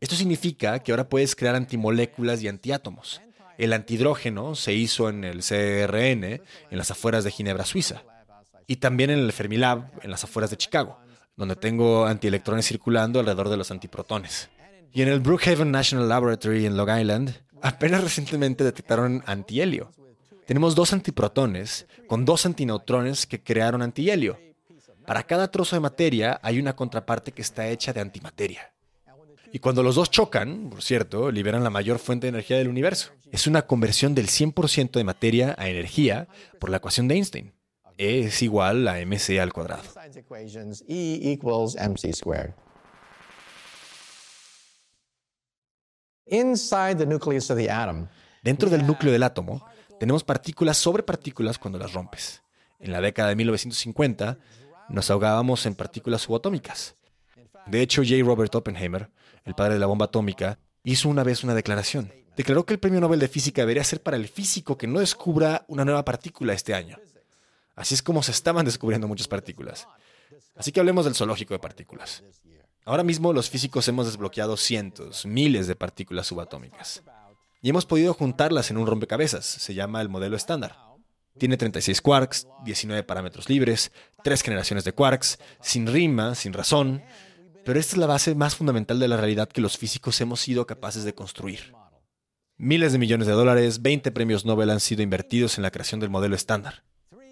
Esto 0.00 0.14
significa 0.14 0.78
que 0.80 0.92
ahora 0.92 1.08
puedes 1.08 1.34
crear 1.34 1.54
antimoléculas 1.54 2.42
y 2.42 2.48
antiátomos. 2.48 3.20
El 3.58 3.72
antihidrógeno 3.72 4.54
se 4.54 4.72
hizo 4.72 5.08
en 5.08 5.24
el 5.24 5.40
CRN, 5.42 6.24
en 6.24 6.78
las 6.78 6.92
afueras 6.92 7.24
de 7.24 7.32
Ginebra, 7.32 7.64
Suiza. 7.64 8.04
Y 8.68 8.76
también 8.76 9.10
en 9.10 9.18
el 9.18 9.32
Fermilab, 9.32 9.90
en 10.02 10.12
las 10.12 10.22
afueras 10.22 10.50
de 10.50 10.56
Chicago, 10.56 11.00
donde 11.36 11.56
tengo 11.56 12.06
antielectrones 12.06 12.66
circulando 12.66 13.18
alrededor 13.18 13.48
de 13.48 13.56
los 13.56 13.72
antiprotones. 13.72 14.48
Y 14.92 15.02
en 15.02 15.08
el 15.08 15.20
Brookhaven 15.20 15.72
National 15.72 16.08
Laboratory 16.08 16.66
en 16.66 16.76
Long 16.76 17.00
Island, 17.00 17.34
apenas 17.60 18.04
recientemente 18.04 18.62
detectaron 18.62 19.24
antihelio. 19.26 19.90
Tenemos 20.46 20.76
dos 20.76 20.92
antiprotones 20.92 21.86
con 22.06 22.24
dos 22.24 22.46
antineutrones 22.46 23.26
que 23.26 23.42
crearon 23.42 23.82
antihelio. 23.82 24.38
Para 25.04 25.24
cada 25.24 25.50
trozo 25.50 25.74
de 25.74 25.80
materia 25.80 26.38
hay 26.42 26.60
una 26.60 26.76
contraparte 26.76 27.32
que 27.32 27.42
está 27.42 27.66
hecha 27.68 27.92
de 27.92 28.00
antimateria. 28.00 28.72
Y 29.52 29.60
cuando 29.60 29.82
los 29.82 29.94
dos 29.94 30.10
chocan, 30.10 30.68
por 30.70 30.82
cierto, 30.82 31.30
liberan 31.30 31.64
la 31.64 31.70
mayor 31.70 31.98
fuente 31.98 32.26
de 32.26 32.30
energía 32.30 32.58
del 32.58 32.68
universo. 32.68 33.12
Es 33.32 33.46
una 33.46 33.62
conversión 33.66 34.14
del 34.14 34.26
100% 34.26 34.92
de 34.92 35.04
materia 35.04 35.54
a 35.58 35.68
energía 35.68 36.28
por 36.58 36.70
la 36.70 36.78
ecuación 36.78 37.08
de 37.08 37.14
Einstein. 37.14 37.54
E 37.96 38.20
es 38.20 38.42
igual 38.42 38.86
a 38.86 39.00
mc 39.00 39.40
al 39.40 39.52
cuadrado. 39.52 39.82
Dentro 48.42 48.70
del 48.70 48.86
núcleo 48.86 49.12
del 49.12 49.22
átomo, 49.22 49.66
tenemos 49.98 50.22
partículas 50.22 50.76
sobre 50.76 51.02
partículas 51.02 51.58
cuando 51.58 51.78
las 51.78 51.92
rompes. 51.92 52.42
En 52.78 52.92
la 52.92 53.00
década 53.00 53.30
de 53.30 53.36
1950, 53.36 54.38
nos 54.88 55.10
ahogábamos 55.10 55.66
en 55.66 55.74
partículas 55.74 56.22
subatómicas. 56.22 56.94
De 57.66 57.82
hecho, 57.82 58.02
J. 58.02 58.24
Robert 58.24 58.54
Oppenheimer, 58.54 59.10
el 59.48 59.54
padre 59.54 59.74
de 59.74 59.80
la 59.80 59.86
bomba 59.86 60.06
atómica, 60.06 60.58
hizo 60.84 61.08
una 61.08 61.24
vez 61.24 61.42
una 61.42 61.54
declaración. 61.54 62.12
Declaró 62.36 62.64
que 62.64 62.74
el 62.74 62.78
premio 62.78 63.00
Nobel 63.00 63.18
de 63.18 63.28
Física 63.28 63.62
debería 63.62 63.82
ser 63.82 64.02
para 64.02 64.16
el 64.16 64.28
físico 64.28 64.78
que 64.78 64.86
no 64.86 65.00
descubra 65.00 65.64
una 65.68 65.84
nueva 65.84 66.04
partícula 66.04 66.52
este 66.52 66.74
año. 66.74 66.98
Así 67.74 67.94
es 67.94 68.02
como 68.02 68.22
se 68.22 68.30
estaban 68.30 68.64
descubriendo 68.64 69.08
muchas 69.08 69.26
partículas. 69.26 69.88
Así 70.56 70.70
que 70.70 70.80
hablemos 70.80 71.04
del 71.04 71.14
zoológico 71.14 71.54
de 71.54 71.60
partículas. 71.60 72.22
Ahora 72.84 73.02
mismo 73.02 73.32
los 73.32 73.50
físicos 73.50 73.88
hemos 73.88 74.06
desbloqueado 74.06 74.56
cientos, 74.56 75.26
miles 75.26 75.66
de 75.66 75.76
partículas 75.76 76.26
subatómicas. 76.26 77.02
Y 77.60 77.70
hemos 77.70 77.86
podido 77.86 78.14
juntarlas 78.14 78.70
en 78.70 78.76
un 78.76 78.86
rompecabezas. 78.86 79.44
Se 79.44 79.74
llama 79.74 80.00
el 80.00 80.08
modelo 80.08 80.36
estándar. 80.36 80.76
Tiene 81.38 81.56
36 81.56 82.00
quarks, 82.00 82.46
19 82.64 83.04
parámetros 83.04 83.48
libres, 83.48 83.92
tres 84.24 84.42
generaciones 84.42 84.84
de 84.84 84.92
quarks, 84.92 85.38
sin 85.60 85.86
rima, 85.86 86.34
sin 86.34 86.52
razón. 86.52 87.02
Pero 87.64 87.78
esta 87.78 87.92
es 87.92 87.98
la 87.98 88.06
base 88.06 88.34
más 88.34 88.54
fundamental 88.54 88.98
de 88.98 89.08
la 89.08 89.16
realidad 89.16 89.48
que 89.48 89.60
los 89.60 89.76
físicos 89.76 90.20
hemos 90.20 90.40
sido 90.40 90.66
capaces 90.66 91.04
de 91.04 91.14
construir. 91.14 91.72
Miles 92.56 92.92
de 92.92 92.98
millones 92.98 93.26
de 93.26 93.34
dólares, 93.34 93.82
20 93.82 94.10
premios 94.10 94.44
Nobel 94.44 94.70
han 94.70 94.80
sido 94.80 95.02
invertidos 95.02 95.58
en 95.58 95.62
la 95.62 95.70
creación 95.70 96.00
del 96.00 96.10
modelo 96.10 96.34
estándar. 96.34 96.82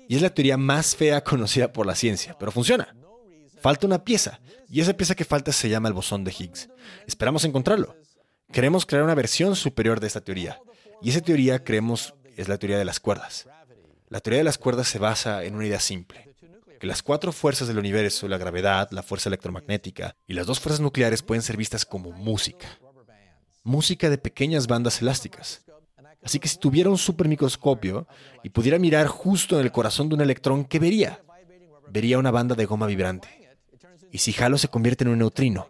Y 0.09 0.15
es 0.15 0.23
la 0.23 0.31
teoría 0.31 0.57
más 0.57 0.95
fea 0.95 1.25
conocida 1.25 1.73
por 1.73 1.87
la 1.87 1.97
ciencia, 1.97 2.37
pero 2.39 2.53
funciona. 2.53 2.95
Falta 3.61 3.87
una 3.87 4.05
pieza, 4.05 4.41
y 4.69 4.81
esa 4.81 4.97
pieza 4.97 5.15
que 5.15 5.25
falta 5.25 5.51
se 5.51 5.69
llama 5.69 5.89
el 5.89 5.95
bosón 5.95 6.23
de 6.23 6.31
Higgs. 6.31 6.69
Esperamos 7.07 7.45
encontrarlo. 7.45 7.97
Queremos 8.53 8.87
crear 8.87 9.03
una 9.03 9.15
versión 9.15 9.57
superior 9.57 9.99
de 9.99 10.07
esta 10.07 10.21
teoría, 10.21 10.61
y 11.03 11.11
esa 11.11 11.21
teoría 11.21 11.65
creemos 11.65 12.15
es 12.37 12.49
la 12.49 12.59
teoría 12.59 12.79
de 12.79 12.85
las 12.85 13.01
cuerdas. 13.01 13.49
La 14.09 14.21
teoría 14.21 14.39
de 14.39 14.45
las 14.45 14.59
cuerdas 14.59 14.87
se 14.87 15.01
basa 15.01 15.43
en 15.43 15.57
una 15.57 15.67
idea 15.67 15.81
simple, 15.81 16.26
que 16.79 16.87
las 16.87 17.03
cuatro 17.03 17.33
fuerzas 17.33 17.69
del 17.69 17.79
universo, 17.79 18.29
la 18.29 18.39
gravedad, 18.39 18.89
la 18.91 19.03
fuerza 19.03 19.29
electromagnética 19.29 20.17
y 20.27 20.35
las 20.35 20.47
dos 20.47 20.61
fuerzas 20.61 20.81
nucleares 20.81 21.23
pueden 21.23 21.43
ser 21.43 21.57
vistas 21.57 21.85
como 21.85 22.13
música. 22.13 22.67
Música 23.63 24.11
de 24.11 24.19
pequeñas 24.19 24.67
bandas 24.67 25.01
elásticas. 25.03 25.65
Así 26.23 26.39
que 26.39 26.49
si 26.49 26.59
tuviera 26.59 26.91
un 26.91 26.99
supermicroscopio 26.99 28.07
y 28.43 28.51
pudiera 28.51 28.79
mirar 28.79 29.07
justo 29.07 29.59
en 29.59 29.65
el 29.65 29.73
corazón 29.73 30.09
de 30.09 30.17
un 30.17 30.21
electrón, 30.21 30.65
¿qué 30.65 30.79
vería? 30.79 31.23
Vería 31.89 32.19
una 32.19 32.31
banda 32.31 32.55
de 32.55 32.67
goma 32.67 32.87
vibrante. 32.87 33.29
Y 34.13 34.19
si 34.19 34.33
jalo 34.33 34.59
se 34.59 34.69
convierte 34.69 35.05
en 35.05 35.11
un 35.11 35.19
neutrino, 35.19 35.69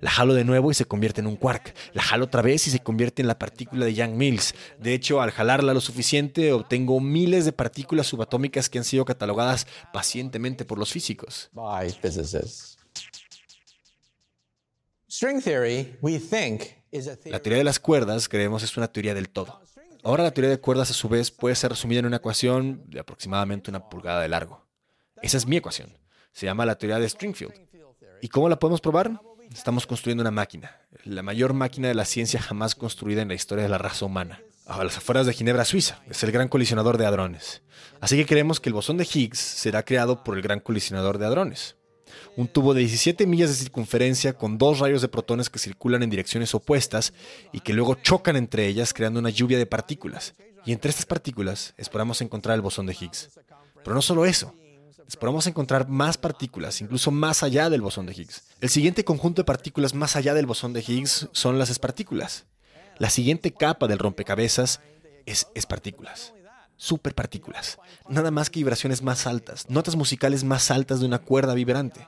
la 0.00 0.10
jalo 0.10 0.34
de 0.34 0.44
nuevo 0.44 0.70
y 0.70 0.74
se 0.74 0.84
convierte 0.84 1.20
en 1.20 1.26
un 1.26 1.36
quark. 1.36 1.74
La 1.92 2.02
jalo 2.02 2.26
otra 2.26 2.42
vez 2.42 2.66
y 2.66 2.70
se 2.70 2.80
convierte 2.80 3.22
en 3.22 3.28
la 3.28 3.38
partícula 3.38 3.86
de 3.86 3.94
Young-Mills. 3.94 4.54
De 4.78 4.94
hecho, 4.94 5.20
al 5.20 5.30
jalarla 5.30 5.74
lo 5.74 5.80
suficiente, 5.80 6.52
obtengo 6.52 7.00
miles 7.00 7.44
de 7.44 7.52
partículas 7.52 8.06
subatómicas 8.06 8.68
que 8.68 8.78
han 8.78 8.84
sido 8.84 9.04
catalogadas 9.04 9.66
pacientemente 9.92 10.64
por 10.64 10.78
los 10.78 10.92
físicos. 10.92 11.50
La 17.30 17.40
teoría 17.40 17.58
de 17.58 17.64
las 17.64 17.78
cuerdas, 17.78 18.28
creemos, 18.28 18.62
es 18.62 18.76
una 18.76 18.88
teoría 18.88 19.14
del 19.14 19.28
todo. 19.28 19.60
Ahora 20.02 20.22
la 20.22 20.30
teoría 20.30 20.50
de 20.50 20.60
cuerdas, 20.60 20.90
a 20.90 20.94
su 20.94 21.08
vez, 21.08 21.30
puede 21.30 21.54
ser 21.54 21.70
resumida 21.70 22.00
en 22.00 22.06
una 22.06 22.18
ecuación 22.18 22.84
de 22.86 23.00
aproximadamente 23.00 23.70
una 23.70 23.88
pulgada 23.88 24.20
de 24.20 24.28
largo. 24.28 24.66
Esa 25.22 25.36
es 25.36 25.46
mi 25.46 25.56
ecuación. 25.56 25.96
Se 26.32 26.46
llama 26.46 26.66
la 26.66 26.76
teoría 26.76 26.98
de 26.98 27.08
Stringfield. 27.08 27.54
¿Y 28.20 28.28
cómo 28.28 28.48
la 28.48 28.58
podemos 28.58 28.80
probar? 28.80 29.20
Estamos 29.52 29.86
construyendo 29.86 30.22
una 30.22 30.30
máquina, 30.30 30.76
la 31.04 31.22
mayor 31.22 31.52
máquina 31.52 31.88
de 31.88 31.94
la 31.94 32.04
ciencia 32.04 32.40
jamás 32.40 32.74
construida 32.74 33.22
en 33.22 33.28
la 33.28 33.34
historia 33.34 33.64
de 33.64 33.70
la 33.70 33.78
raza 33.78 34.04
humana. 34.04 34.40
A 34.66 34.82
las 34.82 34.96
afueras 34.96 35.26
de 35.26 35.32
Ginebra, 35.32 35.64
Suiza. 35.64 36.02
Es 36.10 36.22
el 36.24 36.32
gran 36.32 36.48
colisionador 36.48 36.98
de 36.98 37.06
hadrones. 37.06 37.62
Así 38.00 38.16
que 38.16 38.26
creemos 38.26 38.58
que 38.58 38.68
el 38.68 38.74
bosón 38.74 38.96
de 38.96 39.08
Higgs 39.12 39.38
será 39.38 39.84
creado 39.84 40.24
por 40.24 40.36
el 40.36 40.42
gran 40.42 40.60
colisionador 40.60 41.18
de 41.18 41.26
hadrones. 41.26 41.76
Un 42.36 42.48
tubo 42.48 42.74
de 42.74 42.80
17 42.80 43.26
millas 43.26 43.50
de 43.50 43.56
circunferencia 43.56 44.32
con 44.32 44.58
dos 44.58 44.80
rayos 44.80 45.02
de 45.02 45.08
protones 45.08 45.50
que 45.50 45.58
circulan 45.58 46.02
en 46.02 46.10
direcciones 46.10 46.54
opuestas 46.54 47.12
y 47.52 47.60
que 47.60 47.72
luego 47.72 47.94
chocan 47.94 48.36
entre 48.36 48.66
ellas 48.66 48.92
creando 48.92 49.20
una 49.20 49.30
lluvia 49.30 49.58
de 49.58 49.66
partículas. 49.66 50.34
Y 50.64 50.72
entre 50.72 50.90
estas 50.90 51.06
partículas 51.06 51.74
esperamos 51.76 52.20
encontrar 52.20 52.56
el 52.56 52.62
bosón 52.62 52.86
de 52.86 52.96
Higgs. 52.98 53.30
Pero 53.84 53.94
no 53.94 54.02
solo 54.02 54.26
eso, 54.26 54.52
Esperamos 55.08 55.46
encontrar 55.46 55.88
más 55.88 56.18
partículas, 56.18 56.80
incluso 56.80 57.10
más 57.10 57.42
allá 57.42 57.70
del 57.70 57.80
bosón 57.80 58.06
de 58.06 58.12
Higgs. 58.12 58.42
El 58.60 58.70
siguiente 58.70 59.04
conjunto 59.04 59.42
de 59.42 59.46
partículas 59.46 59.94
más 59.94 60.16
allá 60.16 60.34
del 60.34 60.46
bosón 60.46 60.72
de 60.72 60.84
Higgs 60.86 61.28
son 61.32 61.58
las 61.58 61.70
espartículas. 61.70 62.46
La 62.98 63.10
siguiente 63.10 63.52
capa 63.52 63.86
del 63.86 63.98
rompecabezas 63.98 64.80
es 65.24 65.46
espartículas. 65.54 66.34
Superpartículas. 66.76 67.78
Nada 68.08 68.30
más 68.30 68.50
que 68.50 68.58
vibraciones 68.58 69.02
más 69.02 69.26
altas, 69.26 69.70
notas 69.70 69.96
musicales 69.96 70.44
más 70.44 70.70
altas 70.70 71.00
de 71.00 71.06
una 71.06 71.20
cuerda 71.20 71.54
vibrante. 71.54 72.06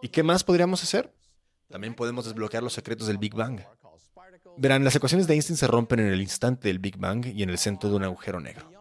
¿Y 0.00 0.08
qué 0.08 0.22
más 0.22 0.44
podríamos 0.44 0.82
hacer? 0.82 1.12
También 1.68 1.94
podemos 1.94 2.24
desbloquear 2.24 2.62
los 2.62 2.72
secretos 2.72 3.08
del 3.08 3.18
Big 3.18 3.34
Bang. 3.34 3.60
Verán, 4.56 4.84
las 4.84 4.94
ecuaciones 4.94 5.26
de 5.26 5.34
Einstein 5.34 5.56
se 5.56 5.66
rompen 5.66 6.00
en 6.00 6.12
el 6.12 6.20
instante 6.20 6.68
del 6.68 6.78
Big 6.78 6.96
Bang 6.96 7.26
y 7.26 7.42
en 7.42 7.50
el 7.50 7.58
centro 7.58 7.90
de 7.90 7.96
un 7.96 8.04
agujero 8.04 8.40
negro. 8.40 8.77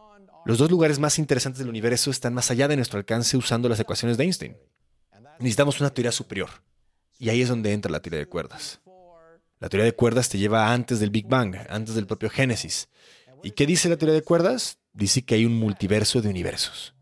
Los 0.48 0.60
dos 0.60 0.72
lugares 0.72 0.98
más 0.98 1.20
interesantes 1.20 1.60
del 1.60 1.68
universo 1.68 2.10
están 2.10 2.34
más 2.34 2.50
allá 2.52 2.70
de 2.70 2.78
nuestro 2.78 2.98
alcance 2.98 3.36
usando 3.36 3.68
las 3.68 3.82
ecuaciones 3.82 4.16
de 4.16 4.24
Einstein. 4.24 4.56
Necesitamos 5.40 5.82
una 5.82 5.90
teoría 5.90 6.14
superior. 6.14 6.48
Y 7.20 7.28
ahí 7.28 7.42
es 7.42 7.50
donde 7.50 7.74
entra 7.74 7.92
la 7.92 8.00
teoría 8.00 8.20
de 8.20 8.28
cuerdas. 8.28 8.80
La 9.60 9.68
teoría 9.68 9.84
de 9.84 9.92
cuerdas 9.92 10.30
te 10.30 10.38
lleva 10.38 10.72
antes 10.72 11.02
del 11.02 11.10
Big 11.10 11.28
Bang, 11.28 11.54
antes 11.68 11.96
del 11.96 12.08
propio 12.08 12.30
Génesis. 12.30 12.88
¿Y 13.44 13.52
qué 13.52 13.66
dice 13.66 13.90
la 13.90 13.98
teoría 13.98 14.16
de 14.16 14.22
cuerdas? 14.22 14.78
Dice 14.94 15.26
que 15.26 15.36
hay 15.36 15.46
un 15.46 15.60
multiverso 15.60 16.22
de 16.22 16.30
universos. 16.30 16.96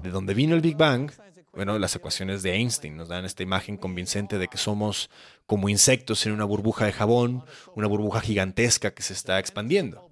¿De 0.00 0.08
dónde 0.08 0.32
vino 0.32 0.54
el 0.54 0.62
Big 0.62 0.78
Bang? 0.78 1.10
Bueno, 1.56 1.78
las 1.78 1.96
ecuaciones 1.96 2.42
de 2.42 2.52
Einstein 2.52 2.98
nos 2.98 3.08
dan 3.08 3.24
esta 3.24 3.42
imagen 3.42 3.78
convincente 3.78 4.36
de 4.36 4.46
que 4.46 4.58
somos 4.58 5.08
como 5.46 5.70
insectos 5.70 6.26
en 6.26 6.32
una 6.32 6.44
burbuja 6.44 6.84
de 6.84 6.92
jabón, 6.92 7.46
una 7.74 7.86
burbuja 7.86 8.20
gigantesca 8.20 8.92
que 8.92 9.02
se 9.02 9.14
está 9.14 9.38
expandiendo. 9.38 10.10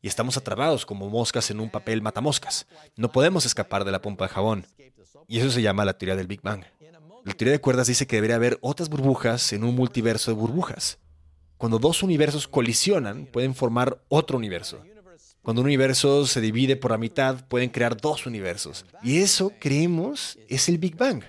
Y 0.00 0.08
estamos 0.08 0.38
atrapados 0.38 0.86
como 0.86 1.10
moscas 1.10 1.50
en 1.50 1.60
un 1.60 1.68
papel 1.68 2.00
matamoscas. 2.00 2.66
No 2.96 3.12
podemos 3.12 3.44
escapar 3.44 3.84
de 3.84 3.92
la 3.92 4.00
pompa 4.00 4.24
de 4.26 4.32
jabón. 4.32 4.66
Y 5.28 5.38
eso 5.38 5.50
se 5.50 5.60
llama 5.60 5.84
la 5.84 5.98
teoría 5.98 6.16
del 6.16 6.28
Big 6.28 6.40
Bang. 6.40 6.64
La 7.26 7.34
teoría 7.34 7.52
de 7.52 7.60
cuerdas 7.60 7.88
dice 7.88 8.06
que 8.06 8.16
debería 8.16 8.36
haber 8.36 8.56
otras 8.62 8.88
burbujas 8.88 9.52
en 9.52 9.64
un 9.64 9.74
multiverso 9.74 10.30
de 10.30 10.38
burbujas. 10.38 10.98
Cuando 11.58 11.78
dos 11.78 12.02
universos 12.02 12.48
colisionan, 12.48 13.26
pueden 13.26 13.54
formar 13.54 14.00
otro 14.08 14.38
universo. 14.38 14.82
Cuando 15.46 15.62
un 15.62 15.66
universo 15.66 16.26
se 16.26 16.40
divide 16.40 16.74
por 16.74 16.90
la 16.90 16.98
mitad, 16.98 17.46
pueden 17.46 17.70
crear 17.70 17.96
dos 17.96 18.26
universos. 18.26 18.84
Y 19.04 19.18
eso, 19.18 19.52
creemos, 19.60 20.36
es 20.48 20.68
el 20.68 20.76
Big 20.76 20.96
Bang. 20.96 21.22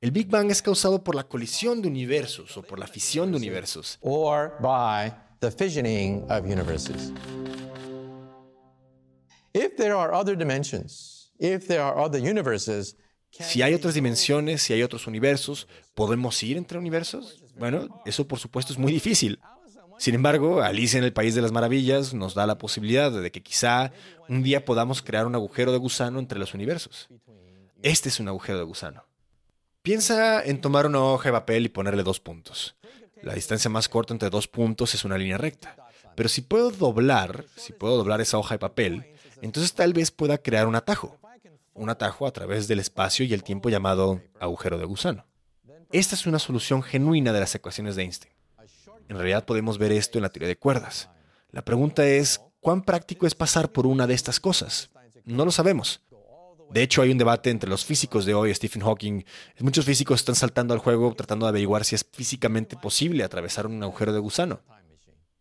El 0.00 0.10
Big 0.10 0.26
Bang 0.26 0.50
es 0.50 0.60
causado 0.60 1.04
por 1.04 1.14
la 1.14 1.22
colisión 1.22 1.80
de 1.80 1.86
universos 1.86 2.56
o 2.56 2.62
por 2.62 2.76
la 2.76 2.88
fisión 2.88 3.30
de 3.30 3.36
universos. 3.36 3.98
Or 4.00 4.56
by 4.60 5.14
the 5.38 5.52
fissioning 5.52 6.24
of 6.28 6.44
universes. 6.44 7.12
If 9.54 9.76
there 9.76 9.92
are 9.92 10.12
other 10.12 10.36
dimensions, 10.36 11.30
if 11.38 11.68
there 11.68 11.82
are 11.82 11.96
other 12.00 12.20
universes, 12.20 12.96
si 13.30 13.62
hay 13.62 13.74
otras 13.74 13.94
dimensiones, 13.94 14.60
si 14.60 14.72
hay 14.72 14.82
otros 14.82 15.06
universos, 15.06 15.68
¿podemos 15.94 16.42
ir 16.42 16.56
entre 16.56 16.78
universos? 16.78 17.44
Bueno, 17.56 18.02
eso 18.06 18.26
por 18.26 18.40
supuesto 18.40 18.72
es 18.72 18.78
muy 18.80 18.90
difícil. 18.90 19.38
Sin 19.98 20.14
embargo, 20.14 20.62
Alicia 20.62 20.98
en 20.98 21.04
el 21.04 21.12
País 21.12 21.34
de 21.34 21.42
las 21.42 21.52
Maravillas 21.52 22.14
nos 22.14 22.34
da 22.34 22.46
la 22.46 22.58
posibilidad 22.58 23.10
de 23.10 23.30
que 23.30 23.42
quizá 23.42 23.92
un 24.28 24.42
día 24.42 24.64
podamos 24.64 25.02
crear 25.02 25.26
un 25.26 25.34
agujero 25.34 25.72
de 25.72 25.78
gusano 25.78 26.18
entre 26.18 26.38
los 26.38 26.54
universos. 26.54 27.08
Este 27.82 28.08
es 28.08 28.20
un 28.20 28.28
agujero 28.28 28.58
de 28.58 28.64
gusano. 28.64 29.04
Piensa 29.82 30.42
en 30.44 30.60
tomar 30.60 30.86
una 30.86 31.00
hoja 31.00 31.28
de 31.28 31.32
papel 31.32 31.66
y 31.66 31.68
ponerle 31.68 32.02
dos 32.02 32.20
puntos. 32.20 32.76
La 33.22 33.34
distancia 33.34 33.70
más 33.70 33.88
corta 33.88 34.12
entre 34.12 34.30
dos 34.30 34.48
puntos 34.48 34.94
es 34.94 35.04
una 35.04 35.16
línea 35.16 35.38
recta. 35.38 35.76
Pero 36.14 36.28
si 36.28 36.40
puedo 36.40 36.70
doblar, 36.70 37.44
si 37.56 37.72
puedo 37.72 37.96
doblar 37.96 38.20
esa 38.20 38.38
hoja 38.38 38.54
de 38.54 38.58
papel, 38.58 39.06
entonces 39.42 39.74
tal 39.74 39.92
vez 39.92 40.10
pueda 40.10 40.38
crear 40.38 40.66
un 40.66 40.74
atajo. 40.74 41.18
Un 41.74 41.90
atajo 41.90 42.26
a 42.26 42.32
través 42.32 42.68
del 42.68 42.80
espacio 42.80 43.24
y 43.24 43.34
el 43.34 43.44
tiempo 43.44 43.68
llamado 43.68 44.20
agujero 44.40 44.78
de 44.78 44.86
gusano. 44.86 45.26
Esta 45.92 46.14
es 46.14 46.26
una 46.26 46.38
solución 46.38 46.82
genuina 46.82 47.32
de 47.32 47.40
las 47.40 47.54
ecuaciones 47.54 47.96
de 47.96 48.02
Einstein. 48.02 48.35
En 49.08 49.16
realidad 49.16 49.44
podemos 49.44 49.78
ver 49.78 49.92
esto 49.92 50.18
en 50.18 50.22
la 50.22 50.30
teoría 50.30 50.48
de 50.48 50.58
cuerdas. 50.58 51.08
La 51.50 51.64
pregunta 51.64 52.06
es, 52.06 52.40
¿cuán 52.60 52.82
práctico 52.82 53.26
es 53.26 53.34
pasar 53.34 53.70
por 53.70 53.86
una 53.86 54.06
de 54.06 54.14
estas 54.14 54.40
cosas? 54.40 54.90
No 55.24 55.44
lo 55.44 55.52
sabemos. 55.52 56.02
De 56.70 56.82
hecho, 56.82 57.02
hay 57.02 57.12
un 57.12 57.18
debate 57.18 57.50
entre 57.50 57.70
los 57.70 57.84
físicos 57.84 58.26
de 58.26 58.34
hoy, 58.34 58.52
Stephen 58.52 58.82
Hawking. 58.82 59.24
Muchos 59.60 59.84
físicos 59.84 60.20
están 60.20 60.34
saltando 60.34 60.74
al 60.74 60.80
juego 60.80 61.14
tratando 61.14 61.46
de 61.46 61.50
averiguar 61.50 61.84
si 61.84 61.94
es 61.94 62.04
físicamente 62.12 62.76
posible 62.76 63.22
atravesar 63.22 63.66
un 63.66 63.82
agujero 63.82 64.12
de 64.12 64.18
gusano. 64.18 64.60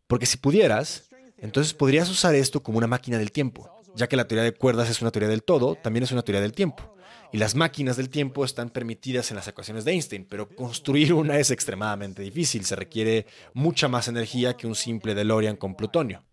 Porque 0.07 0.27
si 0.27 0.37
pudieras, 0.37 1.09
entonces 1.37 1.73
podrías 1.73 2.09
usar 2.09 2.35
esto 2.35 2.61
como 2.61 2.77
una 2.77 2.87
máquina 2.87 3.17
del 3.17 3.31
tiempo. 3.31 3.71
Ya 3.95 4.07
que 4.07 4.15
la 4.15 4.27
teoría 4.27 4.43
de 4.43 4.53
cuerdas 4.53 4.89
es 4.89 5.01
una 5.01 5.09
teoría 5.09 5.29
del 5.29 5.43
todo, 5.43 5.75
también 5.75 6.03
es 6.03 6.11
una 6.11 6.21
teoría 6.21 6.41
del 6.41 6.53
tiempo 6.53 6.94
y 7.35 7.37
las 7.37 7.53
máquinas 7.53 7.97
del 7.97 8.07
tiempo 8.07 8.45
están 8.45 8.69
permitidas 8.69 9.29
en 9.29 9.35
las 9.35 9.45
ecuaciones 9.45 9.83
de 9.83 9.91
Einstein, 9.91 10.25
pero 10.25 10.47
construir 10.47 11.11
una 11.13 11.37
es 11.37 11.51
extremadamente 11.51 12.21
difícil, 12.21 12.63
se 12.63 12.77
requiere 12.77 13.25
mucha 13.53 13.89
más 13.89 14.07
energía 14.07 14.55
que 14.55 14.67
un 14.67 14.73
simple 14.73 15.13
DeLorean 15.13 15.57
con 15.57 15.75
plutonio. 15.75 16.23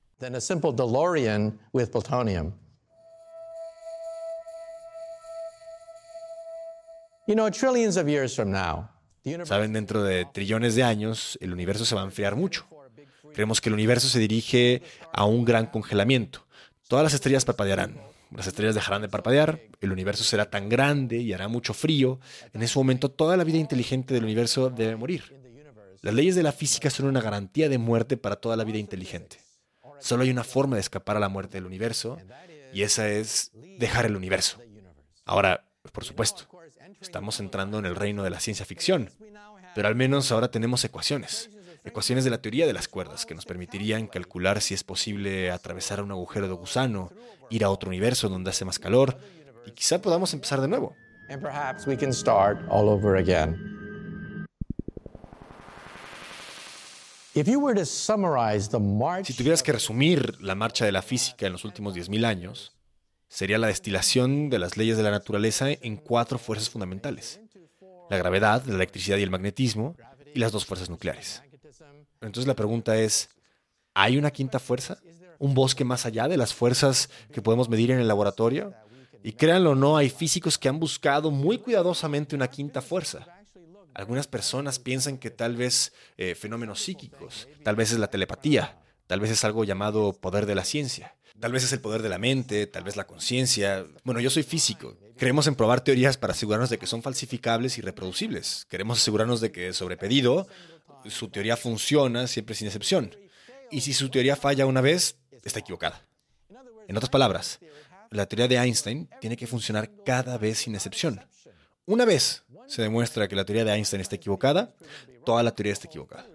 Saben, 9.45 9.73
dentro 9.73 10.05
de 10.05 10.25
trillones 10.27 10.77
de 10.77 10.85
años, 10.85 11.37
el 11.41 11.53
universo 11.53 11.85
se 11.85 11.97
va 11.97 12.03
a 12.03 12.05
enfriar 12.05 12.37
mucho. 12.37 12.65
Creemos 13.35 13.61
que 13.61 13.71
el 13.71 13.75
universo 13.75 14.07
se 14.07 14.21
dirige 14.21 14.83
a 15.13 15.25
un 15.25 15.45
gran 15.45 15.67
congelamiento. 15.67 16.47
Todas 16.87 17.03
las 17.03 17.15
estrellas 17.15 17.45
parpadearán, 17.45 17.97
Las 18.35 18.47
estrellas 18.47 18.75
dejarán 18.75 19.03
de 19.03 19.09
parpadear, 19.09 19.61
el 19.81 19.93
universo 19.93 20.25
será 20.25 20.49
tan 20.49 20.69
grande 20.69 21.19
y 21.19 21.33
hará 21.33 21.49
mucho 21.49 21.75
frío. 21.75 22.19
En 22.53 22.63
ese 22.63 22.79
momento 22.79 23.11
toda 23.11 23.37
la 23.37 23.45
vida 23.45 23.59
inteligente 23.59 24.15
del 24.15 24.25
universo 24.25 24.71
debe 24.71 24.97
morir. 24.97 25.37
Las 26.01 26.15
leyes 26.15 26.35
de 26.35 26.43
la 26.43 26.53
física 26.53 26.91
son 26.91 27.07
una 27.07 27.21
garantía 27.21 27.69
de 27.69 27.79
muerte 27.79 28.17
para 28.17 28.37
toda 28.37 28.57
la 28.57 28.65
vida 28.65 28.79
inteligente. 28.79 29.39
Solo 30.01 30.25
hay 30.25 30.31
una 30.31 30.45
forma 30.45 30.77
de 30.77 30.81
escapar 30.81 31.17
a 31.17 31.21
la 31.21 31.29
muerte 31.29 31.59
del 31.59 31.67
universo 31.67 32.19
y 32.73 32.83
esa 32.83 33.09
es 33.09 33.53
dejar 33.79 34.07
el 34.07 34.17
universo. 34.17 34.61
Ahora, 35.25 35.69
por 35.93 36.05
supuesto, 36.05 36.49
estamos 37.01 37.39
entrando 37.39 37.79
en 37.79 37.87
el 37.87 37.95
reino 37.95 38.25
de 38.25 38.31
la 38.31 38.41
ciencia 38.41 38.67
ficción, 38.67 39.11
pero 39.75 39.89
al 39.89 39.95
menos 39.95 40.33
ahora 40.33 40.51
tenemos 40.51 40.85
ecuaciones. 40.85 41.51
Ecuaciones 41.85 42.23
de 42.23 42.31
la 42.31 42.41
teoría 42.41 42.67
de 42.67 42.73
las 42.73 42.87
cuerdas 42.87 43.27
que 43.27 43.35
nos 43.35 43.45
permitirían 43.45 44.07
calcular 44.07 44.61
si 44.61 44.73
es 44.73 44.85
posible 44.85 45.51
atravesar 45.51 46.01
un 46.01 46.13
agujero 46.13 46.47
de 46.47 46.55
gusano, 46.55 47.11
ir 47.51 47.65
a 47.65 47.71
otro 47.71 47.89
universo 47.89 48.29
donde 48.29 48.51
hace 48.51 48.65
más 48.65 48.79
calor 48.79 49.19
y 49.67 49.73
quizá 49.73 50.01
podamos 50.01 50.33
empezar 50.33 50.61
de 50.61 50.69
nuevo. 50.69 50.95
Si 59.25 59.35
tuvieras 59.35 59.63
que 59.63 59.73
resumir 59.73 60.41
la 60.41 60.55
marcha 60.55 60.85
de 60.85 60.93
la 60.93 61.03
física 61.03 61.47
en 61.47 61.53
los 61.53 61.65
últimos 61.65 61.97
10.000 61.97 62.27
años, 62.27 62.77
sería 63.29 63.59
la 63.59 63.69
destilación 63.69 64.51
de 64.51 64.59
las 64.59 64.77
leyes 64.77 64.99
de 64.99 65.03
la 65.03 65.11
naturaleza 65.11 65.71
en 65.71 65.97
cuatro 65.97 66.39
fuerzas 66.39 66.69
fundamentales. 66.71 67.41
La 68.11 68.19
gravedad, 68.19 68.63
la 68.67 68.75
electricidad 68.75 69.17
y 69.17 69.23
el 69.23 69.31
magnetismo, 69.31 69.97
y 70.35 70.39
las 70.39 70.53
dos 70.53 70.67
fuerzas 70.67 70.91
nucleares. 70.91 71.43
Entonces 72.21 72.47
la 72.47 72.55
pregunta 72.55 72.97
es, 72.97 73.29
¿hay 73.95 74.19
una 74.19 74.31
quinta 74.31 74.59
fuerza? 74.59 74.99
¿Un 75.39 75.55
bosque 75.55 75.85
más 75.85 76.07
allá 76.07 76.29
de 76.29 76.37
las 76.37 76.55
fuerzas 76.55 77.11
que 77.33 77.43
podemos 77.43 77.69
medir 77.69 77.91
en 77.91 77.99
el 77.99 78.09
laboratorio? 78.09 78.75
Y 79.23 79.33
créanlo 79.33 79.71
o 79.71 79.75
no, 79.75 79.97
hay 79.97 80.11
físicos 80.11 80.59
que 80.59 80.69
han 80.69 80.81
buscado 80.81 81.31
muy 81.31 81.59
cuidadosamente 81.59 82.35
una 82.35 82.49
quinta 82.49 82.81
fuerza. 82.81 83.27
Algunas 83.95 84.27
personas 84.27 84.79
piensan 84.79 85.19
que 85.19 85.31
tal 85.31 85.57
vez 85.57 85.93
eh, 86.17 86.35
fenómenos 86.35 86.81
psíquicos, 86.81 87.49
tal 87.63 87.77
vez 87.77 87.93
es 87.93 87.99
la 87.99 88.09
telepatía, 88.09 88.81
tal 89.07 89.21
vez 89.21 89.31
es 89.31 89.45
algo 89.45 89.65
llamado 89.65 90.15
poder 90.15 90.47
de 90.47 90.55
la 90.55 90.65
ciencia, 90.65 91.15
tal 91.39 91.53
vez 91.53 91.65
es 91.65 91.73
el 91.73 91.81
poder 91.81 92.03
de 92.03 92.09
la 92.09 92.19
mente, 92.19 92.67
tal 92.67 92.85
vez 92.85 92.97
la 92.97 93.07
conciencia. 93.07 93.87
Bueno, 94.03 94.21
yo 94.21 94.31
soy 94.31 94.43
físico. 94.43 94.97
Creemos 95.19 95.47
en 95.47 95.55
probar 95.55 95.83
teorías 95.83 96.17
para 96.17 96.33
asegurarnos 96.33 96.71
de 96.71 96.79
que 96.79 96.87
son 96.87 97.03
falsificables 97.03 97.77
y 97.79 97.83
reproducibles. 97.83 98.67
Queremos 98.69 98.99
asegurarnos 98.99 99.41
de 99.41 99.53
que 99.53 99.73
sobre 99.73 99.97
pedido 99.97 100.49
su 101.09 101.29
teoría 101.29 101.57
funciona 101.57 102.27
siempre 102.27 102.55
sin 102.55 102.67
excepción. 102.67 103.15
Y 103.71 103.81
si 103.81 103.93
su 103.93 104.11
teoría 104.11 104.37
falla 104.37 104.67
una 104.67 104.81
vez, 104.81 105.17
está 105.43 105.61
equivocada. 105.61 106.07
En 106.89 106.97
otras 106.97 107.11
palabras, 107.11 107.59
la 108.11 108.27
teoría 108.27 108.49
de 108.49 108.57
Einstein 108.57 109.09
tiene 109.21 109.37
que 109.37 109.47
funcionar 109.47 109.91
cada 110.05 110.37
vez 110.39 110.59
sin 110.59 110.75
excepción. 110.75 111.25
Una 111.87 112.05
vez 112.05 112.45
se 112.67 112.83
demuestra 112.83 113.29
que 113.29 113.37
la 113.37 113.45
teoría 113.45 113.65
de 113.65 113.73
Einstein 113.73 114.01
está 114.01 114.17
equivocada, 114.17 114.75
toda 115.25 115.43
la 115.43 115.55
teoría 115.55 115.73
está 115.73 115.89
equivocada. 115.89 116.27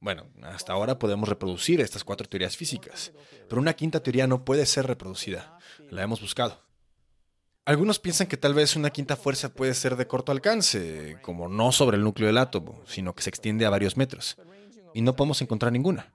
Bueno, 0.00 0.26
hasta 0.42 0.72
ahora 0.72 0.98
podemos 0.98 1.28
reproducir 1.28 1.80
estas 1.80 2.04
cuatro 2.04 2.26
teorías 2.26 2.56
físicas, 2.56 3.12
pero 3.48 3.60
una 3.60 3.74
quinta 3.74 4.02
teoría 4.02 4.26
no 4.26 4.44
puede 4.44 4.64
ser 4.64 4.86
reproducida. 4.86 5.58
La 5.90 6.02
hemos 6.02 6.20
buscado. 6.22 6.62
Algunos 7.70 8.00
piensan 8.00 8.26
que 8.26 8.36
tal 8.36 8.52
vez 8.52 8.74
una 8.74 8.90
quinta 8.90 9.14
fuerza 9.14 9.54
puede 9.54 9.74
ser 9.74 9.94
de 9.94 10.08
corto 10.08 10.32
alcance, 10.32 11.18
como 11.22 11.48
no 11.48 11.70
sobre 11.70 11.98
el 11.98 12.02
núcleo 12.02 12.26
del 12.26 12.38
átomo, 12.38 12.82
sino 12.84 13.14
que 13.14 13.22
se 13.22 13.30
extiende 13.30 13.64
a 13.64 13.70
varios 13.70 13.96
metros. 13.96 14.36
Y 14.92 15.02
no 15.02 15.14
podemos 15.14 15.40
encontrar 15.40 15.70
ninguna. 15.70 16.12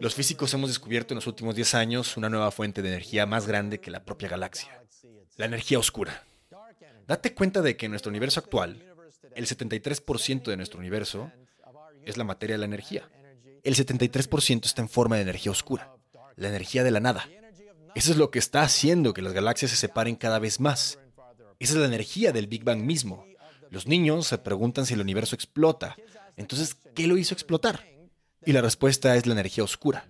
Los 0.00 0.14
físicos 0.14 0.54
hemos 0.54 0.70
descubierto 0.70 1.12
en 1.12 1.16
los 1.16 1.26
últimos 1.26 1.54
10 1.54 1.74
años 1.74 2.16
una 2.16 2.30
nueva 2.30 2.50
fuente 2.50 2.80
de 2.80 2.88
energía 2.88 3.26
más 3.26 3.46
grande 3.46 3.80
que 3.80 3.90
la 3.90 4.02
propia 4.06 4.30
galaxia, 4.30 4.82
la 5.36 5.44
energía 5.44 5.78
oscura. 5.78 6.24
Date 7.06 7.34
cuenta 7.34 7.60
de 7.60 7.76
que 7.76 7.84
en 7.84 7.92
nuestro 7.92 8.08
universo 8.08 8.40
actual, 8.40 8.82
el 9.34 9.46
73% 9.46 10.44
de 10.44 10.56
nuestro 10.56 10.80
universo 10.80 11.30
es 12.06 12.16
la 12.16 12.24
materia 12.24 12.54
de 12.54 12.60
la 12.60 12.64
energía 12.64 13.06
el 13.64 13.74
73% 13.74 14.66
está 14.66 14.82
en 14.82 14.90
forma 14.90 15.16
de 15.16 15.22
energía 15.22 15.50
oscura, 15.50 15.96
la 16.36 16.48
energía 16.48 16.84
de 16.84 16.90
la 16.90 17.00
nada. 17.00 17.28
Eso 17.94 18.12
es 18.12 18.18
lo 18.18 18.30
que 18.30 18.38
está 18.38 18.62
haciendo 18.62 19.14
que 19.14 19.22
las 19.22 19.32
galaxias 19.32 19.70
se 19.70 19.78
separen 19.78 20.16
cada 20.16 20.38
vez 20.38 20.60
más. 20.60 20.98
Esa 21.58 21.72
es 21.72 21.78
la 21.78 21.86
energía 21.86 22.30
del 22.32 22.46
Big 22.46 22.62
Bang 22.62 22.82
mismo. 22.82 23.26
Los 23.70 23.86
niños 23.86 24.26
se 24.26 24.38
preguntan 24.38 24.84
si 24.84 24.92
el 24.92 25.00
universo 25.00 25.34
explota. 25.34 25.96
Entonces, 26.36 26.76
¿qué 26.94 27.06
lo 27.06 27.16
hizo 27.16 27.32
explotar? 27.32 27.86
Y 28.44 28.52
la 28.52 28.60
respuesta 28.60 29.16
es 29.16 29.26
la 29.26 29.32
energía 29.32 29.64
oscura. 29.64 30.06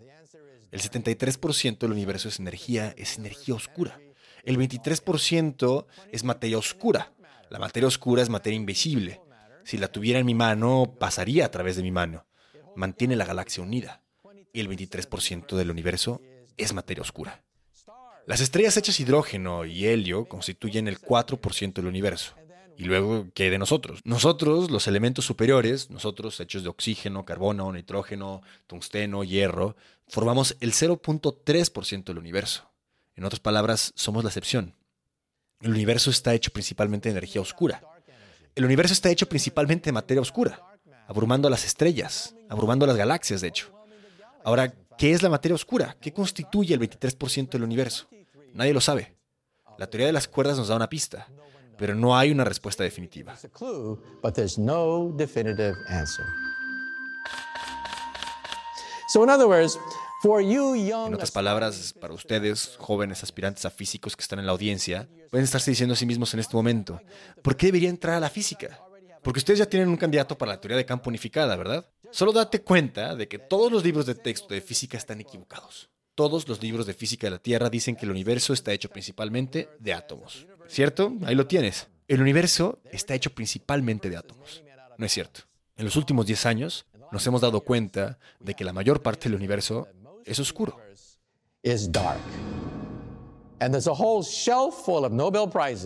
El 0.73 0.81
73% 0.83 1.79
del 1.79 1.93
universo 1.93 2.29
es 2.29 2.41
energía, 2.41 2.93
es 2.97 3.19
energía 3.19 3.55
oscura. 3.55 4.01
El 4.43 4.59
23% 4.59 5.87
es 6.11 6.25
materia 6.25 6.59
oscura. 6.59 7.13
La 7.51 7.61
materia 7.61 7.87
oscura 7.87 8.23
es 8.23 8.29
materia 8.29 8.57
invisible. 8.57 9.21
Si 9.63 9.79
la 9.79 9.89
tuviera 9.89 10.19
en 10.19 10.27
mi 10.27 10.35
mano, 10.35 10.97
pasaría 10.99 11.47
a 11.47 11.51
través 11.53 11.77
de 11.77 11.85
mi 11.85 11.93
mano 11.93 12.27
mantiene 12.77 13.17
la 13.17 13.25
galaxia 13.25 13.63
unida 13.63 14.03
y 14.53 14.61
el 14.61 14.69
23% 14.69 15.57
del 15.57 15.71
universo 15.71 16.21
es 16.57 16.73
materia 16.73 17.03
oscura. 17.03 17.43
Las 18.27 18.41
estrellas 18.41 18.77
hechas 18.77 19.01
hidrógeno 19.01 19.67
y 19.67 19.87
helio 19.87 20.25
constituyen 20.27 20.89
el 20.89 20.99
4% 20.99 21.75
del 21.75 21.87
universo. 21.87 22.35
Y 22.77 22.85
luego, 22.85 23.29
¿qué 23.35 23.51
de 23.51 23.59
nosotros? 23.59 24.01
Nosotros, 24.05 24.71
los 24.71 24.89
elementos 24.89 25.25
superiores, 25.25 25.91
nosotros 25.91 26.41
hechos 26.41 26.63
de 26.63 26.71
oxígeno, 26.71 27.25
carbono, 27.25 27.73
nitrógeno, 27.73 28.43
tungsteno, 28.67 29.23
hierro, 29.23 29.77
formamos 30.09 30.57
el 30.61 30.73
0.3% 30.73 32.05
del 32.05 32.19
universo. 32.19 32.69
En 33.15 33.25
otras 33.25 33.41
palabras, 33.41 33.93
somos 33.95 34.25
la 34.25 34.31
excepción. 34.31 34.75
El 35.61 35.71
universo 35.71 36.11
está 36.11 36.35
hecho 36.35 36.53
principalmente 36.53 37.09
de 37.09 37.13
energía 37.13 37.43
oscura. 37.43 37.83
El 38.55 38.65
universo 38.65 38.93
está 38.93 39.11
hecho 39.11 39.29
principalmente 39.29 39.87
de 39.87 39.93
materia 39.93 40.21
oscura 40.21 40.74
abrumando 41.07 41.51
las 41.51 41.65
estrellas, 41.65 42.35
abrumando 42.49 42.87
las 42.87 42.97
galaxias, 42.97 43.41
de 43.41 43.49
hecho. 43.49 43.73
Ahora, 44.45 44.73
¿qué 44.99 45.13
es 45.13 45.23
la 45.23 45.29
materia 45.29 45.55
oscura? 45.55 45.97
¿Qué 46.01 46.13
constituye 46.13 46.75
el 46.75 46.81
23% 46.81 47.51
del 47.51 47.63
universo? 47.63 48.09
Nadie 48.53 48.75
lo 48.75 48.81
sabe. 48.81 49.17
La 49.79 49.89
teoría 49.89 50.07
de 50.07 50.13
las 50.13 50.29
cuerdas 50.29 50.57
nos 50.57 50.69
da 50.69 50.77
una 50.77 50.89
pista, 50.89 51.27
pero 51.77 51.95
no 51.95 52.17
hay 52.17 52.31
una 52.31 52.45
respuesta 52.45 52.85
definitiva. 52.85 53.37
En 61.09 61.15
otras 61.15 61.31
palabras, 61.31 61.95
para 62.01 62.15
ustedes, 62.15 62.77
jóvenes 62.79 63.23
aspirantes 63.23 63.65
a 63.65 63.71
físicos 63.71 64.17
que 64.17 64.23
están 64.23 64.39
en 64.39 64.47
la 64.47 64.53
audiencia, 64.53 65.09
pueden 65.31 65.45
estarse 65.45 65.71
diciendo 65.71 65.93
a 65.93 65.97
sí 65.97 66.07
mismos 66.07 66.33
en 66.33 66.41
este 66.41 66.57
momento, 66.57 67.01
¿por 67.43 67.57
qué 67.57 67.67
debería 67.67 67.91
entrar 67.91 68.17
a 68.17 68.21
la 68.21 68.31
física? 68.31 68.81
Porque 69.25 69.39
ustedes 69.39 69.59
ya 69.59 69.67
tienen 69.67 69.89
un 69.89 69.97
candidato 69.97 70.37
para 70.37 70.53
la 70.53 70.61
teoría 70.61 70.77
de 70.77 70.85
campo 70.85 71.09
unificada, 71.09 71.57
¿verdad? 71.57 71.89
Solo 72.11 72.31
date 72.31 72.61
cuenta 72.61 73.17
de 73.17 73.27
que 73.27 73.39
todos 73.39 73.73
los 73.73 73.83
libros 73.83 74.05
de 74.05 74.15
texto 74.15 74.53
de 74.53 74.61
física 74.61 74.99
están 74.99 75.21
equivocados. 75.21 75.89
Todos 76.15 76.47
los 76.47 76.63
libros 76.63 76.87
de 76.87 76.93
física 76.93 77.27
de 77.27 77.33
la 77.33 77.39
Tierra 77.39 77.71
dicen 77.71 77.97
que 77.97 78.05
el 78.05 78.11
universo 78.11 78.53
está 78.53 78.73
hecho 78.73 78.91
principalmente 78.91 79.71
de 79.81 79.95
átomos. 79.95 80.47
¿Cierto? 80.69 81.15
Ahí 81.25 81.35
lo 81.35 81.47
tienes. 81.47 81.89
El 82.07 82.21
universo 82.21 82.81
está 82.93 83.15
hecho 83.15 83.35
principalmente 83.35 84.11
de 84.11 84.19
átomos. 84.19 84.63
No 84.99 85.07
es 85.07 85.13
cierto. 85.13 85.41
En 85.77 85.87
los 85.87 85.97
últimos 85.97 86.27
10 86.27 86.45
años 86.47 86.87
nos 87.11 87.27
hemos 87.27 87.41
dado 87.41 87.63
cuenta 87.63 88.19
de 88.41 88.55
que 88.55 88.65
la 88.65 88.75
mayor 88.75 89.03
parte 89.03 89.31
del 89.31 89.37
universo 89.37 89.89
es 90.27 90.39
oscuro. 90.39 90.79
Es 91.63 91.91
dark. 91.91 92.21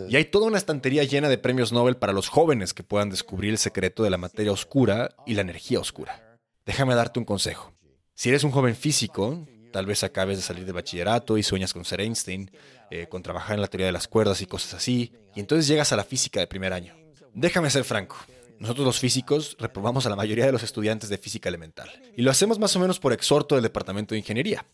Y 0.09 0.17
hay 0.17 0.25
toda 0.25 0.47
una 0.47 0.59
estantería 0.59 1.05
llena 1.05 1.29
de 1.29 1.38
premios 1.38 1.73
Nobel 1.73 1.97
para 1.97 2.12
los 2.12 2.29
jóvenes 2.29 2.75
que 2.75 2.83
puedan 2.83 3.11
descubrir 3.11 3.51
el 3.51 3.59
secreto 3.59 4.03
de 4.03 4.11
la 4.11 4.19
materia 4.19 4.53
oscura 4.53 5.14
y 5.27 5.35
la 5.35 5.43
energía 5.43 5.81
oscura. 5.81 6.38
Déjame 6.67 6.95
darte 6.95 7.19
un 7.19 7.25
consejo. 7.25 7.73
Si 8.14 8.29
eres 8.29 8.45
un 8.45 8.51
joven 8.51 8.75
físico, 8.75 9.47
tal 9.73 9.87
vez 9.87 10.03
acabes 10.03 10.38
de 10.38 10.43
salir 10.43 10.67
de 10.67 10.73
bachillerato 10.73 11.38
y 11.38 11.43
sueñas 11.43 11.73
con 11.73 11.85
ser 11.85 12.01
Einstein, 12.01 12.51
eh, 12.91 13.07
con 13.09 13.23
trabajar 13.23 13.55
en 13.55 13.61
la 13.61 13.69
teoría 13.69 13.87
de 13.87 13.93
las 13.93 14.09
cuerdas 14.09 14.41
y 14.43 14.47
cosas 14.47 14.75
así, 14.75 15.12
y 15.35 15.41
entonces 15.41 15.67
llegas 15.69 15.93
a 15.93 15.97
la 15.97 16.05
física 16.05 16.41
de 16.41 16.47
primer 16.47 16.73
año. 16.73 16.97
Déjame 17.35 17.71
ser 17.71 17.85
franco. 17.85 18.17
Nosotros 18.59 18.85
los 18.85 18.99
físicos 18.99 19.57
reprobamos 19.61 20.05
a 20.07 20.11
la 20.11 20.17
mayoría 20.17 20.47
de 20.47 20.53
los 20.53 20.64
estudiantes 20.64 21.09
de 21.09 21.19
física 21.19 21.49
elemental. 21.49 21.88
Y 22.17 22.23
lo 22.23 22.31
hacemos 22.31 22.59
más 22.59 22.75
o 22.75 22.81
menos 22.81 22.99
por 22.99 23.13
exhorto 23.13 23.55
del 23.55 23.63
Departamento 23.63 24.15
de 24.15 24.19
Ingeniería. 24.19 24.67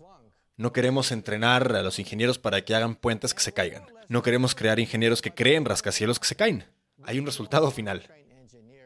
No 0.57 0.73
queremos 0.73 1.11
entrenar 1.11 1.75
a 1.75 1.83
los 1.83 1.99
ingenieros 1.99 2.39
para 2.39 2.65
que 2.65 2.77
hagan 2.77 2.95
puentes 2.95 3.35
que 3.35 3.41
se 3.41 3.53
caigan. 3.53 3.87
No 4.09 4.23
queremos 4.23 4.55
crear 4.55 4.79
ingenieros 4.79 5.21
que 5.21 5.35
creen 5.35 5.65
rascacielos 5.65 6.21
que 6.21 6.29
se 6.29 6.37
caen. 6.37 6.65
Hay 7.03 7.19
un 7.19 7.27
resultado 7.27 7.73
final. 7.73 8.09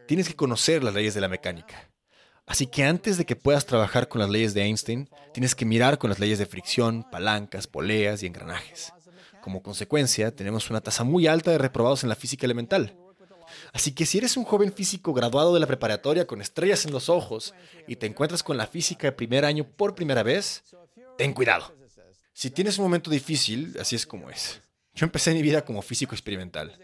Tienes 0.07 0.29
que 0.29 0.35
conocer 0.35 0.83
las 0.83 0.95
leyes 0.95 1.13
de 1.13 1.21
la 1.21 1.29
mecánica. 1.29 1.91
Así 2.47 2.67
que 2.67 2.85
antes 2.85 3.19
de 3.19 3.27
que 3.27 3.37
puedas 3.37 3.67
trabajar 3.67 4.09
con 4.09 4.23
las 4.23 4.31
leyes 4.31 4.55
de 4.55 4.63
Einstein, 4.63 5.11
tienes 5.35 5.55
que 5.55 5.67
mirar 5.67 5.99
con 5.99 6.09
las 6.09 6.19
leyes 6.19 6.39
de 6.39 6.47
fricción, 6.47 7.05
palancas, 7.11 7.67
poleas 7.67 8.23
y 8.23 8.27
engranajes. 8.27 8.95
Como 9.43 9.63
consecuencia, 9.63 10.35
tenemos 10.35 10.71
una 10.71 10.81
tasa 10.81 11.05
muy 11.05 11.27
alta 11.27 11.51
de 11.51 11.59
reprobados 11.59 12.03
en 12.03 12.09
la 12.09 12.17
física 12.17 12.47
elemental. 12.47 12.97
Así 13.75 13.93
que 13.93 14.07
si 14.07 14.17
eres 14.17 14.39
un 14.39 14.45
joven 14.45 14.73
físico 14.73 15.13
graduado 15.13 15.53
de 15.53 15.61
la 15.61 15.67
preparatoria 15.67 16.27
con 16.27 16.41
estrellas 16.41 16.87
en 16.87 16.93
los 16.93 17.11
ojos 17.11 17.53
y 17.87 17.97
te 17.97 18.07
encuentras 18.07 18.43
con 18.43 18.57
la 18.57 18.67
física 18.67 19.09
de 19.09 19.13
primer 19.13 19.45
año 19.45 19.65
por 19.65 19.95
primera 19.95 20.23
vez, 20.23 20.65
ten 21.19 21.33
cuidado. 21.35 21.75
Si 22.33 22.51
tienes 22.51 22.79
un 22.79 22.85
momento 22.85 23.11
difícil, 23.11 23.77
así 23.81 23.97
es 23.97 24.07
como 24.07 24.31
es. 24.31 24.63
Yo 24.95 25.05
empecé 25.05 25.35
mi 25.35 25.43
vida 25.43 25.65
como 25.65 25.83
físico 25.83 26.15
experimental. 26.15 26.79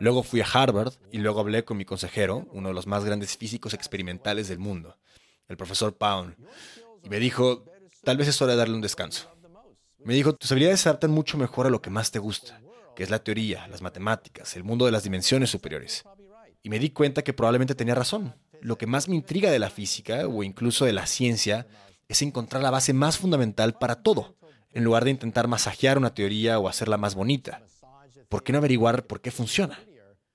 Luego 0.00 0.24
fui 0.24 0.40
a 0.40 0.46
Harvard 0.46 0.92
y 1.12 1.18
luego 1.18 1.40
hablé 1.40 1.64
con 1.64 1.76
mi 1.76 1.84
consejero, 1.84 2.48
uno 2.50 2.68
de 2.68 2.74
los 2.74 2.88
más 2.88 3.04
grandes 3.04 3.36
físicos 3.36 3.72
experimentales 3.74 4.48
del 4.48 4.58
mundo, 4.58 4.98
el 5.48 5.56
profesor 5.56 5.96
Pound, 5.96 6.34
y 7.04 7.08
me 7.08 7.20
dijo, 7.20 7.64
tal 8.02 8.16
vez 8.16 8.28
es 8.28 8.42
hora 8.42 8.52
de 8.52 8.58
darle 8.58 8.74
un 8.74 8.80
descanso. 8.80 9.30
Me 10.04 10.14
dijo, 10.14 10.34
tus 10.34 10.50
habilidades 10.50 10.80
se 10.80 10.88
adaptan 10.88 11.12
mucho 11.12 11.38
mejor 11.38 11.66
a 11.66 11.70
lo 11.70 11.80
que 11.80 11.90
más 11.90 12.10
te 12.10 12.18
gusta, 12.18 12.60
que 12.96 13.04
es 13.04 13.10
la 13.10 13.22
teoría, 13.22 13.68
las 13.68 13.82
matemáticas, 13.82 14.56
el 14.56 14.64
mundo 14.64 14.84
de 14.84 14.92
las 14.92 15.04
dimensiones 15.04 15.50
superiores. 15.50 16.04
Y 16.62 16.70
me 16.70 16.80
di 16.80 16.90
cuenta 16.90 17.22
que 17.22 17.32
probablemente 17.32 17.76
tenía 17.76 17.94
razón. 17.94 18.34
Lo 18.60 18.76
que 18.78 18.86
más 18.86 19.08
me 19.08 19.14
intriga 19.14 19.50
de 19.50 19.60
la 19.60 19.70
física, 19.70 20.26
o 20.26 20.42
incluso 20.42 20.84
de 20.84 20.92
la 20.92 21.06
ciencia, 21.06 21.68
es 22.08 22.22
encontrar 22.22 22.62
la 22.62 22.70
base 22.70 22.92
más 22.92 23.18
fundamental 23.18 23.74
para 23.74 24.02
todo, 24.02 24.36
en 24.72 24.84
lugar 24.84 25.04
de 25.04 25.10
intentar 25.10 25.48
masajear 25.48 25.98
una 25.98 26.14
teoría 26.14 26.58
o 26.58 26.68
hacerla 26.68 26.96
más 26.96 27.14
bonita. 27.14 27.62
¿Por 28.28 28.42
qué 28.42 28.52
no 28.52 28.58
averiguar 28.58 29.06
por 29.06 29.20
qué 29.20 29.30
funciona? 29.30 29.78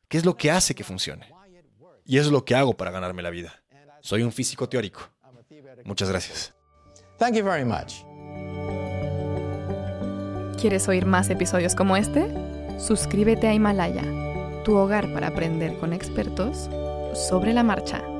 ¿Qué 0.07 0.17
es 0.17 0.25
lo 0.25 0.35
que 0.35 0.51
hace 0.51 0.75
que 0.75 0.83
funcione? 0.83 1.33
Y 2.05 2.17
eso 2.17 2.27
es 2.27 2.33
lo 2.33 2.45
que 2.45 2.55
hago 2.55 2.75
para 2.75 2.91
ganarme 2.91 3.21
la 3.21 3.29
vida. 3.29 3.63
Soy 4.01 4.23
un 4.23 4.31
físico 4.31 4.67
teórico. 4.67 5.01
Muchas 5.85 6.09
gracias. 6.09 6.53
Thank 7.17 7.35
you 7.35 7.43
very 7.43 7.65
much. 7.65 8.03
¿Quieres 10.59 10.87
oír 10.87 11.05
más 11.05 11.29
episodios 11.29 11.75
como 11.75 11.95
este? 11.97 12.27
Suscríbete 12.79 13.47
a 13.47 13.53
Himalaya, 13.53 14.03
tu 14.63 14.75
hogar 14.75 15.11
para 15.13 15.27
aprender 15.27 15.77
con 15.77 15.93
expertos 15.93 16.69
sobre 17.13 17.53
la 17.53 17.63
marcha. 17.63 18.10